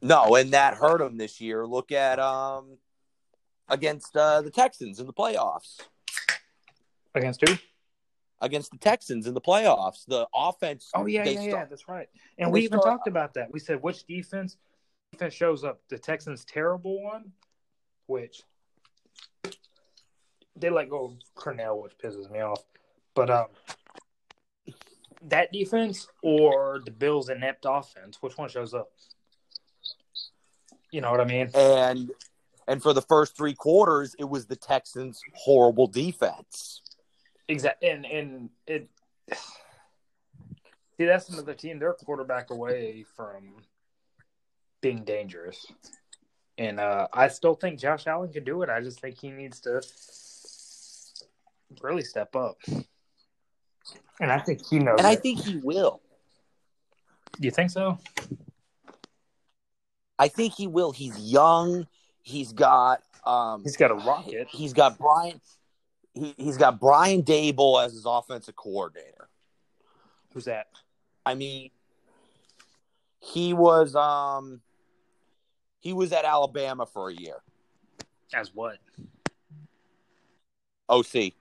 No, 0.03 0.35
and 0.37 0.53
that 0.53 0.75
hurt 0.75 1.01
him 1.01 1.17
this 1.17 1.41
year. 1.41 1.67
Look 1.67 1.93
at 1.93 2.19
um 2.19 2.79
against 3.69 4.17
uh, 4.17 4.43
the 4.43 4.51
Texans 4.51 5.01
in 5.01 5.07
the 5.07 5.13
playoffs. 5.13 5.81
Against 7.15 7.47
who? 7.47 7.57
Against 8.41 8.71
the 8.71 8.79
Texans 8.79 9.27
in 9.27 9.35
the 9.35 9.41
playoffs. 9.41 10.05
The 10.07 10.27
offense. 10.35 10.91
Oh 10.95 11.07
yeah, 11.07 11.25
yeah, 11.25 11.33
start, 11.33 11.47
yeah. 11.47 11.65
That's 11.67 11.89
right. 11.89 12.09
And 12.39 12.53
we 12.53 12.63
even 12.63 12.81
start, 12.81 12.99
talked 12.99 13.09
about 13.09 13.35
that. 13.35 13.53
We 13.53 13.61
said 13.61 13.83
which 13.83 14.07
defense 14.07 14.57
defense 15.13 15.35
shows 15.35 15.65
up. 15.65 15.81
The 15.89 15.99
Texans' 15.99 16.45
terrible 16.45 17.03
one, 17.03 17.33
which 18.07 18.43
they 20.57 20.71
let 20.71 20.89
go 20.89 21.07
of 21.07 21.13
Cornell, 21.35 21.83
which 21.83 21.99
pisses 21.99 22.31
me 22.31 22.41
off. 22.41 22.63
But 23.15 23.31
um, 23.31 23.47
that 25.29 25.53
defense 25.53 26.09
or 26.23 26.81
the 26.85 26.91
Bills' 26.91 27.29
inept 27.29 27.67
offense, 27.69 28.19
which 28.21 28.39
one 28.39 28.49
shows 28.49 28.75
up? 28.75 28.91
You 30.91 31.01
know 31.01 31.11
what 31.11 31.21
I 31.21 31.25
mean? 31.25 31.51
And 31.55 32.11
and 32.67 32.83
for 32.83 32.93
the 32.93 33.03
first 33.03 33.37
three 33.37 33.55
quarters, 33.55 34.15
it 34.19 34.29
was 34.29 34.47
the 34.47 34.57
Texans' 34.57 35.21
horrible 35.35 35.87
defense. 35.87 36.83
Exactly, 37.49 37.89
and 37.89 38.07
and 38.07 38.51
it. 38.67 38.89
See, 40.97 41.07
that's 41.07 41.31
another 41.31 41.55
team. 41.55 41.79
They're 41.79 41.95
quarterback 41.95 42.51
away 42.51 43.07
from 43.17 43.55
being 44.83 45.03
dangerous, 45.03 45.67
and 46.59 46.79
uh, 46.79 47.09
I 47.13 47.29
still 47.29 47.55
think 47.55 47.81
Josh 47.81 48.07
Allen 48.07 48.31
can 48.33 48.45
do 48.45 48.63
it. 48.63 48.69
I 48.69 48.83
just 48.83 49.01
think 49.01 49.19
he 49.19 49.31
needs 49.31 49.61
to 49.61 49.81
really 51.81 52.03
step 52.03 52.37
up. 52.37 52.59
And 54.21 54.31
I 54.31 54.39
think 54.39 54.67
he 54.67 54.79
knows. 54.79 54.99
And 54.99 55.07
it. 55.07 55.11
I 55.11 55.17
think 55.17 55.41
he 55.41 55.57
will. 55.57 56.01
You 57.39 57.51
think 57.51 57.71
so? 57.71 57.99
I 60.19 60.29
think 60.29 60.53
he 60.55 60.67
will. 60.67 60.93
He's 60.93 61.19
young. 61.19 61.87
He's 62.23 62.53
got 62.53 63.03
um 63.25 63.63
he's 63.63 63.77
got 63.77 63.91
a 63.91 63.95
rocket. 63.95 64.49
He's 64.51 64.75
got 64.75 64.99
Brian 64.99 65.41
he, 66.13 66.35
he's 66.37 66.59
got 66.59 66.79
Brian 66.79 67.23
Daboll 67.23 67.83
as 67.85 67.93
his 67.93 68.05
offensive 68.07 68.57
coordinator. 68.57 69.29
Who's 70.35 70.45
that? 70.45 70.67
I 71.25 71.35
mean 71.35 71.71
he 73.21 73.55
was 73.55 73.95
um 73.95 74.61
he 75.79 75.95
was 75.95 76.13
at 76.13 76.27
Alabama 76.27 76.85
for 76.85 77.09
a 77.09 77.15
year. 77.15 77.37
As 78.35 78.55
what? 78.55 78.77
OC. 80.91 81.33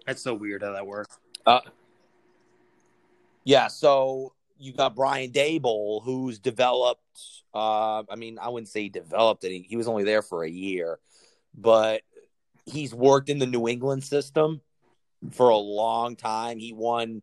That's 0.05 0.21
so 0.21 0.33
weird 0.33 0.63
how 0.63 0.71
that 0.71 0.87
works. 0.87 1.19
Uh, 1.45 1.59
yeah. 3.43 3.67
So 3.67 4.33
you 4.59 4.73
got 4.73 4.95
Brian 4.95 5.31
Daboll, 5.31 6.03
who's 6.03 6.39
developed. 6.39 7.01
Uh, 7.53 8.03
I 8.09 8.15
mean, 8.15 8.39
I 8.39 8.49
wouldn't 8.49 8.69
say 8.69 8.89
developed. 8.89 9.43
He, 9.43 9.65
he 9.67 9.77
was 9.77 9.87
only 9.87 10.03
there 10.03 10.21
for 10.21 10.43
a 10.43 10.49
year, 10.49 10.99
but 11.55 12.01
he's 12.65 12.93
worked 12.93 13.29
in 13.29 13.39
the 13.39 13.45
New 13.45 13.67
England 13.67 14.03
system 14.03 14.61
for 15.31 15.49
a 15.49 15.57
long 15.57 16.15
time. 16.15 16.59
He 16.59 16.73
won. 16.73 17.21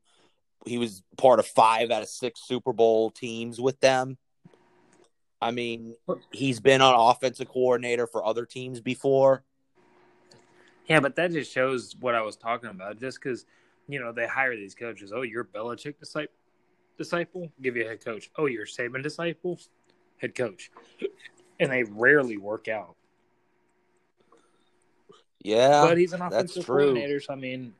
He 0.66 0.78
was 0.78 1.02
part 1.18 1.38
of 1.38 1.46
five 1.46 1.90
out 1.90 2.02
of 2.02 2.08
six 2.08 2.40
Super 2.46 2.72
Bowl 2.72 3.10
teams 3.10 3.60
with 3.60 3.78
them. 3.80 4.16
I 5.40 5.50
mean, 5.50 5.94
he's 6.32 6.58
been 6.58 6.80
on 6.80 6.94
offensive 6.94 7.48
coordinator 7.48 8.06
for 8.06 8.24
other 8.24 8.46
teams 8.46 8.80
before. 8.80 9.44
Yeah, 10.86 11.00
but 11.00 11.16
that 11.16 11.32
just 11.32 11.52
shows 11.52 11.94
what 12.00 12.14
I 12.14 12.22
was 12.22 12.36
talking 12.36 12.70
about. 12.70 12.98
Just 12.98 13.20
because, 13.22 13.44
you 13.86 14.00
know, 14.00 14.10
they 14.10 14.26
hire 14.26 14.56
these 14.56 14.74
coaches. 14.74 15.12
Oh, 15.14 15.20
you're 15.22 15.44
Belichick 15.44 15.94
type 16.10 16.30
disciple, 16.96 17.50
give 17.60 17.76
you 17.76 17.84
a 17.84 17.88
head 17.88 18.04
coach. 18.04 18.30
Oh, 18.36 18.46
you're 18.46 18.66
Saban 18.66 19.02
disciple, 19.02 19.58
head 20.18 20.34
coach. 20.34 20.70
And 21.60 21.70
they 21.70 21.84
rarely 21.84 22.36
work 22.36 22.68
out. 22.68 22.96
Yeah, 25.40 25.84
but 25.86 25.98
he's 25.98 26.14
an 26.14 26.22
offensive 26.22 26.66
coordinator. 26.66 27.20
So 27.20 27.34
I 27.34 27.36
mean, 27.36 27.74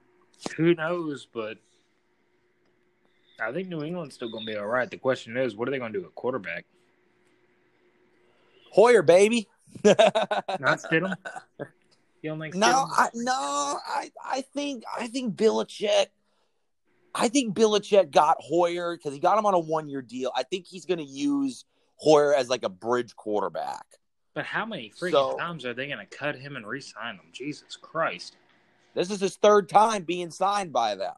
who 0.57 0.74
knows? 0.74 1.27
But 1.33 1.57
I 3.40 3.53
think 3.53 3.68
New 3.68 3.83
England's 3.83 4.14
still 4.14 4.31
going 4.31 4.46
to 4.46 4.53
be 4.53 4.59
all 4.59 4.66
right. 4.66 4.90
The 4.90 4.98
question 4.98 5.37
is, 5.37 5.56
what 5.56 5.67
are 5.67 5.71
they 5.71 5.79
going 5.79 5.92
to 5.92 6.00
do 6.00 6.04
at 6.04 6.15
quarterback? 6.15 6.67
Hoyer, 8.71 9.02
baby. 9.02 9.48
Not 9.85 10.81
Stidham. 10.81 11.15
You 12.21 12.31
don't 12.31 12.40
think? 12.40 12.54
No, 12.54 12.87
I, 12.90 13.08
no. 13.15 13.33
I 13.33 14.10
I 14.23 14.40
think 14.54 14.85
I 14.98 15.06
think 15.08 15.37
Belichick 15.37 16.06
I 17.15 17.29
think 17.29 17.54
Belichick 17.54 18.10
got 18.10 18.37
Hoyer 18.40 18.96
because 18.96 19.12
he 19.12 19.21
got 19.21 19.38
him 19.38 19.46
on 19.46 19.54
a 19.54 19.58
one 19.58 19.88
year 19.88 20.02
deal. 20.02 20.33
I 20.35 20.42
think 20.42 20.67
he's 20.67 20.85
going 20.85 20.98
to 20.98 21.04
use 21.04 21.65
Hoyer 21.96 22.35
as 22.35 22.48
like 22.48 22.65
a 22.65 22.69
bridge 22.69 23.15
quarterback. 23.15 23.87
But 24.35 24.44
how 24.44 24.67
many 24.67 24.90
freaking 24.90 25.12
so, 25.12 25.37
times 25.37 25.65
are 25.65 25.75
they 25.75 25.87
going 25.87 26.04
to 26.04 26.06
cut 26.06 26.35
him 26.35 26.56
and 26.56 26.67
re 26.67 26.81
sign 26.81 27.15
him? 27.15 27.27
Jesus 27.33 27.77
Christ. 27.81 28.37
This 28.94 29.10
is 29.10 29.21
his 29.21 29.37
third 29.37 29.69
time 29.69 30.02
being 30.02 30.31
signed 30.31 30.73
by 30.73 30.96
them. 30.96 31.15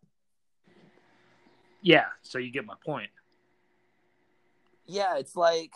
Yeah, 1.80 2.07
so 2.22 2.38
you 2.38 2.51
get 2.51 2.66
my 2.66 2.74
point. 2.84 3.11
Yeah, 4.86 5.18
it's 5.18 5.36
like 5.36 5.72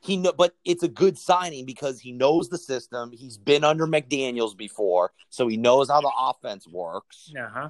he 0.00 0.18
know, 0.18 0.32
but 0.32 0.54
it's 0.64 0.82
a 0.82 0.88
good 0.88 1.18
signing 1.18 1.64
because 1.64 2.00
he 2.00 2.12
knows 2.12 2.48
the 2.48 2.58
system. 2.58 3.10
He's 3.12 3.38
been 3.38 3.64
under 3.64 3.86
McDaniels 3.86 4.56
before, 4.56 5.12
so 5.30 5.48
he 5.48 5.56
knows 5.56 5.88
how 5.88 6.00
the 6.00 6.12
offense 6.18 6.68
works. 6.68 7.32
Uh 7.38 7.48
huh. 7.48 7.68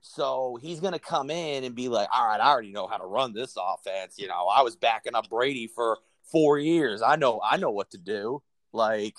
So 0.00 0.58
he's 0.60 0.80
going 0.80 0.92
to 0.92 0.98
come 0.98 1.30
in 1.30 1.64
and 1.64 1.74
be 1.74 1.88
like, 1.88 2.08
all 2.12 2.26
right, 2.26 2.40
I 2.40 2.50
already 2.50 2.72
know 2.72 2.86
how 2.86 2.96
to 2.96 3.06
run 3.06 3.32
this 3.32 3.56
offense. 3.56 4.18
You 4.18 4.28
know, 4.28 4.46
I 4.46 4.62
was 4.62 4.76
backing 4.76 5.14
up 5.14 5.28
Brady 5.28 5.66
for 5.66 5.98
four 6.30 6.58
years. 6.58 7.02
I 7.02 7.16
know 7.16 7.40
I 7.42 7.56
know 7.56 7.70
what 7.70 7.90
to 7.90 7.98
do. 7.98 8.42
Like, 8.72 9.16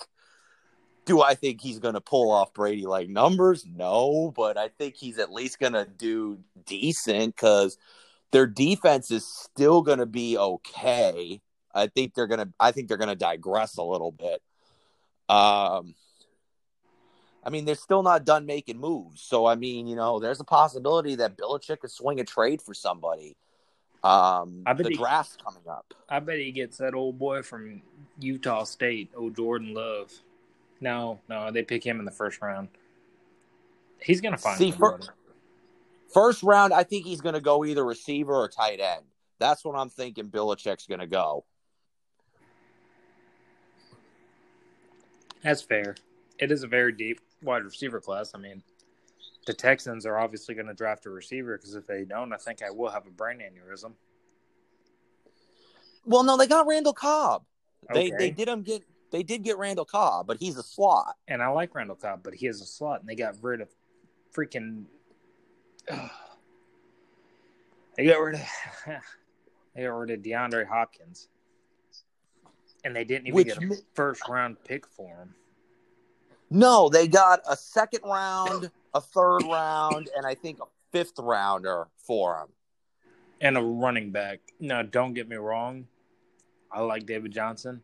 do 1.04 1.20
I 1.22 1.34
think 1.34 1.60
he's 1.60 1.78
gonna 1.78 2.00
pull 2.00 2.30
off 2.30 2.54
Brady 2.54 2.86
like 2.86 3.08
numbers? 3.08 3.66
No, 3.66 4.32
but 4.34 4.56
I 4.56 4.68
think 4.68 4.96
he's 4.96 5.18
at 5.18 5.32
least 5.32 5.58
gonna 5.58 5.86
do 5.86 6.38
decent 6.66 7.34
because 7.34 7.76
their 8.30 8.46
defense 8.46 9.10
is 9.10 9.26
still 9.26 9.82
gonna 9.82 10.06
be 10.06 10.38
okay. 10.38 11.40
I 11.74 11.86
think 11.88 12.14
they're 12.14 12.26
gonna 12.26 12.52
I 12.58 12.72
think 12.72 12.88
they're 12.88 12.96
gonna 12.96 13.16
digress 13.16 13.76
a 13.76 13.82
little 13.82 14.12
bit. 14.12 14.42
Um 15.28 15.94
I 17.42 17.50
mean, 17.50 17.64
they're 17.64 17.74
still 17.74 18.02
not 18.02 18.24
done 18.24 18.44
making 18.46 18.78
moves. 18.78 19.22
So, 19.22 19.46
I 19.46 19.54
mean, 19.54 19.86
you 19.86 19.96
know, 19.96 20.18
there's 20.20 20.40
a 20.40 20.44
possibility 20.44 21.14
that 21.16 21.36
Belichick 21.36 21.80
could 21.80 21.90
swing 21.90 22.20
a 22.20 22.24
trade 22.24 22.60
for 22.60 22.74
somebody. 22.74 23.36
Um, 24.02 24.62
I 24.66 24.72
bet 24.72 24.84
the 24.84 24.90
he- 24.90 24.96
draft's 24.96 25.36
coming 25.42 25.62
up. 25.68 25.92
I 26.08 26.20
bet 26.20 26.38
he 26.38 26.52
gets 26.52 26.78
that 26.78 26.94
old 26.94 27.18
boy 27.18 27.42
from 27.42 27.82
Utah 28.18 28.64
State, 28.64 29.10
old 29.16 29.36
Jordan 29.36 29.74
Love. 29.74 30.12
No, 30.80 31.20
no, 31.28 31.50
they 31.50 31.62
pick 31.62 31.84
him 31.84 31.98
in 31.98 32.04
the 32.04 32.10
first 32.10 32.40
round. 32.40 32.68
He's 34.00 34.20
gonna 34.20 34.38
find 34.38 34.58
See, 34.58 34.70
somebody. 34.70 35.04
fir- 35.06 35.14
First 36.12 36.42
round, 36.42 36.72
I 36.72 36.82
think 36.82 37.06
he's 37.06 37.20
going 37.20 37.36
to 37.36 37.40
go 37.40 37.64
either 37.64 37.84
receiver 37.84 38.34
or 38.34 38.48
tight 38.48 38.80
end. 38.80 39.04
That's 39.38 39.64
what 39.64 39.76
I'm 39.76 39.88
thinking 39.88 40.28
Belichick's 40.28 40.86
going 40.88 40.98
to 40.98 41.06
go. 41.06 41.44
That's 45.42 45.62
fair. 45.62 45.94
It 46.40 46.50
is 46.50 46.64
a 46.64 46.66
very 46.66 46.90
deep 46.90 47.20
wide 47.42 47.64
receiver 47.64 48.00
class. 48.00 48.32
I 48.34 48.38
mean, 48.38 48.62
the 49.46 49.54
Texans 49.54 50.06
are 50.06 50.18
obviously 50.18 50.54
going 50.54 50.66
to 50.66 50.74
draft 50.74 51.06
a 51.06 51.10
receiver 51.10 51.56
because 51.56 51.74
if 51.74 51.86
they 51.86 52.04
don't, 52.04 52.32
I 52.32 52.36
think 52.36 52.62
I 52.62 52.70
will 52.70 52.90
have 52.90 53.06
a 53.06 53.10
brain 53.10 53.38
aneurysm. 53.38 53.92
Well, 56.04 56.22
no, 56.22 56.36
they 56.36 56.46
got 56.46 56.66
Randall 56.66 56.92
Cobb. 56.92 57.44
They 57.92 58.08
Okay. 58.08 58.16
they 58.18 58.30
did 58.30 58.48
him 58.48 58.62
get 58.62 58.82
they 59.10 59.22
did 59.22 59.42
get 59.42 59.58
Randall 59.58 59.84
Cobb, 59.84 60.26
but 60.26 60.38
he's 60.38 60.56
a 60.56 60.62
slot. 60.62 61.16
And 61.26 61.42
I 61.42 61.48
like 61.48 61.74
Randall 61.74 61.96
Cobb, 61.96 62.22
but 62.22 62.34
he 62.34 62.46
is 62.46 62.60
a 62.60 62.66
slot, 62.66 63.00
and 63.00 63.08
they 63.08 63.14
got 63.16 63.34
rid 63.42 63.60
of 63.60 63.68
freaking. 64.34 64.84
they 67.96 68.06
got 68.06 68.20
rid 68.20 68.34
of. 68.36 68.40
they 69.74 69.82
got 69.82 69.88
rid 69.90 70.10
of 70.10 70.20
DeAndre 70.20 70.66
Hopkins, 70.66 71.28
and 72.84 72.94
they 72.94 73.04
didn't 73.04 73.26
even 73.26 73.34
Which 73.36 73.48
get 73.48 73.58
a 73.58 73.60
mi- 73.60 73.76
first 73.94 74.28
round 74.28 74.62
pick 74.64 74.86
for 74.86 75.08
him. 75.16 75.34
No, 76.50 76.88
they 76.88 77.06
got 77.06 77.40
a 77.48 77.56
second 77.56 78.00
round, 78.04 78.70
a 78.92 79.00
third 79.00 79.44
round, 79.44 80.10
and 80.16 80.26
I 80.26 80.34
think 80.34 80.58
a 80.58 80.64
fifth 80.90 81.18
rounder 81.18 81.86
for 81.96 82.38
him. 82.38 82.48
and 83.40 83.56
a 83.56 83.62
running 83.62 84.10
back. 84.10 84.40
No, 84.58 84.82
don't 84.82 85.14
get 85.14 85.28
me 85.28 85.36
wrong. 85.36 85.86
I 86.70 86.80
like 86.82 87.06
David 87.06 87.32
Johnson. 87.32 87.82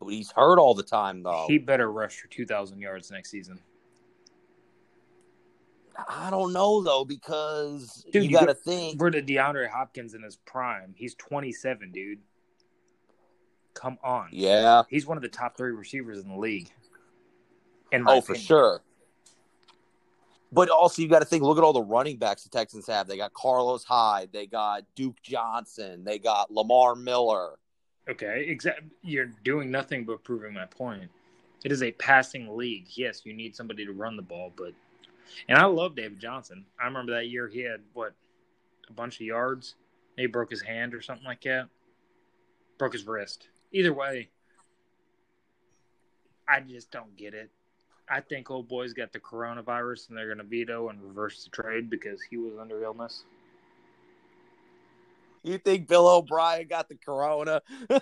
But 0.00 0.08
he's 0.08 0.30
hurt 0.30 0.58
all 0.58 0.74
the 0.74 0.82
time, 0.82 1.22
though. 1.22 1.44
He 1.48 1.58
better 1.58 1.90
rush 1.92 2.16
for 2.18 2.28
2,000 2.28 2.80
yards 2.80 3.10
next 3.10 3.30
season. 3.30 3.60
I 6.08 6.30
don't 6.30 6.52
know 6.54 6.82
though 6.82 7.04
because 7.04 8.04
Dude, 8.10 8.24
you, 8.24 8.30
got 8.30 8.46
to 8.46 8.54
think. 8.54 8.98
We're 8.98 9.10
to 9.10 9.22
DeAndre 9.22 9.68
Hopkins 9.68 10.14
in 10.14 10.22
his 10.22 10.36
prime. 10.36 10.94
He's 10.96 11.14
27, 11.16 11.92
dude. 11.92 12.18
Come 13.74 13.98
on. 14.02 14.28
Yeah. 14.32 14.84
He's 14.88 15.06
one 15.06 15.18
of 15.18 15.22
the 15.22 15.28
top 15.28 15.56
three 15.56 15.72
receivers 15.72 16.18
in 16.18 16.28
the 16.28 16.36
league. 16.36 16.70
In 17.92 18.02
my 18.02 18.16
Oh, 18.16 18.20
for 18.20 18.34
sure. 18.34 18.82
But 20.50 20.68
also, 20.68 21.00
you 21.00 21.08
got 21.08 21.20
to 21.20 21.24
think. 21.24 21.42
Look 21.42 21.56
at 21.56 21.64
all 21.64 21.72
the 21.72 21.82
running 21.82 22.18
backs 22.18 22.42
the 22.42 22.50
Texans 22.50 22.86
have. 22.86 23.06
They 23.06 23.16
got 23.16 23.32
Carlos 23.32 23.84
Hyde. 23.84 24.30
They 24.32 24.46
got 24.46 24.82
Duke 24.94 25.16
Johnson. 25.22 26.04
They 26.04 26.18
got 26.18 26.50
Lamar 26.50 26.94
Miller. 26.94 27.58
Okay, 28.10 28.44
exactly. 28.48 28.90
You're 29.02 29.30
doing 29.44 29.70
nothing 29.70 30.04
but 30.04 30.24
proving 30.24 30.52
my 30.52 30.66
point. 30.66 31.08
It 31.64 31.72
is 31.72 31.82
a 31.82 31.92
passing 31.92 32.56
league. 32.56 32.86
Yes, 32.90 33.22
you 33.24 33.32
need 33.32 33.54
somebody 33.54 33.86
to 33.86 33.92
run 33.92 34.16
the 34.16 34.22
ball, 34.22 34.52
but 34.56 34.72
and 35.48 35.58
I 35.58 35.64
love 35.64 35.94
David 35.94 36.20
Johnson. 36.20 36.66
I 36.80 36.84
remember 36.86 37.12
that 37.12 37.28
year 37.28 37.48
he 37.48 37.60
had 37.60 37.80
what 37.94 38.12
a 38.88 38.92
bunch 38.92 39.16
of 39.16 39.26
yards. 39.26 39.76
He 40.16 40.26
broke 40.26 40.50
his 40.50 40.60
hand 40.60 40.94
or 40.94 41.00
something 41.00 41.24
like 41.24 41.42
that. 41.42 41.68
Broke 42.78 42.92
his 42.92 43.06
wrist. 43.06 43.48
Either 43.72 43.94
way, 43.94 44.28
I 46.48 46.60
just 46.60 46.90
don't 46.90 47.16
get 47.16 47.32
it. 47.32 47.50
I 48.12 48.20
think 48.20 48.50
old 48.50 48.68
boy's 48.68 48.92
got 48.92 49.10
the 49.10 49.18
coronavirus 49.18 50.10
and 50.10 50.18
they're 50.18 50.26
going 50.26 50.36
to 50.36 50.44
veto 50.44 50.90
and 50.90 51.02
reverse 51.02 51.44
the 51.44 51.50
trade 51.50 51.88
because 51.88 52.20
he 52.20 52.36
was 52.36 52.52
under 52.60 52.82
illness. 52.84 53.24
You 55.42 55.56
think 55.56 55.88
Bill 55.88 56.06
O'Brien 56.06 56.68
got 56.68 56.90
the 56.90 56.94
corona? 56.94 57.62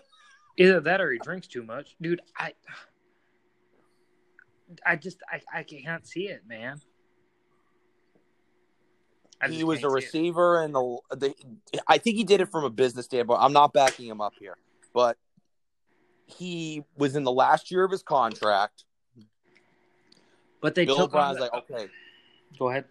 Either 0.56 0.80
that 0.80 1.00
or 1.00 1.12
he 1.12 1.20
drinks 1.20 1.46
too 1.46 1.62
much, 1.62 1.94
dude. 2.00 2.20
I, 2.36 2.54
I 4.84 4.96
just 4.96 5.18
I, 5.30 5.60
I 5.60 5.62
can't 5.62 6.04
see 6.04 6.26
it, 6.26 6.42
man. 6.44 6.80
He 9.48 9.62
was 9.62 9.84
a 9.84 9.86
it. 9.86 9.92
receiver, 9.92 10.60
and 10.62 10.74
the, 10.74 10.98
the 11.12 11.34
I 11.86 11.98
think 11.98 12.16
he 12.16 12.24
did 12.24 12.40
it 12.42 12.50
from 12.50 12.64
a 12.64 12.70
business 12.70 13.06
standpoint. 13.06 13.40
I'm 13.40 13.54
not 13.54 13.72
backing 13.72 14.06
him 14.06 14.20
up 14.20 14.34
here, 14.38 14.56
but 14.92 15.16
he 16.26 16.82
was 16.98 17.16
in 17.16 17.22
the 17.24 17.32
last 17.32 17.70
year 17.70 17.84
of 17.84 17.90
his 17.90 18.02
contract. 18.02 18.84
But 20.60 20.74
they 20.74 20.84
Bill 20.84 20.96
took 20.96 21.14
O'Brien's 21.14 21.36
the- 21.36 21.42
like, 21.44 21.54
okay, 21.54 21.88
Go 22.58 22.68
ahead. 22.70 22.84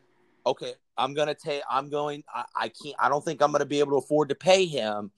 okay, 0.45 0.73
I'm 0.97 1.13
gonna 1.13 1.35
take. 1.35 1.61
I'm 1.69 1.89
going. 1.89 2.23
I, 2.33 2.45
I 2.55 2.69
can't. 2.69 2.95
I 2.99 3.09
don't 3.09 3.23
think 3.23 3.41
I'm 3.41 3.51
gonna 3.51 3.65
be 3.65 3.79
able 3.79 3.91
to 3.91 3.97
afford 3.97 4.29
to 4.29 4.35
pay 4.35 4.65
him. 4.65 5.11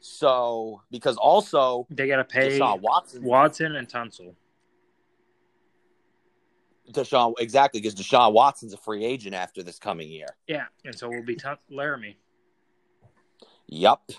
So 0.00 0.82
because 0.90 1.16
also 1.16 1.86
They 1.90 2.06
got 2.06 2.16
to 2.16 2.24
pay 2.24 2.58
Deshaun 2.60 2.80
Watson, 2.80 3.24
Watson 3.24 3.74
and 3.76 3.88
Tunsil. 3.88 4.34
Deshaun 6.92 7.34
exactly 7.40 7.80
because 7.80 7.94
Deshaun 7.96 8.32
Watson's 8.32 8.72
a 8.72 8.76
free 8.76 9.04
agent 9.04 9.34
after 9.34 9.62
this 9.62 9.78
coming 9.78 10.08
year. 10.08 10.28
Yeah, 10.46 10.66
and 10.84 10.96
so 10.96 11.08
we'll 11.08 11.24
be 11.24 11.34
Tun- 11.34 11.58
Laremy. 11.72 12.14
Yep. 13.66 14.12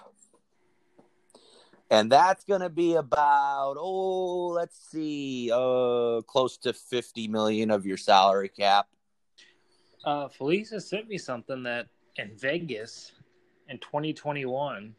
And 1.90 2.12
that's 2.12 2.44
going 2.44 2.62
to 2.62 2.70
be 2.70 2.96
about 2.96 3.76
oh, 3.80 4.48
let's 4.48 4.78
see, 4.92 5.52
uh 5.54 6.22
close 6.28 6.58
to 6.60 6.74
50 6.74 7.28
million 7.28 7.72
of 7.72 7.86
your 7.86 7.98
salary 7.98 8.50
cap. 8.50 8.88
Uh, 10.04 10.28
Felisa 10.28 10.82
sent 10.82 11.08
me 11.08 11.18
something 11.18 11.64
that 11.64 11.88
in 12.18 12.32
Vegas 12.38 13.14
in 13.70 13.78
2021, 13.80 14.96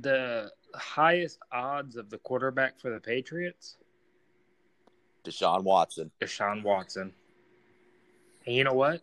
the 0.00 0.50
highest 0.74 1.38
odds 1.52 1.96
of 1.96 2.10
the 2.10 2.18
quarterback 2.18 2.80
for 2.80 2.90
the 2.90 3.00
Patriots, 3.00 3.76
Deshaun 5.24 5.62
Watson. 5.62 6.10
Deshaun 6.20 6.62
Watson. 6.62 7.12
And 8.46 8.56
you 8.56 8.64
know 8.64 8.72
what? 8.72 9.02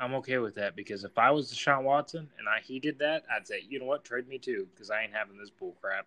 I'm 0.00 0.14
okay 0.14 0.38
with 0.38 0.54
that 0.54 0.74
because 0.74 1.04
if 1.04 1.18
I 1.18 1.30
was 1.30 1.52
Deshaun 1.52 1.82
Watson 1.82 2.28
and 2.38 2.48
I 2.48 2.60
he 2.64 2.80
did 2.80 2.98
that, 3.00 3.22
I'd 3.34 3.46
say, 3.46 3.62
you 3.68 3.78
know 3.78 3.84
what, 3.84 4.02
trade 4.02 4.26
me 4.26 4.38
too 4.38 4.66
because 4.74 4.90
I 4.90 5.02
ain't 5.02 5.12
having 5.12 5.36
this 5.36 5.50
bull 5.50 5.76
crap. 5.80 6.06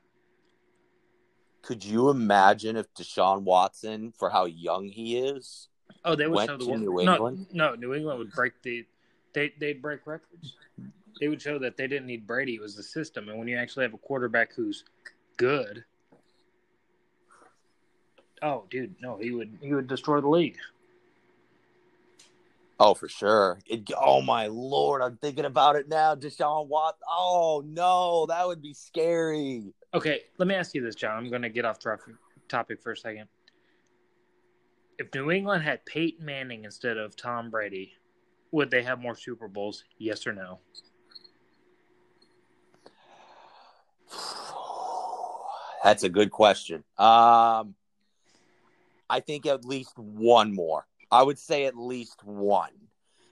Could 1.62 1.86
you 1.86 2.10
imagine 2.10 2.76
if 2.76 2.94
Deshaun 2.94 3.44
Watson, 3.44 4.12
for 4.18 4.30
how 4.30 4.46
young 4.46 4.90
he 4.90 5.18
is, 5.18 5.70
Oh, 6.06 6.16
they 6.16 6.28
would 6.28 6.48
show 6.48 6.58
the 6.58 6.66
to 6.66 6.78
New 6.78 7.04
no, 7.04 7.14
England? 7.14 7.46
No, 7.54 7.76
New 7.76 7.94
England 7.94 8.20
would 8.20 8.32
break 8.32 8.62
the 8.62 8.86
they 9.34 9.54
they'd 9.60 9.82
break 9.82 10.06
records. 10.06 10.56
They 11.20 11.28
would 11.28 11.42
show 11.42 11.60
that 11.60 11.78
they 11.78 11.88
didn't 11.88 12.08
need 12.08 12.28
Brady; 12.28 12.56
it 12.56 12.62
was 12.62 12.76
the 12.76 12.84
system. 12.84 13.30
And 13.30 13.38
when 13.38 13.48
you 13.48 13.58
actually 13.58 13.84
have 13.84 13.94
a 13.94 14.00
quarterback 14.00 14.54
who's 14.54 14.84
good, 15.38 15.86
oh, 18.42 18.66
dude, 18.70 18.96
no, 19.02 19.18
he 19.18 19.32
would 19.32 19.58
he 19.62 19.74
would 19.74 19.88
destroy 19.88 20.20
the 20.20 20.28
league. 20.28 20.58
Oh, 22.80 22.94
for 22.94 23.08
sure. 23.08 23.60
It, 23.66 23.90
oh 23.98 24.22
my 24.22 24.48
lord, 24.48 25.02
I'm 25.02 25.18
thinking 25.18 25.46
about 25.46 25.76
it 25.76 25.88
now. 25.88 26.16
Deshaun 26.16 26.68
Watson. 26.68 27.02
Oh 27.10 27.64
no, 27.66 28.26
that 28.28 28.48
would 28.48 28.62
be 28.62 28.74
scary. 28.74 29.74
Okay, 29.94 30.22
let 30.38 30.48
me 30.48 30.56
ask 30.56 30.74
you 30.74 30.82
this, 30.82 30.96
John. 30.96 31.18
I'm 31.18 31.30
going 31.30 31.44
to 31.44 31.50
get 31.50 31.66
off 31.66 31.80
topic 31.80 32.16
topic 32.48 32.82
for 32.82 32.92
a 32.92 32.98
second. 32.98 33.28
If 34.98 35.14
New 35.14 35.32
England 35.32 35.64
had 35.64 35.86
Peyton 35.86 36.26
Manning 36.26 36.66
instead 36.66 36.98
of 36.98 37.16
Tom 37.16 37.50
Brady, 37.50 37.94
would 38.52 38.70
they 38.70 38.84
have 38.84 39.00
more 39.00 39.16
Super 39.16 39.48
Bowls? 39.48 39.84
Yes 39.98 40.28
or 40.28 40.34
no? 40.34 40.60
That's 45.84 46.04
a 46.04 46.10
good 46.10 46.30
question. 46.32 46.84
Um, 46.98 47.76
I 49.10 49.20
think 49.20 49.46
at 49.46 49.66
least 49.66 49.98
one 49.98 50.54
more. 50.54 50.86
I 51.14 51.22
would 51.24 51.38
say 51.38 51.66
at 51.66 51.78
least 51.78 52.24
one 52.24 52.72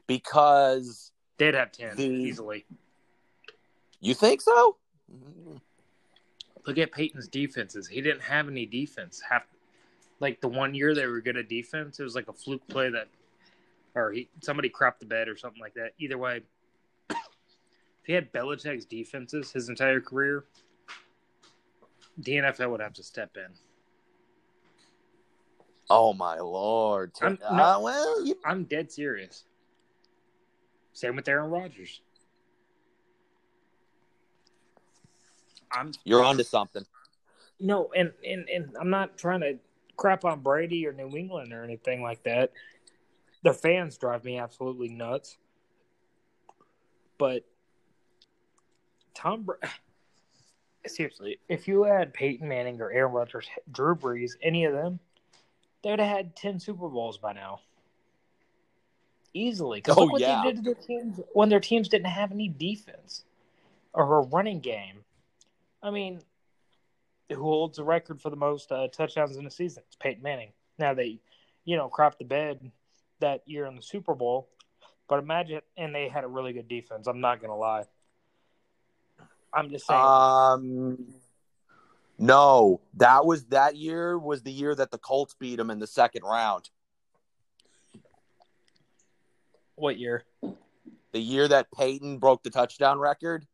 because 0.07 1.11
They'd 1.37 1.55
have 1.55 1.71
ten 1.71 1.95
The- 1.95 2.03
easily. 2.05 2.65
you 3.99 4.13
think 4.13 4.41
so. 4.41 4.77
Look 6.67 6.77
at 6.77 6.91
Peyton's 6.91 7.27
defenses. 7.27 7.87
He 7.87 8.01
didn't 8.01 8.21
have 8.21 8.47
any 8.47 8.65
defense. 8.67 9.19
Half 9.27 9.43
like 10.19 10.39
the 10.41 10.47
one 10.47 10.75
year 10.75 10.93
they 10.93 11.07
were 11.07 11.19
good 11.21 11.37
at 11.37 11.49
defense, 11.49 11.99
it 11.99 12.03
was 12.03 12.13
like 12.13 12.27
a 12.27 12.33
fluke 12.33 12.67
play 12.67 12.91
that, 12.91 13.07
or 13.95 14.11
he 14.11 14.29
somebody 14.43 14.69
cropped 14.69 14.99
the 14.99 15.05
bed 15.07 15.27
or 15.27 15.35
something 15.35 15.59
like 15.59 15.73
that. 15.73 15.93
Either 15.97 16.19
way, 16.19 16.41
if 17.09 17.17
he 18.05 18.13
had 18.13 18.31
Belichick's 18.31 18.85
defenses 18.85 19.51
his 19.51 19.69
entire 19.69 19.99
career, 19.99 20.45
the 22.19 22.33
NFL 22.33 22.69
would 22.69 22.81
have 22.81 22.93
to 22.93 23.03
step 23.03 23.35
in. 23.37 23.51
Oh 25.93 26.13
my 26.13 26.39
lord! 26.39 27.11
I'm- 27.21 27.37
Uh, 27.43 27.79
well, 27.81 28.25
you, 28.25 28.37
I'm 28.45 28.63
dead 28.63 28.91
serious. 28.91 29.43
Same 30.93 31.15
with 31.15 31.27
Aaron 31.27 31.49
Rodgers. 31.51 32.01
I'm 35.71 35.91
you're 36.03 36.23
onto 36.23 36.43
something. 36.43 36.85
no, 37.59 37.89
and, 37.95 38.11
and 38.27 38.47
and 38.49 38.75
I'm 38.79 38.89
not 38.89 39.17
trying 39.17 39.39
to 39.41 39.57
crap 39.97 40.25
on 40.25 40.41
Brady 40.41 40.85
or 40.87 40.93
New 40.93 41.15
England 41.15 41.53
or 41.53 41.63
anything 41.63 42.01
like 42.01 42.23
that. 42.23 42.51
Their 43.43 43.53
fans 43.53 43.97
drive 43.97 44.23
me 44.23 44.37
absolutely 44.37 44.89
nuts. 44.89 45.37
But 47.17 47.45
Tom, 49.13 49.43
Bra- 49.43 49.55
seriously, 50.85 51.39
if 51.47 51.67
you 51.67 51.83
had 51.83 52.13
Peyton 52.13 52.47
Manning 52.47 52.81
or 52.81 52.91
Aaron 52.91 53.13
Rodgers, 53.13 53.47
Drew 53.71 53.95
Brees, 53.95 54.31
any 54.41 54.65
of 54.65 54.73
them, 54.73 54.99
they 55.83 55.89
would 55.91 55.99
have 55.99 56.15
had 56.17 56.35
ten 56.35 56.59
Super 56.59 56.87
Bowls 56.89 57.17
by 57.17 57.33
now, 57.33 57.61
easily. 59.33 59.81
'Cause 59.81 59.97
Oh, 59.97 60.01
look 60.01 60.13
what 60.13 60.21
yeah. 60.21 60.41
they 60.41 60.49
did 60.49 60.57
to 60.57 60.61
their 60.61 60.75
teams 60.75 61.19
when 61.33 61.49
their 61.49 61.59
teams 61.59 61.89
didn't 61.89 62.07
have 62.07 62.31
any 62.31 62.47
defense 62.49 63.25
or 63.93 64.17
a 64.17 64.21
running 64.21 64.59
game. 64.59 65.03
I 65.81 65.91
mean, 65.91 66.21
who 67.29 67.41
holds 67.41 67.77
the 67.77 67.83
record 67.83 68.21
for 68.21 68.29
the 68.29 68.35
most 68.35 68.71
uh, 68.71 68.87
touchdowns 68.89 69.37
in 69.37 69.45
a 69.45 69.51
season? 69.51 69.83
It's 69.87 69.95
Peyton 69.95 70.21
Manning. 70.21 70.53
Now 70.77 70.93
they, 70.93 71.19
you 71.65 71.77
know, 71.77 71.87
cropped 71.89 72.19
the 72.19 72.25
bed 72.25 72.71
that 73.19 73.47
year 73.47 73.65
in 73.65 73.75
the 73.75 73.81
Super 73.81 74.13
Bowl, 74.15 74.49
but 75.07 75.19
imagine, 75.19 75.61
and 75.77 75.93
they 75.95 76.07
had 76.09 76.23
a 76.23 76.27
really 76.27 76.53
good 76.53 76.67
defense. 76.67 77.07
I'm 77.07 77.21
not 77.21 77.41
gonna 77.41 77.55
lie. 77.57 77.85
I'm 79.53 79.69
just 79.69 79.85
saying. 79.87 79.99
Um, 79.99 81.20
no, 82.21 82.79
that 82.93 83.25
was 83.25 83.45
that 83.45 83.75
year 83.75 84.17
was 84.17 84.43
the 84.43 84.51
year 84.51 84.75
that 84.75 84.91
the 84.91 84.97
Colts 84.97 85.33
beat 85.39 85.55
them 85.57 85.69
in 85.71 85.79
the 85.79 85.87
second 85.87 86.23
round. 86.23 86.69
what 89.75 89.97
year? 89.97 90.23
The 91.11 91.19
year 91.19 91.47
that 91.47 91.67
Peyton 91.75 92.19
broke 92.19 92.43
the 92.43 92.51
touchdown 92.51 92.99
record. 92.99 93.47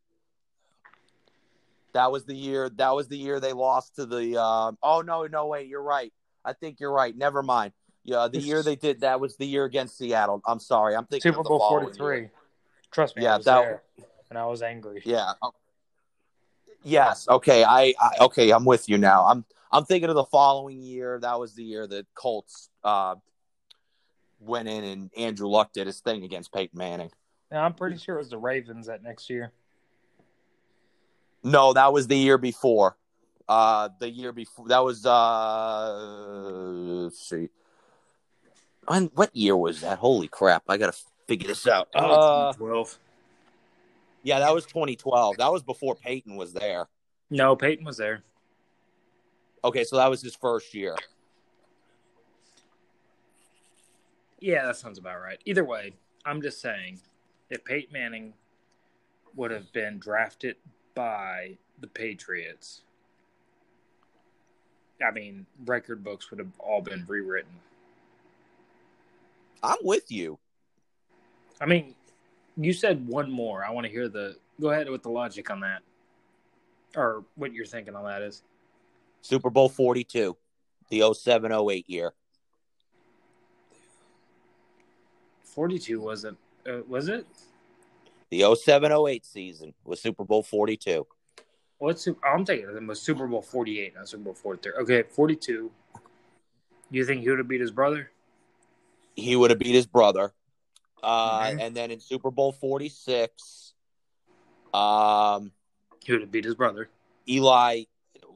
That 1.93 2.11
was 2.11 2.25
the 2.25 2.35
year. 2.35 2.69
That 2.69 2.93
was 2.93 3.07
the 3.07 3.17
year 3.17 3.39
they 3.39 3.53
lost 3.53 3.95
to 3.95 4.05
the. 4.05 4.39
Um, 4.39 4.77
oh 4.83 4.99
no, 5.01 5.25
no, 5.25 5.47
wait, 5.47 5.67
you're 5.67 5.81
right. 5.81 6.11
I 6.43 6.51
think 6.51 6.81
you're 6.81 6.91
right. 6.91 7.15
Never 7.15 7.41
mind. 7.41 7.71
Yeah, 8.03 8.27
the 8.27 8.39
year 8.39 8.61
they 8.61 8.75
did 8.75 9.01
that 9.01 9.19
was 9.21 9.37
the 9.37 9.45
year 9.45 9.63
against 9.63 9.97
Seattle. 9.97 10.41
I'm 10.45 10.59
sorry. 10.59 10.95
I'm 10.95 11.05
thinking 11.05 11.31
Super 11.31 11.39
of 11.39 11.45
the 11.45 11.49
Bowl 11.49 11.69
43. 11.69 12.17
year. 12.17 12.31
Trust 12.91 13.15
me, 13.15 13.23
Yeah, 13.23 13.33
I 13.33 13.37
was 13.37 13.45
that- 13.45 13.61
there, 13.61 13.83
and 14.29 14.37
I 14.37 14.45
was 14.45 14.61
angry. 14.61 15.01
Yeah. 15.05 15.31
Oh. 16.77 16.81
Yes. 16.83 17.27
Okay. 17.27 17.63
I, 17.63 17.93
I. 17.99 18.11
Okay. 18.21 18.51
I'm 18.51 18.65
with 18.65 18.87
you 18.89 18.97
now. 18.97 19.25
I'm. 19.25 19.45
I'm 19.71 19.83
thinking 19.83 20.09
of 20.09 20.15
the 20.15 20.23
following 20.23 20.81
year. 20.81 21.19
That 21.19 21.39
was 21.39 21.53
the 21.53 21.63
year 21.63 21.85
that 21.87 22.05
Colts 22.15 22.69
uh, 22.85 23.15
went 24.39 24.67
in 24.69 24.83
and 24.83 25.09
Andrew 25.17 25.47
Luck 25.47 25.73
did 25.73 25.87
his 25.87 25.99
thing 25.99 26.23
against 26.23 26.53
Peyton 26.53 26.77
Manning. 26.77 27.11
Now, 27.51 27.63
I'm 27.63 27.73
pretty 27.73 27.97
sure 27.97 28.15
it 28.15 28.19
was 28.19 28.29
the 28.29 28.37
Ravens 28.37 28.87
that 28.87 29.03
next 29.03 29.29
year. 29.29 29.51
No, 31.43 31.73
that 31.73 31.93
was 31.93 32.07
the 32.07 32.17
year 32.17 32.37
before. 32.37 32.97
Uh, 33.47 33.89
the 33.99 34.09
year 34.09 34.33
before 34.33 34.67
that 34.67 34.83
was 34.83 35.05
uh, 35.05 35.93
let's 37.03 37.29
see. 37.29 37.47
When, 38.87 39.05
what 39.15 39.33
year 39.33 39.55
was 39.55 39.81
that? 39.81 39.99
Holy 39.99 40.27
crap! 40.27 40.63
I 40.67 40.75
gotta 40.75 40.97
figure 41.27 41.47
this 41.47 41.65
out. 41.65 41.87
Uh, 41.95 42.51
12. 42.53 42.99
Yeah, 44.27 44.39
that 44.39 44.53
was 44.53 44.65
2012. 44.65 45.37
That 45.37 45.53
was 45.53 45.63
before 45.63 45.95
Peyton 45.95 46.35
was 46.35 46.51
there. 46.51 46.89
No, 47.29 47.55
Peyton 47.55 47.85
was 47.85 47.95
there. 47.95 48.23
Okay, 49.63 49.85
so 49.85 49.95
that 49.95 50.09
was 50.09 50.21
his 50.21 50.35
first 50.35 50.73
year. 50.73 50.97
Yeah, 54.41 54.65
that 54.65 54.75
sounds 54.75 54.97
about 54.97 55.21
right. 55.21 55.39
Either 55.45 55.63
way, 55.63 55.93
I'm 56.25 56.41
just 56.41 56.59
saying, 56.59 56.99
if 57.49 57.63
Peyton 57.63 57.93
Manning 57.93 58.33
would 59.37 59.51
have 59.51 59.71
been 59.71 59.97
drafted 59.97 60.57
by 60.93 61.57
the 61.79 61.87
Patriots, 61.87 62.81
I 65.01 65.11
mean, 65.11 65.45
record 65.65 66.03
books 66.03 66.29
would 66.31 66.39
have 66.39 66.51
all 66.59 66.81
been 66.81 67.05
rewritten. 67.07 67.53
I'm 69.63 69.77
with 69.83 70.11
you. 70.11 70.37
I 71.61 71.65
mean, 71.65 71.95
you 72.57 72.73
said 72.73 73.07
one 73.07 73.31
more. 73.31 73.63
I 73.63 73.71
want 73.71 73.85
to 73.85 73.91
hear 73.91 74.09
the. 74.09 74.35
Go 74.59 74.71
ahead 74.71 74.89
with 74.89 75.03
the 75.03 75.09
logic 75.09 75.49
on 75.51 75.59
that, 75.61 75.83
or 76.95 77.23
what 77.35 77.53
you're 77.53 77.65
thinking 77.65 77.95
on 77.95 78.03
that 78.05 78.21
is. 78.21 78.43
Super 79.21 79.49
Bowl 79.49 79.69
42, 79.69 80.35
the 80.89 81.13
07 81.13 81.51
08 81.51 81.89
year. 81.89 82.13
42 85.43 85.99
wasn't. 85.99 86.37
Uh, 86.67 86.79
was 86.87 87.07
it? 87.07 87.25
The 88.29 88.55
07 88.55 88.91
08 88.91 89.25
season 89.25 89.73
was 89.85 90.01
Super 90.01 90.23
Bowl 90.23 90.43
42. 90.43 91.05
What's 91.79 92.07
I'm 92.23 92.45
thinking 92.45 92.69
it 92.69 92.87
was 92.87 93.01
Super 93.01 93.27
Bowl 93.27 93.41
48, 93.41 93.95
not 93.95 94.09
Super 94.09 94.23
Bowl 94.23 94.33
43. 94.33 94.73
Okay, 94.81 95.03
42. 95.03 95.71
You 96.89 97.05
think 97.05 97.21
he 97.21 97.29
would 97.29 97.39
have 97.39 97.47
beat 97.47 97.61
his 97.61 97.71
brother? 97.71 98.09
He 99.15 99.35
would 99.35 99.51
have 99.51 99.59
beat 99.59 99.75
his 99.75 99.85
brother. 99.85 100.33
Uh, 101.03 101.51
Mhm. 101.51 101.59
And 101.61 101.75
then 101.75 101.91
in 101.91 101.99
Super 101.99 102.31
Bowl 102.31 102.51
46, 102.51 103.73
um, 104.73 105.51
He 106.03 106.11
would 106.13 106.21
have 106.21 106.31
beat 106.31 106.45
his 106.45 106.55
brother. 106.55 106.89
Eli, 107.27 107.83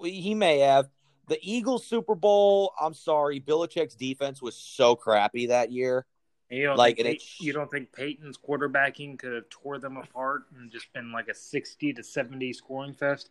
he 0.03 0.35
may 0.35 0.59
have. 0.59 0.89
The 1.27 1.39
Eagles 1.41 1.85
Super 1.85 2.15
Bowl, 2.15 2.73
I'm 2.79 2.93
sorry, 2.93 3.39
Belichick's 3.39 3.95
defense 3.95 4.41
was 4.41 4.55
so 4.57 4.95
crappy 4.95 5.45
that 5.47 5.71
year. 5.71 6.05
You 6.49 6.63
don't 6.65 6.77
Like, 6.77 6.97
think 6.97 7.07
and 7.07 7.13
Pey- 7.13 7.15
it's- 7.15 7.39
you 7.41 7.53
don't 7.53 7.71
think 7.71 7.93
Peyton's 7.93 8.37
quarterbacking 8.37 9.17
could 9.17 9.31
have 9.33 9.49
tore 9.49 9.79
them 9.79 9.95
apart 9.95 10.43
and 10.53 10.69
just 10.69 10.91
been 10.91 11.13
like 11.13 11.29
a 11.29 11.33
60 11.33 11.93
to 11.93 12.03
70 12.03 12.51
scoring 12.51 12.93
fest? 12.93 13.29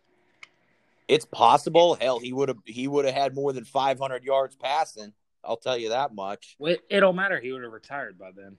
It's 1.07 1.25
possible. 1.25 1.93
Hell, 1.95 2.17
he 2.19 2.33
would 2.33 2.49
have 2.49 2.57
he 2.65 2.87
would 2.87 3.05
have 3.05 3.13
had 3.13 3.35
more 3.35 3.53
than 3.53 3.65
500 3.65 4.23
yards 4.23 4.55
passing. 4.55 5.13
I'll 5.43 5.57
tell 5.57 5.77
you 5.77 5.89
that 5.89 6.15
much. 6.15 6.55
It, 6.59 6.83
it 6.89 7.01
don't 7.01 7.15
matter. 7.15 7.39
He 7.39 7.51
would 7.51 7.61
have 7.61 7.73
retired 7.73 8.17
by 8.17 8.31
then. 8.31 8.57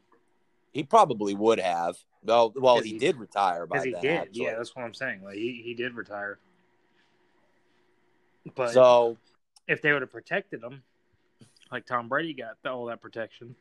He 0.73 0.83
probably 0.83 1.35
would 1.35 1.61
have. 1.61 1.97
Well, 2.25 2.53
well, 2.55 2.81
he, 2.81 2.93
he- 2.93 2.99
did 2.99 3.17
retire 3.17 3.67
by 3.67 3.85
he 3.85 3.93
then. 3.93 4.01
did. 4.01 4.21
actually. 4.21 4.45
Yeah, 4.45 4.57
that's 4.57 4.75
what 4.75 4.85
I'm 4.85 4.95
saying. 4.95 5.23
Like 5.23 5.37
he, 5.37 5.61
he 5.65 5.75
did 5.75 5.95
retire. 5.95 6.39
But 8.55 8.73
So 8.73 9.17
if 9.69 9.83
they 9.83 9.93
would 9.93 10.03
have 10.03 10.11
protected 10.11 10.63
him, 10.63 10.83
like 11.71 11.87
Tom 11.87 12.09
Brady 12.09 12.35
got 12.35 12.57
all 12.71 12.87
that 12.87 13.01
protection, 13.01 13.55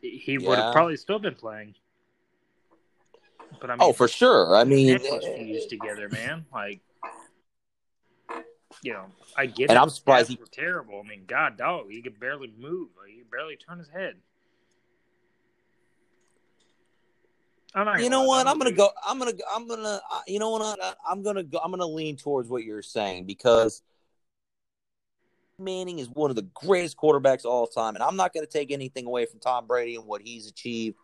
he 0.00 0.38
would 0.38 0.58
have 0.58 0.72
probably 0.72 0.96
still 0.96 1.18
been 1.18 1.34
playing. 1.34 1.74
But 3.60 3.70
I 3.70 3.74
oh, 3.74 3.76
mean, 3.76 3.88
Oh, 3.90 3.92
for 3.92 4.08
sure. 4.08 4.56
I 4.56 4.64
mean, 4.64 4.92
was 4.94 5.02
fused 5.02 5.24
eh, 5.24 5.32
eh, 5.32 5.56
eh. 5.56 5.68
together, 5.68 6.08
man. 6.08 6.46
Like, 6.52 6.80
you 8.82 8.92
know, 8.92 9.06
I 9.36 9.46
get 9.46 9.70
And 9.70 9.76
it. 9.76 9.82
I'm 9.82 9.90
surprised 9.90 10.28
he- 10.30 10.36
were 10.36 10.46
terrible. 10.46 11.02
I 11.04 11.08
mean, 11.08 11.24
God, 11.26 11.58
dog, 11.58 11.90
he 11.90 12.00
could 12.00 12.18
barely 12.20 12.52
move. 12.58 12.88
Like, 12.98 13.12
he 13.12 13.18
could 13.18 13.30
barely 13.30 13.56
turn 13.56 13.78
his 13.78 13.88
head. 13.88 14.14
I'm 17.58 17.59
not 17.59 17.59
you 17.98 18.10
know 18.10 18.24
what? 18.24 18.46
I'm 18.46 18.58
gonna 18.58 18.72
go. 18.72 18.90
I'm 19.06 19.18
gonna. 19.18 19.32
I'm 19.54 19.68
gonna. 19.68 20.00
You 20.26 20.38
know 20.38 20.50
what? 20.50 20.98
I'm 21.08 21.22
gonna 21.22 21.42
go. 21.42 21.60
I'm 21.62 21.70
gonna 21.70 21.86
lean 21.86 22.16
towards 22.16 22.48
what 22.48 22.64
you're 22.64 22.82
saying 22.82 23.26
because 23.26 23.82
Manning 25.58 26.00
is 26.00 26.08
one 26.08 26.30
of 26.30 26.36
the 26.36 26.48
greatest 26.54 26.96
quarterbacks 26.96 27.40
of 27.40 27.46
all 27.46 27.66
time, 27.66 27.94
and 27.94 28.02
I'm 28.02 28.16
not 28.16 28.34
gonna 28.34 28.46
take 28.46 28.72
anything 28.72 29.06
away 29.06 29.26
from 29.26 29.38
Tom 29.38 29.66
Brady 29.66 29.96
and 29.96 30.04
what 30.06 30.22
he's 30.22 30.48
achieved. 30.48 30.96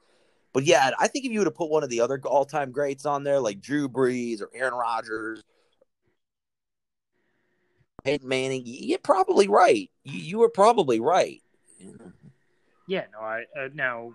But 0.53 0.65
yeah, 0.65 0.91
I 0.99 1.07
think 1.07 1.27
if 1.27 1.33
you 1.33 1.41
would 1.41 1.47
have 1.47 1.55
put 1.55 1.69
one 1.69 1.83
of 1.83 1.91
the 1.91 2.01
other 2.01 2.19
all-time 2.25 2.73
greats 2.73 3.05
on 3.05 3.25
there, 3.25 3.39
like 3.39 3.61
Drew 3.61 3.91
Brees 3.91 4.41
or 4.41 4.49
Aaron 4.55 4.73
Rodgers, 4.73 5.45
Peyton 8.03 8.27
Manning, 8.27 8.63
you're 8.65 8.99
probably 8.99 9.49
right. 9.49 9.91
You, 10.03 10.19
you 10.19 10.39
were 10.39 10.49
probably 10.49 10.99
right. 10.99 11.43
Yeah, 12.89 13.05
no, 13.13 13.19
I 13.19 13.45
uh, 13.57 13.69
now. 13.75 14.15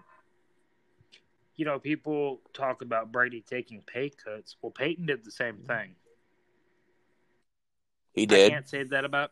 You 1.62 1.66
know, 1.66 1.78
people 1.78 2.42
talk 2.54 2.82
about 2.82 3.12
Brady 3.12 3.46
taking 3.48 3.84
pay 3.86 4.10
cuts. 4.10 4.56
Well, 4.64 4.72
Peyton 4.72 5.06
did 5.06 5.24
the 5.24 5.30
same 5.30 5.58
thing. 5.58 5.94
He 8.14 8.26
did. 8.26 8.48
I 8.48 8.50
can't 8.50 8.68
say 8.68 8.82
that 8.82 9.06
about 9.06 9.30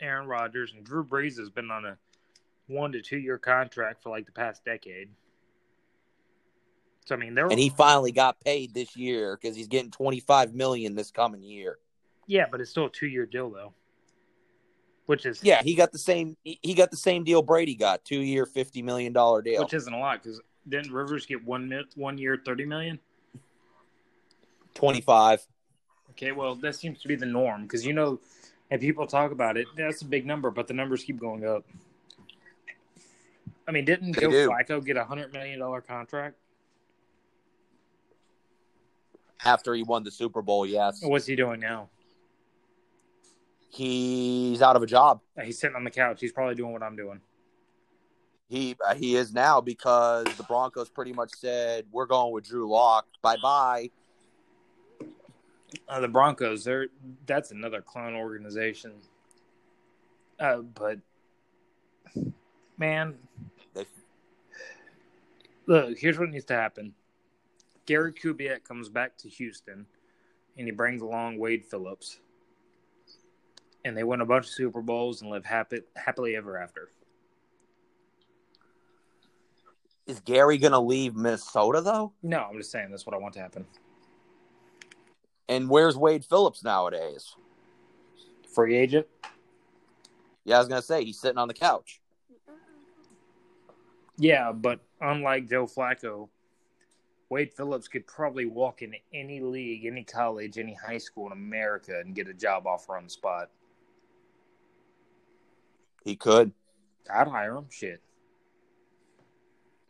Aaron 0.00 0.28
Rodgers 0.28 0.74
and 0.76 0.84
Drew 0.84 1.04
Brees 1.04 1.36
has 1.40 1.50
been 1.50 1.72
on 1.72 1.84
a 1.84 1.96
one 2.68 2.92
to 2.92 3.02
two 3.02 3.18
year 3.18 3.36
contract 3.36 4.00
for 4.00 4.10
like 4.10 4.26
the 4.26 4.32
past 4.32 4.64
decade. 4.64 5.08
So 7.04 7.16
I 7.16 7.18
mean, 7.18 7.34
they're 7.34 7.48
And 7.48 7.58
he 7.58 7.68
finally 7.70 8.12
got 8.12 8.38
paid 8.38 8.72
this 8.74 8.94
year 8.94 9.36
because 9.36 9.56
he's 9.56 9.66
getting 9.66 9.90
25 9.90 10.54
million 10.54 10.94
this 10.94 11.10
coming 11.10 11.42
year. 11.42 11.78
yeah, 12.28 12.44
but 12.48 12.60
it's 12.60 12.70
still 12.70 12.86
a 12.86 12.90
two 12.90 13.08
year 13.08 13.26
deal 13.26 13.50
though, 13.50 13.72
which 15.06 15.26
is 15.26 15.42
Yeah, 15.42 15.60
he 15.64 15.74
got 15.74 15.90
the 15.90 15.98
same. 15.98 16.36
He 16.44 16.60
he 16.62 16.74
got 16.74 16.92
the 16.92 16.96
same 16.96 17.24
deal 17.24 17.42
Brady 17.42 17.74
got, 17.74 18.04
two 18.04 18.20
year, 18.20 18.46
fifty 18.46 18.82
million 18.82 19.12
dollar 19.12 19.42
deal. 19.42 19.64
which 19.64 19.74
isn't 19.74 19.92
a 19.92 19.98
lot 19.98 20.22
because 20.22 20.40
didn't 20.68 20.92
Rivers 20.92 21.26
get 21.26 21.44
one 21.44 21.72
one 21.96 22.18
year 22.18 22.40
thirty 22.44 22.64
million? 22.64 22.98
25. 24.74 25.46
Okay, 26.10 26.32
well, 26.32 26.54
that 26.56 26.74
seems 26.74 27.00
to 27.02 27.08
be 27.08 27.14
the 27.14 27.26
norm 27.26 27.62
because 27.62 27.84
you 27.84 27.92
know, 27.92 28.20
and 28.70 28.80
people 28.80 29.06
talk 29.06 29.32
about 29.32 29.56
it. 29.56 29.66
That's 29.76 30.02
a 30.02 30.06
big 30.06 30.26
number, 30.26 30.50
but 30.50 30.66
the 30.66 30.74
numbers 30.74 31.04
keep 31.04 31.18
going 31.18 31.46
up. 31.46 31.64
I 33.66 33.70
mean, 33.70 33.84
didn't 33.84 34.12
They 34.12 34.22
Joe 34.22 34.30
do. 34.30 34.48
Flacco 34.48 34.84
get 34.84 34.96
a 34.96 35.04
hundred 35.04 35.32
million 35.32 35.58
dollar 35.58 35.80
contract? 35.80 36.36
After 39.44 39.74
he 39.74 39.82
won 39.82 40.04
the 40.04 40.10
Super 40.10 40.40
Bowl, 40.42 40.64
yes. 40.66 41.00
What's 41.02 41.26
he 41.26 41.34
doing 41.36 41.60
now? 41.60 41.88
He's 43.70 44.60
out 44.62 44.76
of 44.76 44.82
a 44.82 44.86
job. 44.86 45.20
He's 45.42 45.58
sitting 45.58 45.76
on 45.76 45.84
the 45.84 45.90
couch. 45.90 46.20
He's 46.20 46.32
probably 46.32 46.54
doing 46.54 46.72
what 46.72 46.82
I'm 46.82 46.94
doing. 46.94 47.20
He 48.52 48.76
uh, 48.86 48.94
he 48.94 49.16
is 49.16 49.32
now 49.32 49.62
because 49.62 50.26
the 50.36 50.42
Broncos 50.42 50.90
pretty 50.90 51.14
much 51.14 51.30
said 51.34 51.86
we're 51.90 52.04
going 52.04 52.34
with 52.34 52.44
Drew 52.44 52.68
Lock. 52.70 53.06
Bye 53.22 53.38
bye. 53.42 53.90
Uh, 55.88 56.00
the 56.00 56.08
Broncos, 56.08 56.62
they're 56.62 56.88
that's 57.24 57.50
another 57.50 57.80
clown 57.80 58.14
organization. 58.14 58.92
Uh, 60.38 60.58
but 60.58 60.98
man, 62.76 63.14
They- 63.72 63.86
look, 65.64 65.96
here's 65.96 66.18
what 66.18 66.28
needs 66.28 66.44
to 66.44 66.54
happen. 66.54 66.92
Gary 67.86 68.12
Kubiak 68.12 68.64
comes 68.64 68.90
back 68.90 69.16
to 69.18 69.30
Houston, 69.30 69.86
and 70.58 70.66
he 70.66 70.72
brings 70.72 71.00
along 71.00 71.38
Wade 71.38 71.64
Phillips, 71.64 72.20
and 73.86 73.96
they 73.96 74.04
win 74.04 74.20
a 74.20 74.26
bunch 74.26 74.44
of 74.44 74.50
Super 74.50 74.82
Bowls 74.82 75.22
and 75.22 75.30
live 75.30 75.46
happy, 75.46 75.80
happily 75.96 76.36
ever 76.36 76.58
after. 76.58 76.90
Is 80.06 80.20
Gary 80.20 80.58
gonna 80.58 80.80
leave 80.80 81.14
Minnesota 81.14 81.80
though? 81.80 82.12
No, 82.22 82.40
I'm 82.40 82.56
just 82.56 82.70
saying 82.70 82.90
that's 82.90 83.06
what 83.06 83.14
I 83.14 83.18
want 83.18 83.34
to 83.34 83.40
happen. 83.40 83.64
And 85.48 85.68
where's 85.68 85.96
Wade 85.96 86.24
Phillips 86.24 86.64
nowadays? 86.64 87.36
Free 88.52 88.76
agent. 88.76 89.06
Yeah, 90.44 90.56
I 90.56 90.58
was 90.58 90.68
gonna 90.68 90.82
say 90.82 91.04
he's 91.04 91.20
sitting 91.20 91.38
on 91.38 91.48
the 91.48 91.54
couch. 91.54 92.00
Yeah, 94.16 94.52
but 94.52 94.80
unlike 95.00 95.48
Joe 95.48 95.66
Flacco, 95.66 96.28
Wade 97.28 97.52
Phillips 97.54 97.88
could 97.88 98.06
probably 98.06 98.46
walk 98.46 98.82
into 98.82 98.98
any 99.14 99.40
league, 99.40 99.86
any 99.86 100.04
college, 100.04 100.58
any 100.58 100.74
high 100.74 100.98
school 100.98 101.26
in 101.26 101.32
America 101.32 102.00
and 102.04 102.14
get 102.14 102.28
a 102.28 102.34
job 102.34 102.66
offer 102.66 102.96
on 102.96 103.04
the 103.04 103.10
spot. 103.10 103.50
He 106.04 106.16
could 106.16 106.52
I'd 107.12 107.28
hire 107.28 107.56
him. 107.56 107.66
Shit. 107.70 108.00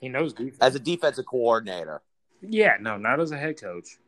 He 0.03 0.09
knows 0.09 0.33
defense. 0.33 0.59
as 0.61 0.75
a 0.75 0.81
defensive 0.81 1.27
coordinator. 1.27 2.03
yeah, 2.43 2.77
no, 2.81 2.97
not 2.97 3.21
as 3.21 3.31
a 3.31 3.39
head 3.39 3.59
coach. 3.59 3.99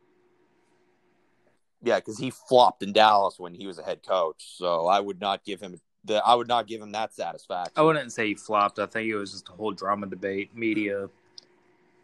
Yeah, 1.85 2.01
because 2.01 2.19
he 2.19 2.31
flopped 2.31 2.83
in 2.83 2.93
Dallas 2.93 3.39
when 3.39 3.55
he 3.55 3.69
was 3.69 3.79
a 3.79 3.85
head 3.85 4.01
coach. 4.05 4.57
So 4.57 4.89
I 4.89 4.99
would 4.99 5.21
not 5.21 5.45
give 5.45 5.61
him 5.61 5.81
the. 6.05 6.17
I 6.27 6.35
would 6.35 6.49
not 6.49 6.67
give 6.67 6.83
him 6.83 6.91
that 6.93 7.15
satisfaction. 7.15 7.75
I 7.77 7.83
wouldn't 7.83 8.13
say 8.13 8.27
he 8.27 8.35
flopped. 8.35 8.81
I 8.81 8.87
think 8.87 9.09
it 9.09 9.15
was 9.15 9.31
just 9.31 9.49
a 9.51 9.53
whole 9.53 9.71
drama 9.71 10.07
debate, 10.07 10.51
media 10.57 11.09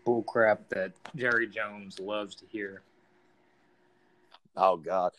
bullcrap 0.07 0.59
that 0.69 0.93
Jerry 1.17 1.49
Jones 1.49 1.99
loves 1.99 2.37
to 2.37 2.45
hear. 2.47 2.83
Oh 4.57 4.77
God. 4.77 5.11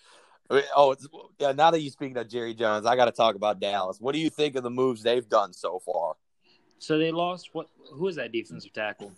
Oh, 0.50 0.92
it's, 0.92 1.08
yeah. 1.40 1.52
Now 1.52 1.72
that 1.72 1.82
you're 1.82 1.92
speaking 1.92 2.16
of 2.16 2.30
Jerry 2.30 2.54
Jones, 2.54 2.86
I 2.86 2.96
got 2.96 3.06
to 3.06 3.12
talk 3.12 3.36
about 3.36 3.60
Dallas. 3.60 4.00
What 4.00 4.14
do 4.14 4.20
you 4.20 4.30
think 4.30 4.56
of 4.56 4.64
the 4.64 4.70
moves 4.70 5.04
they've 5.04 5.28
done 5.28 5.52
so 5.52 5.80
far? 5.80 6.16
So 6.82 6.98
they 6.98 7.12
lost 7.12 7.50
what 7.54 7.68
who 7.94 8.08
is 8.08 8.16
that 8.16 8.32
defensive 8.32 8.74
tackle? 8.74 9.12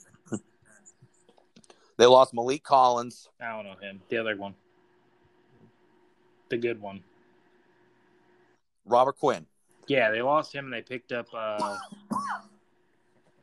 They 1.96 2.06
lost 2.06 2.34
Maliek 2.34 2.62
Collins. 2.62 3.30
I 3.40 3.52
don't 3.52 3.64
know 3.64 3.76
him. 3.82 4.02
The 4.10 4.18
other 4.18 4.36
one. 4.36 4.54
The 6.50 6.58
good 6.58 6.82
one. 6.82 7.02
Robert 8.86 9.18
Quinn. 9.18 9.46
Yeah, 9.88 10.12
they 10.12 10.22
lost 10.22 10.54
him 10.54 10.66
and 10.66 10.74
they 10.74 10.82
picked 10.82 11.14
up 11.14 11.28
uh 11.34 11.78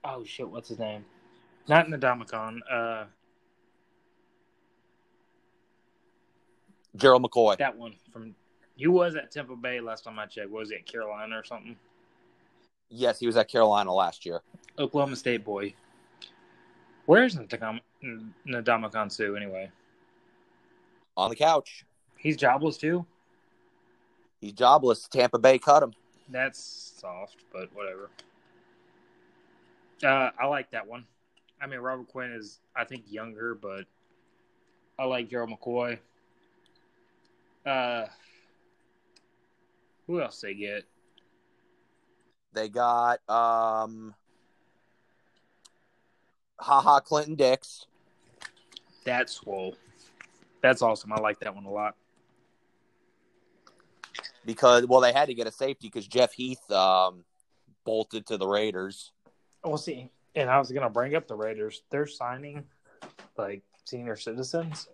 Oh 0.04 0.22
shit, 0.24 0.48
what's 0.48 0.68
his 0.68 0.78
name? 0.78 1.06
Not 1.66 1.86
Ndamukong, 1.86 2.58
uh 2.70 3.04
Gerald 6.94 7.22
McCoy. 7.22 7.56
that 7.56 7.74
one 7.74 7.94
from 8.12 8.34
he 8.76 8.86
was 8.86 9.14
at 9.16 9.30
Tampa 9.30 9.56
Bay 9.56 9.80
last 9.80 10.04
time 10.04 10.18
I 10.18 10.26
checked. 10.26 10.50
What 10.50 10.60
was 10.60 10.72
it, 10.72 10.84
Carolina 10.84 11.38
or 11.38 11.44
something? 11.44 11.76
Yes, 12.90 13.20
he 13.20 13.26
was 13.26 13.36
at 13.36 13.48
Carolina 13.48 13.92
last 13.94 14.26
year. 14.26 14.42
Oklahoma 14.78 15.16
State 15.16 15.44
boy. 15.44 15.72
Where's 17.06 17.36
Ndamukong 17.36 19.10
Suh 19.12 19.34
anyway? 19.34 19.70
On 21.16 21.30
the 21.30 21.36
couch. 21.36 21.84
He's 22.18 22.36
jobless 22.36 22.76
too? 22.76 23.06
He's 24.40 24.52
jobless. 24.52 25.08
Tampa 25.08 25.38
Bay 25.38 25.58
cut 25.58 25.82
him. 25.82 25.92
That's 26.28 26.94
soft, 27.00 27.36
but 27.52 27.74
whatever. 27.74 28.10
Uh, 30.02 30.30
I 30.38 30.46
like 30.46 30.70
that 30.70 30.86
one. 30.86 31.04
I 31.60 31.66
mean, 31.66 31.80
Robert 31.80 32.08
Quinn 32.08 32.32
is, 32.32 32.60
I 32.74 32.84
think, 32.84 33.04
younger, 33.10 33.54
but 33.54 33.84
I 34.98 35.04
like 35.04 35.28
Gerald 35.28 35.50
McCoy. 35.50 35.98
Uh, 37.66 38.06
who 40.06 40.20
else 40.20 40.40
they 40.40 40.54
get? 40.54 40.84
They 42.52 42.68
got 42.68 43.20
um 43.28 44.14
Ha 46.58 46.80
Ha 46.80 47.00
Clinton-Dix. 47.00 47.86
That's 49.04 49.32
swole. 49.32 49.76
That's 50.62 50.82
awesome. 50.82 51.12
I 51.12 51.20
like 51.20 51.40
that 51.40 51.54
one 51.54 51.64
a 51.64 51.70
lot. 51.70 51.94
because 54.44 54.86
well 54.86 55.00
they 55.00 55.12
had 55.12 55.26
to 55.26 55.34
get 55.34 55.46
a 55.46 55.52
safety 55.52 55.88
because 55.88 56.06
Jeff 56.06 56.32
Heath 56.32 56.70
um, 56.70 57.24
bolted 57.84 58.26
to 58.26 58.36
the 58.36 58.46
Raiders. 58.46 59.12
We'll 59.64 59.76
see. 59.76 60.10
And 60.34 60.48
I 60.48 60.58
was 60.58 60.70
gonna 60.70 60.90
bring 60.90 61.14
up 61.14 61.26
the 61.26 61.34
Raiders. 61.34 61.82
They're 61.90 62.06
signing 62.06 62.64
like 63.36 63.62
senior 63.84 64.16
citizens. 64.16 64.88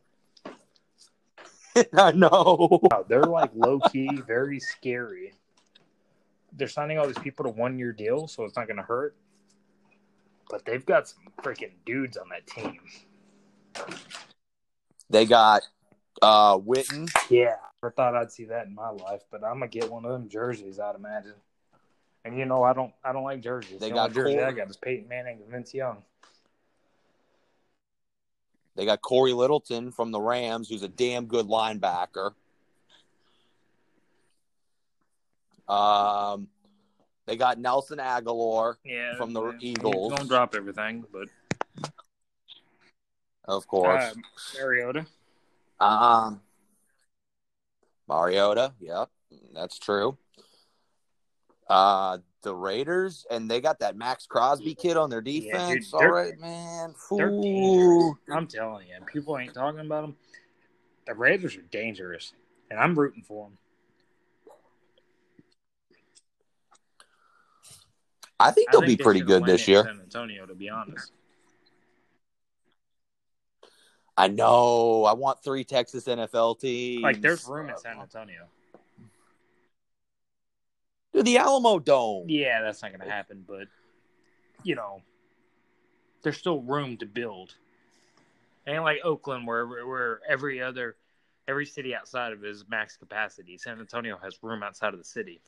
I 1.96 2.12
know. 2.12 2.80
Wow, 2.82 3.04
they're 3.08 3.22
like 3.22 3.50
low 3.54 3.80
key, 3.80 4.16
very 4.26 4.60
scary. 4.60 5.34
They're 6.56 6.68
signing 6.68 6.98
all 6.98 7.06
these 7.06 7.18
people 7.18 7.44
to 7.44 7.50
one 7.50 7.78
year 7.78 7.92
deal, 7.92 8.26
so 8.26 8.44
it's 8.44 8.56
not 8.56 8.66
going 8.66 8.78
to 8.78 8.82
hurt. 8.82 9.14
But 10.48 10.64
they've 10.64 10.84
got 10.84 11.08
some 11.08 11.24
freaking 11.42 11.72
dudes 11.84 12.16
on 12.16 12.28
that 12.30 12.46
team. 12.46 12.80
They 15.10 15.26
got 15.26 15.62
uh, 16.22 16.58
Witten. 16.58 17.08
Yeah, 17.30 17.56
I 17.82 17.88
thought 17.90 18.16
I'd 18.16 18.32
see 18.32 18.44
that 18.46 18.66
in 18.66 18.74
my 18.74 18.90
life, 18.90 19.22
but 19.30 19.44
I'm 19.44 19.54
gonna 19.54 19.68
get 19.68 19.90
one 19.90 20.04
of 20.04 20.12
them 20.12 20.28
jerseys. 20.28 20.80
I'd 20.80 20.96
imagine. 20.96 21.34
And 22.24 22.36
you 22.36 22.44
know, 22.44 22.64
I 22.64 22.72
don't, 22.72 22.92
I 23.04 23.12
don't 23.12 23.22
like 23.22 23.40
jerseys. 23.40 23.78
They 23.78 23.88
the 23.88 23.94
got 23.94 24.10
only 24.10 24.14
jersey 24.14 24.36
Cor- 24.36 24.46
I 24.46 24.52
got 24.52 24.70
is 24.70 24.76
Peyton 24.76 25.08
Manning 25.08 25.38
and 25.42 25.50
Vince 25.50 25.72
Young. 25.72 26.02
They 28.74 28.84
got 28.84 29.00
Cory 29.00 29.32
Littleton 29.32 29.92
from 29.92 30.10
the 30.10 30.20
Rams, 30.20 30.68
who's 30.68 30.82
a 30.82 30.88
damn 30.88 31.26
good 31.26 31.46
linebacker. 31.46 32.32
Um, 35.68 36.48
they 37.26 37.36
got 37.36 37.58
Nelson 37.58 37.98
Agholor, 37.98 38.76
Yeah, 38.84 39.16
From 39.16 39.32
the 39.32 39.42
man, 39.42 39.58
Eagles. 39.60 40.12
Don't 40.14 40.28
drop 40.28 40.54
everything, 40.54 41.04
but 41.12 41.28
of 43.44 43.66
course. 43.66 44.02
uh, 44.02 44.14
Mariota. 44.58 45.06
Um, 45.80 46.40
Mariota, 48.08 48.72
yep, 48.80 49.10
that's 49.54 49.78
true. 49.78 50.16
Uh, 51.68 52.18
the 52.42 52.54
Raiders, 52.54 53.26
and 53.28 53.50
they 53.50 53.60
got 53.60 53.80
that 53.80 53.96
Maxx 53.96 54.26
Crosby 54.26 54.76
kid 54.76 54.96
on 54.96 55.10
their 55.10 55.20
Yeah, 55.20 55.40
dude, 55.40 55.52
defense. 55.52 55.92
All 55.92 56.08
right, 56.08 56.38
man. 56.38 56.94
They're 57.10 57.30
Ooh. 57.30 57.42
dangerous. 57.42 58.14
I'm 58.32 58.46
telling 58.46 58.86
you, 58.86 58.94
people 59.06 59.36
ain't 59.36 59.52
talking 59.52 59.80
about 59.80 60.02
them. 60.02 60.16
The 61.06 61.14
Raiders 61.14 61.56
are 61.56 61.62
dangerous, 61.62 62.32
and 62.70 62.78
I'm 62.78 62.96
rooting 62.96 63.22
for 63.22 63.48
them. 63.48 63.58
I 68.38 68.50
think 68.50 68.70
they'll 68.70 68.82
think 68.82 68.98
be 68.98 69.02
pretty 69.02 69.20
good 69.20 69.44
this 69.44 69.66
year. 69.66 69.84
San 69.84 70.00
Antonio, 70.00 70.46
to 70.46 70.54
be 70.54 70.68
honest. 70.68 71.12
I 74.16 74.28
know. 74.28 75.04
I 75.04 75.12
want 75.12 75.42
three 75.42 75.64
Texas 75.64 76.04
NFL 76.04 76.60
teams. 76.60 77.02
Like, 77.02 77.20
there's 77.20 77.46
room 77.46 77.68
in 77.68 77.76
San 77.76 77.98
Antonio. 77.98 78.46
Dude, 81.12 81.24
the 81.24 81.36
Alamodome. 81.36 82.24
Yeah, 82.28 82.62
that's 82.62 82.82
not 82.82 82.92
going 82.92 83.00
to 83.00 83.10
happen, 83.10 83.44
but 83.46 83.68
you 84.62 84.74
know, 84.74 85.00
there's 86.22 86.36
still 86.36 86.60
room 86.60 86.96
to 86.98 87.06
build. 87.06 87.54
And 88.66 88.82
like 88.82 88.98
Oakland, 89.04 89.46
where 89.46 89.66
where 89.66 90.20
every 90.28 90.60
other 90.60 90.96
every 91.48 91.64
city 91.64 91.94
outside 91.94 92.32
of 92.32 92.44
it 92.44 92.50
is 92.50 92.64
max 92.68 92.96
capacity. 92.96 93.56
San 93.56 93.78
Antonio 93.78 94.18
has 94.22 94.38
room 94.42 94.62
outside 94.62 94.92
of 94.92 94.98
the 94.98 95.04
city. 95.04 95.40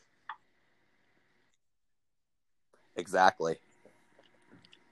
Exactly. 2.98 3.56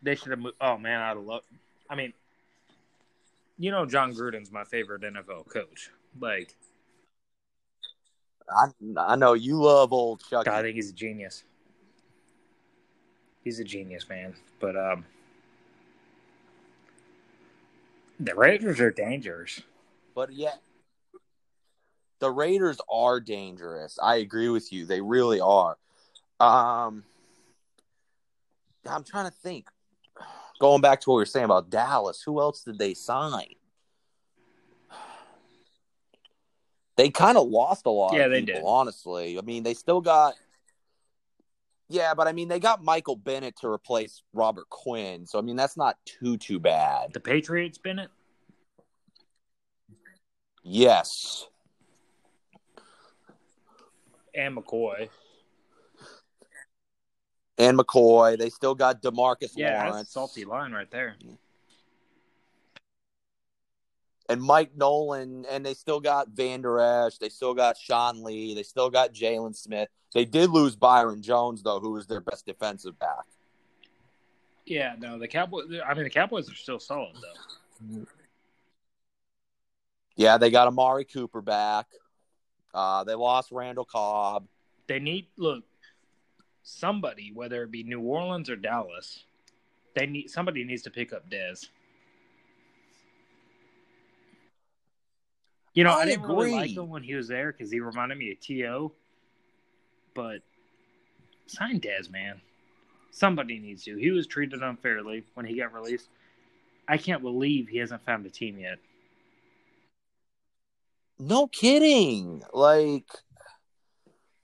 They 0.03 0.15
should 0.15 0.31
have 0.31 0.39
moved. 0.39 0.57
Oh 0.61 0.79
man, 0.79 1.01
I'd 1.03 1.17
love. 1.17 1.43
I 1.91 1.97
mean, 1.97 2.13
you 3.59 3.71
know, 3.71 3.85
Jon 3.85 4.15
Gruden's 4.15 4.53
my 4.53 4.65
favorite 4.65 5.03
NFL 5.03 5.49
coach. 5.49 5.91
Like, 6.21 6.55
I 8.49 8.69
I 8.97 9.17
know 9.17 9.33
you 9.33 9.61
love 9.61 9.93
old 9.93 10.23
Chuck. 10.31 10.47
I 10.47 10.63
think 10.63 10.77
he's 10.77 10.91
a 10.91 10.95
genius. 10.95 11.43
He's 13.43 13.59
a 13.59 13.65
genius, 13.65 14.09
man. 14.09 14.35
But 14.61 14.77
um, 14.77 15.05
the 18.21 18.35
Raiders 18.35 18.81
are 18.81 18.93
dangerous. 18.93 19.61
But 20.15 20.33
yeah, 20.33 20.55
the 22.21 22.31
Raiders 22.31 22.79
are 22.89 23.19
dangerous. 23.19 23.99
I 24.01 24.17
agree 24.17 24.49
with 24.49 24.73
you. 24.73 24.87
They 24.87 25.01
really 25.01 25.41
are. 25.41 25.77
Um, 26.39 27.03
I'm 28.89 29.05
trying 29.05 29.27
to 29.27 29.37
think. 29.37 29.69
Going 30.59 30.81
back 30.81 31.01
to 31.03 31.11
what 31.11 31.17
we 31.17 31.23
were 31.23 31.27
saying 31.27 31.45
about 31.45 31.69
Dallas, 31.69 32.23
who 32.23 32.41
else 32.41 32.63
did 32.63 32.79
they 32.79 32.95
sign? 32.95 33.47
They 36.97 37.11
kind 37.11 37.37
of 37.37 37.47
lost 37.49 37.85
a 37.85 37.91
lot. 37.91 38.15
Yeah, 38.15 38.29
they 38.29 38.41
people, 38.41 38.61
did. 38.61 38.65
Honestly, 38.67 39.39
I 39.39 39.43
mean, 39.43 39.63
they 39.63 39.75
still 39.75 40.01
got. 40.01 40.35
Yeah, 41.89 42.15
but 42.15 42.27
I 42.27 42.33
mean, 42.33 42.49
they 42.49 42.59
got 42.59 42.83
Michael 42.83 43.17
Bennett 43.17 43.57
to 43.61 43.69
replace 43.69 44.23
Robert 44.33 44.69
Quinn, 44.71 45.27
so 45.27 45.39
I 45.39 45.43
mean, 45.43 45.57
that's 45.57 45.77
not 45.77 45.97
too 46.07 46.39
too 46.39 46.59
bad. 46.59 47.13
The 47.13 47.21
Patriots, 47.21 47.79
Bennett. 47.79 48.09
Yes, 50.63 51.47
and 54.37 54.57
McCoy. 54.57 55.09
And 57.59 57.79
McCoy. 57.79 58.39
They 58.39 58.51
still 58.51 58.75
got 58.75 59.03
DeMarcus 59.03 59.53
Yeah, 59.57 59.79
that's 59.85 59.91
Lawrence. 59.91 60.09
a 60.09 60.13
salty 60.13 60.45
line 60.45 60.73
right 60.73 60.91
there. 60.91 61.17
and 64.29 64.43
Mike 64.43 64.77
Nolan, 64.77 65.47
and 65.49 65.65
they 65.65 65.73
still 65.75 66.01
got 66.01 66.29
Vander 66.31 66.81
Esch, 66.81 67.17
they 67.19 67.29
still 67.29 67.55
got 67.55 67.77
Sean 67.79 68.25
Lee, 68.25 68.55
they 68.55 68.65
still 68.65 68.91
got 68.91 69.15
Jaylon 69.15 69.55
Smith. 69.55 69.89
They 70.15 70.25
did 70.25 70.51
lose 70.51 70.75
Byron 70.75 71.23
Jones 71.23 71.63
though, 71.63 71.79
who 71.79 71.93
was 71.93 72.07
their 72.09 72.21
best 72.21 72.45
defensive 72.45 72.99
back. 72.99 73.25
Yeah, 74.65 74.97
no, 74.99 75.17
the 75.19 75.29
Cowboys. 75.29 75.67
I 75.87 75.95
mean, 75.95 76.03
the 76.05 76.11
Cowboys 76.11 76.51
are 76.51 76.55
still 76.57 76.81
solid 76.81 77.15
though. 77.15 78.05
Yeah, 80.17 80.39
they 80.39 80.51
got 80.51 80.67
Amari 80.67 81.05
Cooper 81.05 81.41
back. 81.43 81.87
Uh, 82.75 83.05
they 83.05 83.15
lost 83.15 83.53
Randall 83.53 83.85
Cobb. 83.85 84.47
They 84.89 84.99
need 84.99 85.27
look 85.37 85.63
somebody, 86.67 87.31
whether 87.33 87.63
it 87.63 87.71
be 87.71 87.85
New 87.85 88.01
Orleans 88.01 88.51
or 88.51 88.57
Dallas. 88.57 89.23
They 89.95 90.07
need 90.07 90.29
somebody 90.29 90.65
needs 90.65 90.83
to 90.83 90.91
pick 90.91 91.13
up 91.13 91.31
Dez. 91.31 91.69
You 95.75 95.85
know, 95.85 95.93
I, 95.93 96.01
I 96.01 96.05
didn't 96.07 96.27
really 96.27 96.53
like 96.53 96.71
him 96.71 96.89
when 96.89 97.03
he 97.03 97.15
was 97.15 97.29
there 97.29 97.53
because 97.53 97.71
he 97.71 97.81
reminded 97.81 98.19
me 98.19 98.33
of 98.33 98.41
To. 98.41 98.93
But 100.15 100.41
sign 101.47 101.81
Dez, 101.81 102.11
man. 102.11 102.41
Somebody 103.13 103.59
needs 103.59 103.85
to. 103.85 103.97
He 103.97 104.11
was 104.11 104.27
treated 104.27 104.63
unfairly 104.63 105.25
when 105.35 105.47
he 105.47 105.57
got 105.57 105.73
released. 105.73 106.09
I 106.89 106.99
can't 106.99 107.23
believe 107.23 107.69
he 107.69 107.79
hasn't 107.79 108.05
found 108.05 108.27
a 108.27 108.31
team 108.31 108.59
yet. 108.59 108.79
No 111.19 111.47
kidding. 111.47 112.43
Like, 112.53 113.09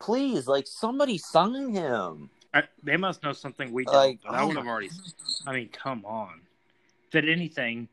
please, 0.03 0.47
like 0.47 0.67
somebody 0.67 1.17
sign 1.17 1.73
him. 1.73 2.29
I, 2.53 2.65
they 2.83 2.97
must 2.97 3.23
know 3.23 3.33
something 3.33 3.73
we 3.73 3.85
don't. 3.85 3.95
Like, 3.95 4.21
but 4.23 4.35
I 4.35 4.43
oh 4.43 4.49
would 4.49 4.57
have 4.57 4.67
already. 4.67 4.91
I 5.47 5.53
mean, 5.53 5.69
come 5.69 6.05
on. 6.05 6.43
If 7.13 7.25
anything, 7.25 7.89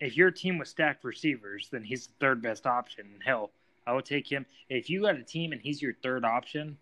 if 0.00 0.16
your 0.16 0.30
team 0.30 0.58
was 0.58 0.68
stacked 0.68 1.04
receivers, 1.04 1.68
then 1.72 1.82
he's 1.82 2.06
the 2.06 2.12
third 2.20 2.42
best 2.42 2.66
option. 2.66 3.06
Hell, 3.24 3.50
I 3.86 3.94
would 3.94 4.04
take 4.04 4.30
him. 4.30 4.46
If 4.68 4.90
you 4.90 5.02
got 5.02 5.16
a 5.16 5.22
team 5.22 5.52
and 5.52 5.60
he's 5.60 5.80
your 5.80 5.94
third 6.02 6.24
option, 6.24 6.76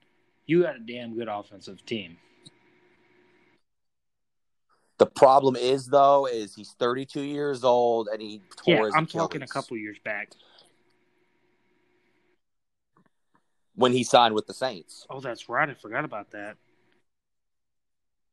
you 0.47 0.63
got 0.63 0.77
a 0.77 0.81
damn 0.81 1.15
good 1.15 1.29
offensive 1.29 1.85
team. 1.87 2.19
The 4.99 5.07
problem 5.07 5.55
is 5.55 5.87
though, 5.87 6.27
is 6.27 6.55
he's 6.55 6.73
32 6.79 7.21
years 7.21 7.63
old 7.63 8.09
and 8.09 8.21
he 8.21 8.43
tore 8.57 8.89
Yeah, 8.89 8.91
I'm 8.95 9.07
talking 9.07 9.43
a 9.43 9.47
couple 9.47 9.77
years 9.77 9.99
back. 10.05 10.33
When 13.79 13.93
he 13.93 14.03
signed 14.03 14.35
with 14.35 14.47
the 14.47 14.55
Saints. 14.55 15.07
Oh, 15.09 15.21
that's 15.21 15.49
right. 15.49 15.71
I 15.71 15.75
forgot 15.75 16.05
about 16.05 16.33
that. 16.33 16.57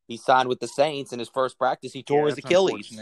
He 0.08 0.18
signed 0.18 0.50
with 0.50 0.60
the 0.60 0.68
Saints 0.68 1.14
in 1.14 1.20
his 1.20 1.30
first 1.30 1.58
practice. 1.58 1.94
He 1.94 2.02
tore 2.02 2.28
Yeah, 2.28 2.36
his 2.36 2.38
Achilles. 2.40 3.00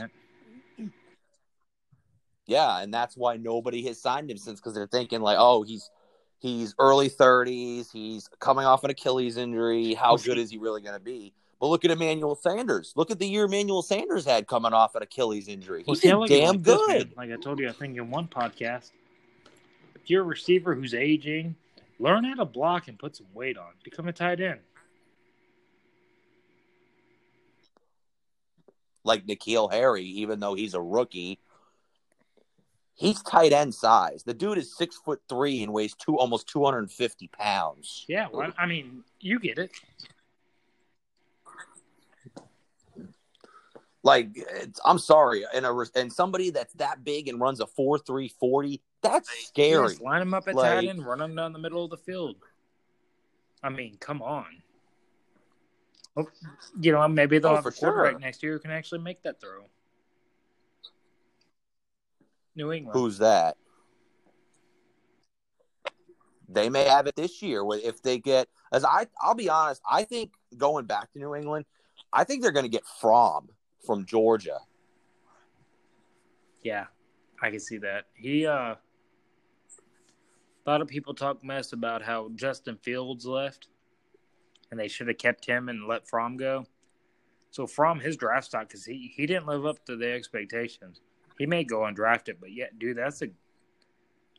Yeah, 2.46 2.82
and 2.82 2.94
that's 2.94 3.16
why 3.16 3.38
nobody 3.38 3.82
has 3.88 4.02
signed 4.02 4.30
him 4.30 4.38
since 4.38 4.60
because 4.60 4.74
they're 4.74 4.88
thinking 4.88 5.22
like, 5.22 5.38
oh, 5.40 5.64
he's 5.64 5.90
he's 6.40 6.76
early 6.78 7.08
thirties, 7.08 7.90
he's 7.90 8.28
coming 8.40 8.66
off 8.66 8.84
an 8.84 8.90
Achilles 8.92 9.38
injury. 9.38 9.94
How 9.94 10.18
good 10.18 10.38
is 10.38 10.52
he 10.52 10.58
really 10.58 10.82
going 10.82 10.96
to 10.96 11.00
be? 11.00 11.34
But 11.62 11.68
look 11.68 11.86
at 11.86 11.92
Emmanuel 11.92 12.36
Sanders. 12.36 12.92
Look 12.98 13.10
at 13.10 13.20
the 13.20 13.26
year 13.26 13.46
Emmanuel 13.46 13.82
Sanders 13.82 14.26
had 14.26 14.48
coming 14.48 14.74
off 14.74 14.96
an 14.96 15.04
Achilles 15.04 15.48
injury. 15.48 15.84
He 15.84 15.86
Well, 15.88 15.96
see, 15.96 16.10
I 16.10 16.12
did 16.12 16.18
look 16.20 16.32
at 16.32 16.36
it 16.36 16.40
damn 16.42 16.56
like 16.56 16.64
good. 16.64 16.90
man. 16.90 17.14
Like 17.16 17.40
I 17.40 17.42
told 17.42 17.60
you, 17.60 17.70
I 17.70 17.72
think 17.72 17.96
in 17.96 18.10
one 18.12 18.28
podcast, 18.28 18.92
if 19.96 20.10
you're 20.10 20.24
a 20.24 20.26
receiver 20.26 20.76
who's 20.76 20.94
aging, 20.94 21.56
learn 22.00 22.24
how 22.24 22.36
to 22.36 22.46
block 22.46 22.88
and 22.88 22.98
put 23.00 23.16
some 23.16 23.28
weight 23.34 23.58
on. 23.58 23.72
Become 23.84 24.08
a 24.08 24.14
tight 24.14 24.42
end. 24.42 24.60
Like 29.04 29.26
N'Keal 29.26 29.72
Harry, 29.72 30.06
even 30.06 30.40
though 30.40 30.54
he's 30.54 30.74
a 30.74 30.82
rookie, 30.82 31.40
he's 32.96 33.22
tight 33.22 33.52
end 33.52 33.76
size. 33.76 34.24
The 34.24 34.34
dude 34.34 34.58
is 34.58 34.78
six 34.78 34.96
foot 34.96 35.22
three 35.28 35.62
and 35.62 35.74
weighs 35.74 35.94
two 35.94 36.18
almost 36.18 36.48
two 36.48 36.64
hundred 36.64 36.80
and 36.80 36.92
fifty 36.92 37.28
pounds. 37.28 38.06
Yeah, 38.08 38.28
well, 38.32 38.54
I 38.58 38.66
mean, 38.66 39.04
you 39.20 39.40
get 39.40 39.58
it. 39.58 39.72
Like, 44.06 44.32
it's, 44.36 44.80
I'm 44.84 45.00
sorry, 45.00 45.46
and 45.54 45.66
a 45.66 45.86
and 45.96 46.12
somebody 46.12 46.50
that's 46.50 46.74
that 46.74 47.04
big 47.04 47.28
and 47.28 47.40
runs 47.40 47.60
a 47.60 47.68
four 47.68 47.98
three 47.98 48.30
forty, 48.40 48.82
that's 49.04 49.30
scary. 49.48 49.88
Just 49.90 50.02
line 50.02 50.20
them 50.20 50.34
up 50.34 50.48
at 50.48 50.56
Like- 50.56 50.80
tight 50.82 50.90
end, 50.90 51.06
run 51.06 51.20
them 51.20 51.36
down 51.36 51.54
the 51.54 51.60
middle 51.60 51.84
of 51.84 51.92
the 51.92 51.98
field. 51.98 52.38
I 53.62 53.70
mean, 53.70 53.98
come 53.98 54.22
on. 54.22 54.64
Oh, 56.18 56.28
You 56.80 56.92
know, 56.92 57.08
maybe 57.08 57.40
they'll 57.40 57.52
Oh, 57.52 57.56
have 57.56 57.66
a 57.66 57.72
quarterback 57.72 58.12
sure. 58.14 58.20
next 58.20 58.44
year 58.44 58.54
who 58.54 58.60
can 58.60 58.72
actually 58.72 59.00
make 59.00 59.22
that 59.24 59.40
throw. 59.40 59.66
New 62.56 62.72
England. 62.72 62.98
Who's 63.00 63.18
that? 63.20 63.58
They 66.48 66.70
may 66.70 66.84
have 66.84 67.08
it 67.08 67.16
this 67.16 67.42
year 67.42 67.64
if 67.84 68.02
they 68.04 68.20
get. 68.20 68.48
As 68.72 68.86
I, 68.86 69.08
I'll 69.20 69.34
be 69.34 69.50
honest, 69.50 69.82
I 69.90 70.04
think 70.04 70.34
going 70.58 70.86
back 70.86 71.12
to 71.14 71.20
New 71.20 71.34
England, 71.34 71.66
I 72.12 72.24
think 72.24 72.42
they're 72.44 72.52
going 72.52 72.66
to 72.66 72.70
get 72.70 72.86
Fromm 72.86 73.50
from 73.86 74.06
Georgia. 74.06 74.60
Yeah, 76.64 76.86
I 77.42 77.50
can 77.50 77.60
see 77.60 77.78
that. 77.80 78.06
He 78.14 78.46
uh 78.46 78.76
a 80.66 80.70
lot 80.70 80.82
of 80.82 80.88
people 80.88 81.14
talk 81.14 81.44
mess 81.44 81.74
about 81.74 82.02
how 82.02 82.30
Justin 82.36 82.78
Fields 82.78 83.26
left 83.26 83.68
and 84.72 84.80
they 84.80 84.88
should 84.88 85.08
have 85.08 85.18
kept 85.18 85.46
him 85.46 85.70
and 85.70 85.88
let 85.88 86.08
Fromm 86.08 86.38
go. 86.38 86.66
So 87.52 87.68
Fromm 87.68 88.00
his 88.00 88.18
draft 88.18 88.46
stock 88.48 88.70
cuz 88.70 88.86
he 88.86 89.12
he 89.16 89.26
didn't 89.26 89.46
live 89.46 89.66
up 89.66 89.86
to 89.86 89.96
the 89.96 90.12
expectations. 90.12 91.02
He 91.38 91.46
may 91.46 91.64
go 91.64 91.80
undrafted, 91.82 92.36
but 92.40 92.52
yeah, 92.52 92.68
dude, 92.78 92.98
that's 92.98 93.22
a 93.22 93.28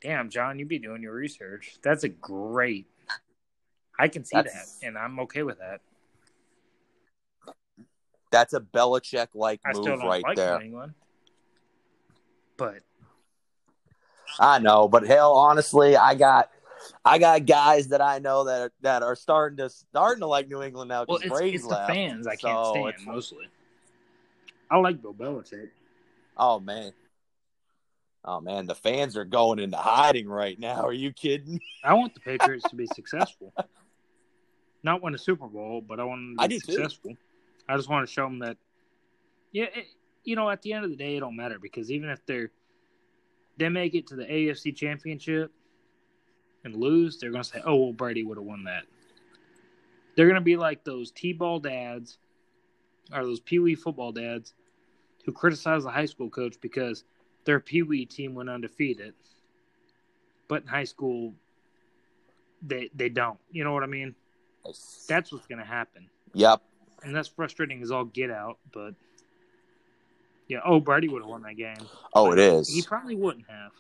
Damn, 0.01 0.29
John, 0.29 0.59
you 0.59 0.67
be 0.67 0.79
doing 0.79 1.03
your 1.03 1.15
research. 1.15 1.79
That's 1.83 2.05
a 2.05 2.09
great 2.09 2.87
I 3.99 4.09
can 4.09 4.25
see 4.25 4.37
That's- 4.37 4.79
that 4.81 4.87
and 4.87 4.99
I'm 4.99 5.21
okay 5.21 5.43
with 5.43 5.59
that. 5.59 5.81
That's 8.31 8.53
a 8.53 8.61
Belichick 8.61 9.29
like 9.35 9.61
I 9.65 9.73
still 9.73 9.85
move 9.91 10.01
don't 10.01 10.09
right 10.09 10.23
like 10.25 10.37
there. 10.37 10.61
England. 10.61 10.95
But 12.57 12.81
I 14.41 14.59
know, 14.59 14.89
but 14.89 15.07
hell, 15.07 15.35
honestly, 15.35 15.97
I 15.97 16.15
got, 16.15 16.51
I 17.05 17.19
got 17.19 17.47
guys 17.47 17.89
that 17.89 18.01
I 18.01 18.19
know 18.19 18.45
that 18.45 18.61
are, 18.61 18.73
that 18.83 19.03
are 19.03 19.17
starting 19.17 19.57
to 19.59 19.69
starting 19.71 20.21
to 20.21 20.27
like 20.27 20.49
New 20.49 20.63
England 20.63 20.89
now 20.89 21.05
well, 21.09 21.19
it's, 21.19 21.29
Brady's 21.29 21.61
it's 21.61 21.69
the 21.69 21.85
fans 21.87 22.27
I 22.27 22.37
can't 22.37 22.65
So 22.67 22.71
stand 22.73 22.89
it's- 22.89 23.07
mostly. 23.07 23.47
I 24.71 24.79
like 24.79 25.01
Bill 25.01 25.15
Belichick. 25.15 25.69
Oh 26.37 26.59
man, 26.59 26.93
oh 28.25 28.41
man, 28.41 28.67
the 28.67 28.75
fans 28.75 29.17
are 29.17 29.25
going 29.25 29.59
into 29.61 29.77
hiding 29.77 30.27
right 30.29 30.59
now. 30.59 30.83
Are 30.87 30.93
you 30.93 31.13
kidding? 31.13 31.61
I 31.85 31.95
want 31.95 32.15
the 32.15 32.21
Patriots 32.25 32.69
to 32.71 32.75
be 32.77 32.87
successful. 32.89 33.53
Not 34.83 35.01
win 35.03 35.15
a 35.15 35.19
Super 35.19 35.47
Bowl, 35.47 35.81
but 35.87 36.01
I 36.01 36.05
want 36.05 36.21
them 36.21 36.37
to 36.39 36.43
I 36.43 36.47
be 36.49 36.59
do 36.59 36.61
too. 36.67 36.73
successful. 36.73 37.17
I 37.69 37.77
just 37.77 37.89
want 37.89 38.07
to 38.07 38.13
show 38.13 38.25
them 38.25 38.41
that, 38.41 38.57
yeah, 39.53 39.65
it, 39.75 39.87
you 40.25 40.35
know, 40.37 40.51
at 40.51 40.61
the 40.63 40.73
end 40.73 40.85
of 40.85 40.91
the 40.91 40.97
day, 40.97 41.17
it 41.17 41.21
don't 41.21 41.37
matter 41.37 41.59
because 41.59 41.91
even 41.91 42.09
if 42.11 42.25
they're 42.27 42.51
they 43.57 43.69
make 43.69 43.95
it 43.95 44.07
to 44.09 44.17
the 44.17 44.25
AFC 44.25 44.75
Championship 44.75 45.53
and 46.65 46.75
lose, 46.77 47.19
they're 47.19 47.31
gonna 47.31 47.45
say, 47.45 47.61
"Oh, 47.65 47.77
well, 47.77 47.93
Brady 47.93 48.23
would 48.25 48.39
have 48.39 48.45
won 48.47 48.65
that." 48.65 48.85
They're 50.17 50.29
gonna 50.29 50.41
be 50.41 50.57
like 50.57 50.85
those 50.85 51.11
T-ball 51.11 51.61
dads 51.61 52.19
or 53.13 53.25
those 53.25 53.41
Pee 53.41 53.59
Wee 53.59 53.75
football 53.75 54.13
dads 54.13 54.55
who 55.25 55.33
criticize 55.33 55.85
the 55.85 55.91
high 55.91 56.07
school 56.07 56.31
coach 56.31 56.61
because 56.61 57.05
their 57.45 57.61
Pee 57.61 57.83
Wee 57.83 58.07
team 58.07 58.35
went 58.35 58.49
undefeated, 58.49 59.15
but 60.49 60.63
in 60.63 60.69
high 60.69 60.85
school, 60.85 61.35
they 62.63 62.91
they 62.95 63.09
don't. 63.09 63.39
You 63.51 63.65
know 63.65 63.73
what 63.73 63.83
I 63.83 63.87
mean? 63.87 64.15
That's 65.07 65.31
what's 65.31 65.47
going 65.47 65.59
to 65.59 65.65
happen, 65.67 66.09
Yep. 66.33 66.63
and 67.03 67.15
that's 67.15 67.29
frustrating 67.29 67.83
as 67.83 67.91
all 67.91 68.07
get 68.07 68.31
out. 68.31 68.59
But 68.73 68.95
yeah, 70.49 70.59
oh, 70.65 70.81
Brady 70.81 71.09
would 71.09 71.23
have 71.23 71.29
won 71.29 71.43
that 71.43 71.57
game. 71.57 71.77
Oh, 72.15 72.33
it 72.33 72.39
is. 72.39 72.69
He 72.69 72.83
probably 72.83 73.15
wouldn't 73.15 73.47
have. 73.49 73.73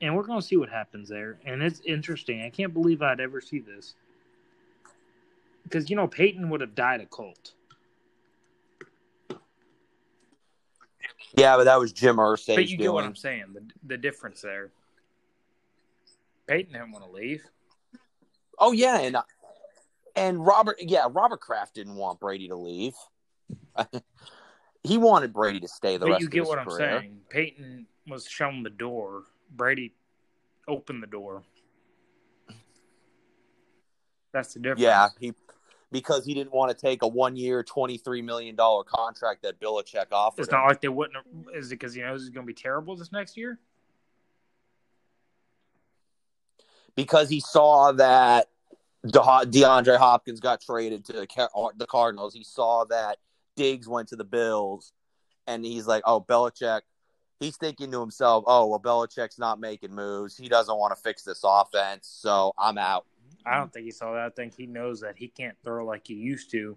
And 0.00 0.14
we're 0.14 0.22
going 0.22 0.40
to 0.40 0.46
see 0.46 0.56
what 0.56 0.68
happens 0.68 1.08
there. 1.08 1.38
And 1.44 1.62
it's 1.62 1.80
interesting. 1.84 2.42
I 2.42 2.50
can't 2.50 2.72
believe 2.72 3.02
I'd 3.02 3.20
ever 3.20 3.40
see 3.40 3.58
this. 3.58 3.94
Because, 5.62 5.88
you 5.88 5.96
know, 5.96 6.06
Peyton 6.06 6.50
would 6.50 6.60
have 6.60 6.74
died 6.74 7.00
a 7.00 7.06
Colt. 7.06 7.52
Yeah, 11.36 11.56
but 11.56 11.64
that 11.64 11.80
was 11.80 11.92
Jim 11.92 12.16
Irsay's 12.16 12.54
But 12.54 12.68
you 12.68 12.76
get 12.76 12.92
what. 12.92 13.04
I'm 13.04 13.16
saying. 13.16 13.46
The, 13.54 13.62
the 13.84 13.96
difference 13.96 14.42
there. 14.42 14.70
Peyton 16.46 16.72
didn't 16.72 16.92
want 16.92 17.04
to 17.04 17.10
leave. 17.10 17.42
Oh 18.58 18.72
yeah, 18.72 18.98
and 19.00 19.16
and 20.14 20.46
Robert, 20.46 20.76
yeah, 20.78 21.08
Robert 21.10 21.40
Kraft 21.40 21.74
didn't 21.74 21.96
want 21.96 22.20
Brady 22.20 22.48
to 22.48 22.56
leave. 22.56 22.94
he 24.84 24.98
wanted 24.98 25.32
Brady 25.32 25.60
to 25.60 25.68
stay 25.68 25.96
the 25.96 26.06
but 26.06 26.12
rest 26.12 26.22
you 26.22 26.28
get 26.28 26.44
what 26.44 26.58
I'm 26.58 26.66
career. 26.66 27.00
saying. 27.00 27.20
Peyton 27.28 27.86
was 28.06 28.26
shown 28.28 28.62
the 28.62 28.70
door. 28.70 29.24
Brady 29.50 29.94
opened 30.68 31.02
the 31.02 31.06
door. 31.06 31.42
That's 34.32 34.54
the 34.54 34.60
difference. 34.60 34.80
Yeah, 34.80 35.08
he 35.18 35.32
because 35.90 36.24
he 36.26 36.34
didn't 36.34 36.52
want 36.52 36.76
to 36.76 36.76
take 36.76 37.02
a 37.02 37.08
one-year, 37.08 37.62
twenty-three 37.62 38.22
million 38.22 38.56
dollar 38.56 38.84
contract 38.84 39.42
that 39.42 39.60
Belichick 39.60 40.06
offered. 40.12 40.42
It's 40.42 40.52
him. 40.52 40.58
not 40.58 40.66
like 40.66 40.80
they 40.80 40.88
wouldn't. 40.88 41.16
Have, 41.16 41.54
is 41.54 41.68
it 41.68 41.76
because 41.76 41.94
he 41.94 42.02
knows 42.02 42.22
he's 42.22 42.30
going 42.30 42.46
to 42.46 42.52
be 42.52 42.54
terrible 42.54 42.96
this 42.96 43.12
next 43.12 43.36
year? 43.36 43.58
because 46.96 47.28
he 47.28 47.40
saw 47.40 47.92
that 47.92 48.48
DeAndre 49.04 49.98
Hopkins 49.98 50.40
got 50.40 50.60
traded 50.60 51.04
to 51.06 51.12
the 51.12 51.86
Cardinals. 51.86 52.34
He 52.34 52.44
saw 52.44 52.84
that 52.86 53.18
Diggs 53.56 53.88
went 53.88 54.08
to 54.08 54.16
the 54.16 54.24
Bills, 54.24 54.92
and 55.46 55.64
he's 55.64 55.86
like, 55.86 56.02
"Oh, 56.06 56.20
Belichick." 56.20 56.82
He's 57.40 57.56
thinking 57.56 57.90
to 57.92 58.00
himself, 58.00 58.44
"Oh, 58.46 58.66
well, 58.66 58.80
Belichick's 58.80 59.38
not 59.38 59.58
making 59.60 59.94
moves. 59.94 60.36
He 60.36 60.48
doesn't 60.48 60.76
want 60.76 60.94
to 60.96 61.00
fix 61.02 61.22
this 61.22 61.40
offense, 61.44 62.06
so 62.08 62.52
I'm 62.58 62.78
out." 62.78 63.06
I 63.46 63.56
don't 63.58 63.72
think 63.72 63.84
he 63.84 63.90
saw 63.90 64.12
that. 64.14 64.24
I 64.24 64.30
think 64.30 64.54
he 64.56 64.66
knows 64.66 65.00
that 65.00 65.16
he 65.16 65.28
can't 65.28 65.56
throw 65.62 65.84
like 65.84 66.06
he 66.06 66.14
used 66.14 66.50
to, 66.52 66.76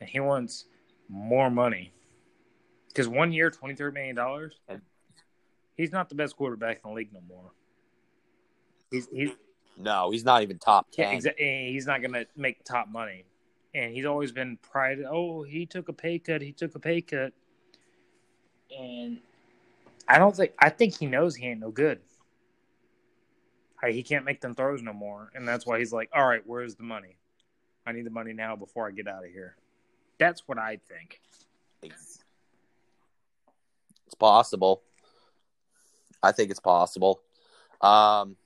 and 0.00 0.08
he 0.08 0.20
wants 0.20 0.66
more 1.08 1.50
money. 1.50 1.92
Because 2.88 3.08
one 3.08 3.32
year, 3.32 3.50
twenty 3.50 3.74
three 3.74 3.90
million 3.90 4.14
dollars, 4.14 4.54
And- 4.68 4.82
he's 5.76 5.90
not 5.90 6.08
the 6.08 6.14
best 6.14 6.36
quarterback 6.36 6.80
in 6.84 6.90
the 6.90 6.94
league 6.94 7.12
no 7.12 7.20
more. 7.22 7.50
He's 8.90 9.08
he's 9.08 9.30
No, 9.76 10.10
he's 10.12 10.24
not 10.24 10.42
even 10.42 10.58
top 10.60 10.86
yeah, 10.96 11.10
ten. 11.10 11.18
exa- 11.20 11.34
eh, 11.40 11.70
he's 11.70 11.86
not 11.86 12.00
gonna 12.02 12.26
make 12.36 12.62
top 12.64 12.86
money, 12.88 13.24
and 13.74 13.92
he's 13.92 14.06
always 14.06 14.32
been 14.32 14.56
prided. 14.58 15.04
Oh, 15.08 15.42
he 15.42 15.66
took 15.66 15.88
a 15.88 15.92
pay 15.92 16.18
cut. 16.18 16.40
He 16.40 16.52
took 16.52 16.74
a 16.74 16.78
pay 16.78 17.00
cut, 17.00 17.32
and 18.76 19.18
I 20.08 20.18
don't 20.18 20.34
think 20.34 20.52
I 20.58 20.70
think 20.70 20.96
he 20.96 21.06
knows 21.06 21.34
he 21.34 21.46
ain't 21.46 21.60
no 21.60 21.70
good. 21.70 22.00
He 23.86 24.02
can't 24.02 24.24
make 24.24 24.40
them 24.40 24.54
throws 24.54 24.80
no 24.80 24.94
more, 24.94 25.30
and 25.34 25.46
that's 25.46 25.66
why 25.66 25.78
he's 25.78 25.92
like, 25.92 26.08
"All 26.14 26.26
right, 26.26 26.40
where's 26.46 26.74
the 26.74 26.82
money? 26.82 27.18
I 27.86 27.92
need 27.92 28.06
the 28.06 28.10
money 28.10 28.32
now 28.32 28.56
before 28.56 28.88
I 28.88 28.92
get 28.92 29.06
out 29.06 29.26
of 29.26 29.30
here." 29.30 29.56
That's 30.18 30.42
what 30.46 30.58
I 30.58 30.78
think. 30.88 31.20
It's 31.82 32.18
possible. 34.18 34.80
I 36.22 36.32
think 36.32 36.50
it's 36.50 36.60
possible. 36.60 37.20
Um, 37.82 38.36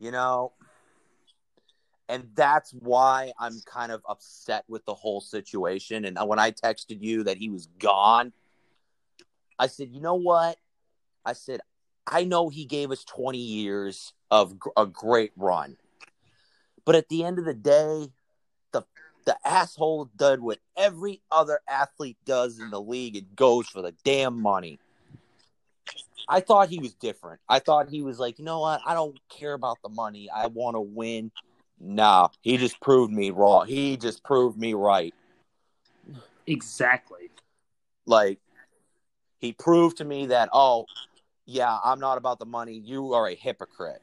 you 0.00 0.10
know, 0.10 0.52
and 2.08 2.28
that's 2.34 2.72
why 2.72 3.32
I'm 3.38 3.60
kind 3.64 3.92
of 3.92 4.02
upset 4.08 4.64
with 4.68 4.84
the 4.84 4.94
whole 4.94 5.20
situation. 5.20 6.04
And 6.04 6.18
when 6.26 6.38
I 6.38 6.50
texted 6.50 7.02
you 7.02 7.24
that 7.24 7.36
he 7.36 7.48
was 7.48 7.66
gone, 7.78 8.32
I 9.58 9.66
said, 9.66 9.90
you 9.92 10.00
know 10.00 10.14
what? 10.14 10.56
I 11.24 11.32
said, 11.32 11.60
I 12.06 12.24
know 12.24 12.48
he 12.48 12.64
gave 12.64 12.90
us 12.90 13.04
20 13.04 13.38
years 13.38 14.12
of 14.30 14.54
a 14.76 14.86
great 14.86 15.32
run. 15.36 15.76
But 16.84 16.96
at 16.96 17.08
the 17.08 17.24
end 17.24 17.38
of 17.38 17.44
the 17.44 17.54
day, 17.54 18.08
the 18.72 18.82
the 19.24 19.36
asshole 19.44 20.10
did 20.16 20.40
what 20.40 20.58
every 20.76 21.22
other 21.30 21.60
athlete 21.68 22.18
does 22.26 22.58
in 22.58 22.70
the 22.70 22.80
league. 22.80 23.16
It 23.16 23.36
goes 23.36 23.68
for 23.68 23.80
the 23.82 23.94
damn 24.04 24.40
money. 24.40 24.80
I 26.28 26.40
thought 26.40 26.68
he 26.68 26.78
was 26.78 26.94
different. 26.94 27.40
I 27.48 27.58
thought 27.58 27.88
he 27.88 28.02
was 28.02 28.18
like, 28.18 28.38
you 28.38 28.44
know 28.44 28.60
what? 28.60 28.80
I 28.84 28.94
don't 28.94 29.16
care 29.28 29.52
about 29.52 29.78
the 29.82 29.90
money. 29.90 30.28
I 30.34 30.46
want 30.46 30.76
to 30.76 30.80
win. 30.80 31.30
Nah, 31.84 32.28
he 32.42 32.56
just 32.58 32.80
proved 32.80 33.12
me 33.12 33.30
wrong. 33.30 33.66
He 33.66 33.96
just 33.96 34.22
proved 34.22 34.56
me 34.56 34.72
right. 34.72 35.12
Exactly. 36.46 37.30
Like, 38.06 38.38
he 39.40 39.52
proved 39.52 39.96
to 39.96 40.04
me 40.04 40.26
that, 40.26 40.48
oh, 40.52 40.86
yeah, 41.44 41.76
I'm 41.84 41.98
not 41.98 42.18
about 42.18 42.38
the 42.38 42.46
money. 42.46 42.74
You 42.74 43.14
are 43.14 43.28
a 43.28 43.34
hypocrite. 43.34 44.00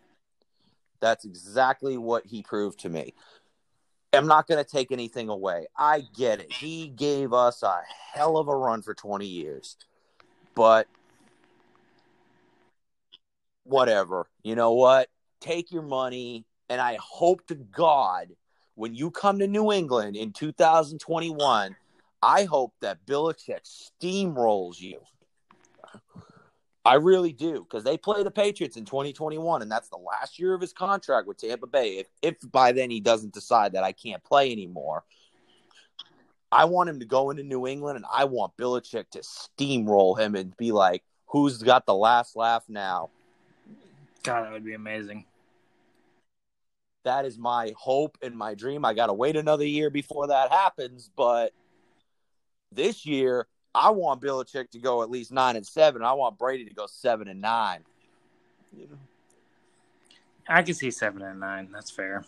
That's 0.99 1.23
exactly 1.23 1.97
what 1.97 2.25
he 2.25 2.43
proved 2.43 2.81
to 2.81 2.89
me. 2.89 3.13
I'm 4.11 4.27
not 4.27 4.47
going 4.47 4.61
to 4.61 4.69
take 4.69 4.91
anything 4.91 5.29
away. 5.29 5.67
I 5.77 6.03
get 6.17 6.41
it. 6.41 6.51
He 6.51 6.87
gave 6.87 7.31
us 7.31 7.63
a 7.63 7.79
hell 8.13 8.37
of 8.37 8.49
a 8.49 8.55
run 8.55 8.81
for 8.81 8.93
20 8.93 9.25
years. 9.25 9.77
But 10.53 10.87
whatever. 13.63 14.27
You 14.43 14.55
know 14.55 14.73
what? 14.73 15.07
Take 15.39 15.71
your 15.71 15.83
money. 15.83 16.45
And 16.69 16.79
I 16.79 16.97
hope 17.01 17.45
to 17.47 17.55
God 17.55 18.29
when 18.75 18.95
you 18.95 19.11
come 19.11 19.39
to 19.39 19.47
New 19.47 19.71
England 19.71 20.15
in 20.15 20.31
2021, 20.31 21.75
I 22.21 22.43
hope 22.43 22.73
that 22.81 23.05
Belichick 23.05 23.61
steamrolls 23.63 24.79
you. 24.79 24.99
I 26.85 26.95
really 26.95 27.33
do 27.33 27.65
because 27.69 27.83
they 27.83 27.97
play 27.97 28.23
the 28.23 28.31
Patriots 28.31 28.77
in 28.77 28.85
2021, 28.85 29.61
and 29.61 29.71
that's 29.71 29.89
the 29.89 29.97
last 29.97 30.39
year 30.39 30.53
of 30.53 30.61
his 30.61 30.73
contract 30.73 31.27
with 31.27 31.37
Tampa 31.37 31.67
Bay. 31.67 31.97
If, 31.97 32.07
if 32.21 32.51
by 32.51 32.71
then 32.71 32.89
he 32.89 32.99
doesn't 32.99 33.33
decide 33.33 33.73
that 33.73 33.83
I 33.83 33.91
can't 33.91 34.23
play 34.23 34.51
anymore, 34.51 35.03
I 36.51 36.65
want 36.65 36.89
him 36.89 36.99
to 36.99 37.05
go 37.05 37.29
into 37.29 37.43
New 37.43 37.67
England, 37.67 37.97
and 37.97 38.05
I 38.11 38.25
want 38.25 38.57
Belichick 38.57 39.09
to 39.11 39.19
steamroll 39.19 40.17
him 40.17 40.35
and 40.35 40.55
be 40.57 40.71
like, 40.71 41.03
"Who's 41.27 41.61
got 41.61 41.85
the 41.85 41.93
last 41.93 42.35
laugh 42.35 42.63
now?" 42.67 43.11
God, 44.23 44.45
that 44.45 44.51
would 44.51 44.65
be 44.65 44.73
amazing. 44.73 45.25
That 47.05 47.25
is 47.25 47.37
my 47.37 47.73
hope 47.77 48.17
and 48.21 48.35
my 48.35 48.55
dream. 48.55 48.83
I 48.83 48.93
got 48.93 49.07
to 49.07 49.13
wait 49.13 49.35
another 49.35 49.65
year 49.65 49.89
before 49.89 50.27
that 50.27 50.51
happens, 50.51 51.09
but 51.15 51.53
this 52.71 53.05
year 53.05 53.47
I 53.73 53.91
want 53.91 54.21
Belichick 54.21 54.71
to 54.71 54.79
go 54.79 55.01
at 55.03 55.09
least 55.09 55.31
nine 55.31 55.55
and 55.55 55.65
seven. 55.65 56.03
I 56.03 56.13
want 56.13 56.37
Brady 56.37 56.65
to 56.65 56.73
go 56.73 56.87
seven 56.87 57.27
and 57.27 57.41
nine. 57.41 57.81
You 58.75 58.87
know? 58.87 58.97
I 60.47 60.63
can 60.63 60.73
see 60.73 60.91
seven 60.91 61.21
and 61.21 61.39
nine. 61.39 61.69
That's 61.71 61.91
fair. 61.91 62.25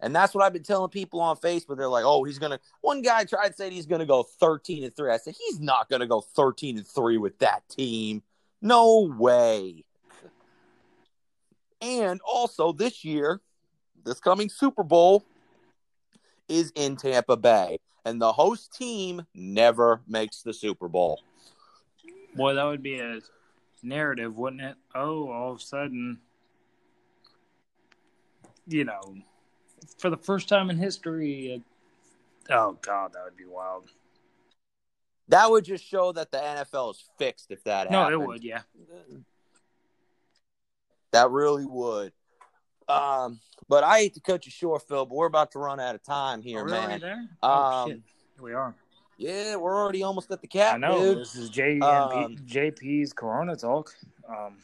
And 0.00 0.14
that's 0.14 0.34
what 0.34 0.44
I've 0.44 0.52
been 0.52 0.62
telling 0.62 0.90
people 0.90 1.20
on 1.20 1.36
Facebook. 1.36 1.76
They're 1.76 1.88
like, 1.88 2.04
"Oh, 2.04 2.22
he's 2.24 2.38
gonna." 2.38 2.60
One 2.80 3.02
guy 3.02 3.24
tried 3.24 3.56
saying 3.56 3.72
he's 3.72 3.86
gonna 3.86 4.06
go 4.06 4.22
thirteen 4.22 4.84
and 4.84 4.94
three. 4.94 5.10
I 5.10 5.16
said 5.16 5.34
he's 5.36 5.60
not 5.60 5.88
gonna 5.88 6.06
go 6.06 6.20
thirteen 6.20 6.78
and 6.78 6.86
three 6.86 7.18
with 7.18 7.38
that 7.40 7.68
team. 7.68 8.22
No 8.62 9.12
way. 9.18 9.84
And 11.80 12.20
also 12.26 12.72
this 12.72 13.04
year, 13.04 13.40
this 14.04 14.20
coming 14.20 14.48
Super 14.48 14.82
Bowl 14.82 15.24
is 16.48 16.72
in 16.74 16.96
Tampa 16.96 17.36
Bay, 17.36 17.78
and 18.04 18.20
the 18.20 18.32
host 18.32 18.72
team 18.72 19.26
never 19.34 20.00
makes 20.08 20.42
the 20.42 20.52
Super 20.52 20.88
Bowl. 20.88 21.20
Boy, 22.34 22.54
that 22.54 22.64
would 22.64 22.82
be 22.82 22.98
a 22.98 23.20
narrative, 23.82 24.36
wouldn't 24.36 24.62
it? 24.62 24.76
Oh, 24.94 25.30
all 25.30 25.52
of 25.52 25.58
a 25.58 25.60
sudden, 25.60 26.18
you 28.66 28.84
know, 28.84 29.16
for 29.98 30.10
the 30.10 30.16
first 30.16 30.48
time 30.48 30.70
in 30.70 30.78
history. 30.78 31.62
Uh, 32.50 32.54
oh 32.54 32.78
God, 32.80 33.12
that 33.12 33.24
would 33.24 33.36
be 33.36 33.44
wild. 33.44 33.90
That 35.28 35.50
would 35.50 35.64
just 35.64 35.84
show 35.84 36.12
that 36.12 36.30
the 36.30 36.38
NFL 36.38 36.92
is 36.92 37.04
fixed 37.18 37.50
if 37.50 37.62
that 37.64 37.90
No, 37.90 38.00
happened. 38.04 38.22
it 38.22 38.26
would. 38.26 38.44
Yeah. 38.44 38.62
That 41.12 41.30
really 41.30 41.64
would. 41.66 42.12
Um, 42.88 43.40
but 43.68 43.84
I 43.84 43.98
hate 43.98 44.14
to 44.14 44.20
cut 44.20 44.46
you 44.46 44.52
short, 44.52 44.86
Phil, 44.88 45.04
but 45.06 45.14
we're 45.14 45.26
about 45.26 45.52
to 45.52 45.58
run 45.58 45.78
out 45.80 45.94
of 45.94 46.02
time 46.02 46.42
here, 46.42 46.60
Are 46.60 46.64
we 46.64 46.72
already 46.72 46.88
man. 46.88 47.00
there? 47.00 47.24
Oh 47.42 47.52
Um, 47.52 47.90
shit, 47.90 48.00
Here 48.36 48.44
we 48.44 48.52
are. 48.54 48.74
Yeah, 49.18 49.56
we're 49.56 49.76
already 49.76 50.02
almost 50.02 50.30
at 50.30 50.40
the 50.40 50.46
cap, 50.46 50.76
I 50.76 50.78
know 50.78 50.98
dude. 51.14 51.18
this 51.18 51.34
is 51.34 51.50
J 51.50 51.80
Um, 51.80 52.36
JP's 52.46 53.12
Corona 53.12 53.56
talk. 53.56 53.92
Um, 54.28 54.58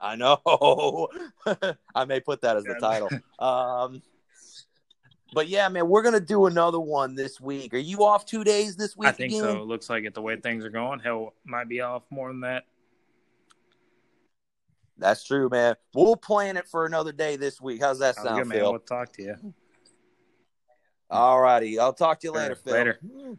I 0.00 0.16
know. 0.16 1.08
I 1.94 2.04
may 2.06 2.20
put 2.20 2.40
that 2.42 2.56
as 2.56 2.64
the 2.64 2.74
title. 2.80 3.08
Um, 3.38 4.02
But 5.32 5.48
yeah, 5.48 5.68
man, 5.68 5.88
we're 5.88 6.02
gonna 6.02 6.20
do 6.20 6.46
another 6.46 6.80
one 6.80 7.14
this 7.14 7.40
week. 7.40 7.72
Are 7.74 7.78
you 7.78 8.04
off 8.04 8.26
two 8.26 8.42
days 8.44 8.76
this 8.76 8.96
week? 8.96 9.08
I 9.08 9.12
think 9.12 9.32
again? 9.32 9.42
so. 9.42 9.62
It 9.62 9.66
looks 9.66 9.88
like 9.90 10.04
it 10.04 10.14
the 10.14 10.22
way 10.22 10.36
things 10.36 10.64
are 10.64 10.70
going. 10.70 10.98
Hell, 11.00 11.32
might 11.44 11.68
be 11.68 11.80
off 11.80 12.02
more 12.10 12.28
than 12.28 12.40
that. 12.40 12.64
That's 14.98 15.24
true, 15.24 15.48
man. 15.50 15.74
We'll 15.94 16.16
plan 16.16 16.56
it 16.56 16.66
for 16.68 16.86
another 16.86 17.12
day 17.12 17.36
this 17.36 17.60
week. 17.60 17.82
How's 17.82 17.98
that 17.98 18.16
oh, 18.18 18.24
sound, 18.24 18.38
good, 18.38 18.48
man. 18.48 18.58
Phil? 18.58 18.72
We'll 18.72 18.80
talk 18.80 19.12
to 19.14 19.22
you. 19.22 19.54
All 21.10 21.40
righty. 21.40 21.78
I'll 21.78 21.92
talk 21.92 22.20
to 22.20 22.26
you 22.26 22.32
later, 22.32 22.54
Phil. 22.54 22.72
Later. 22.72 22.98
Hmm. 23.02 23.34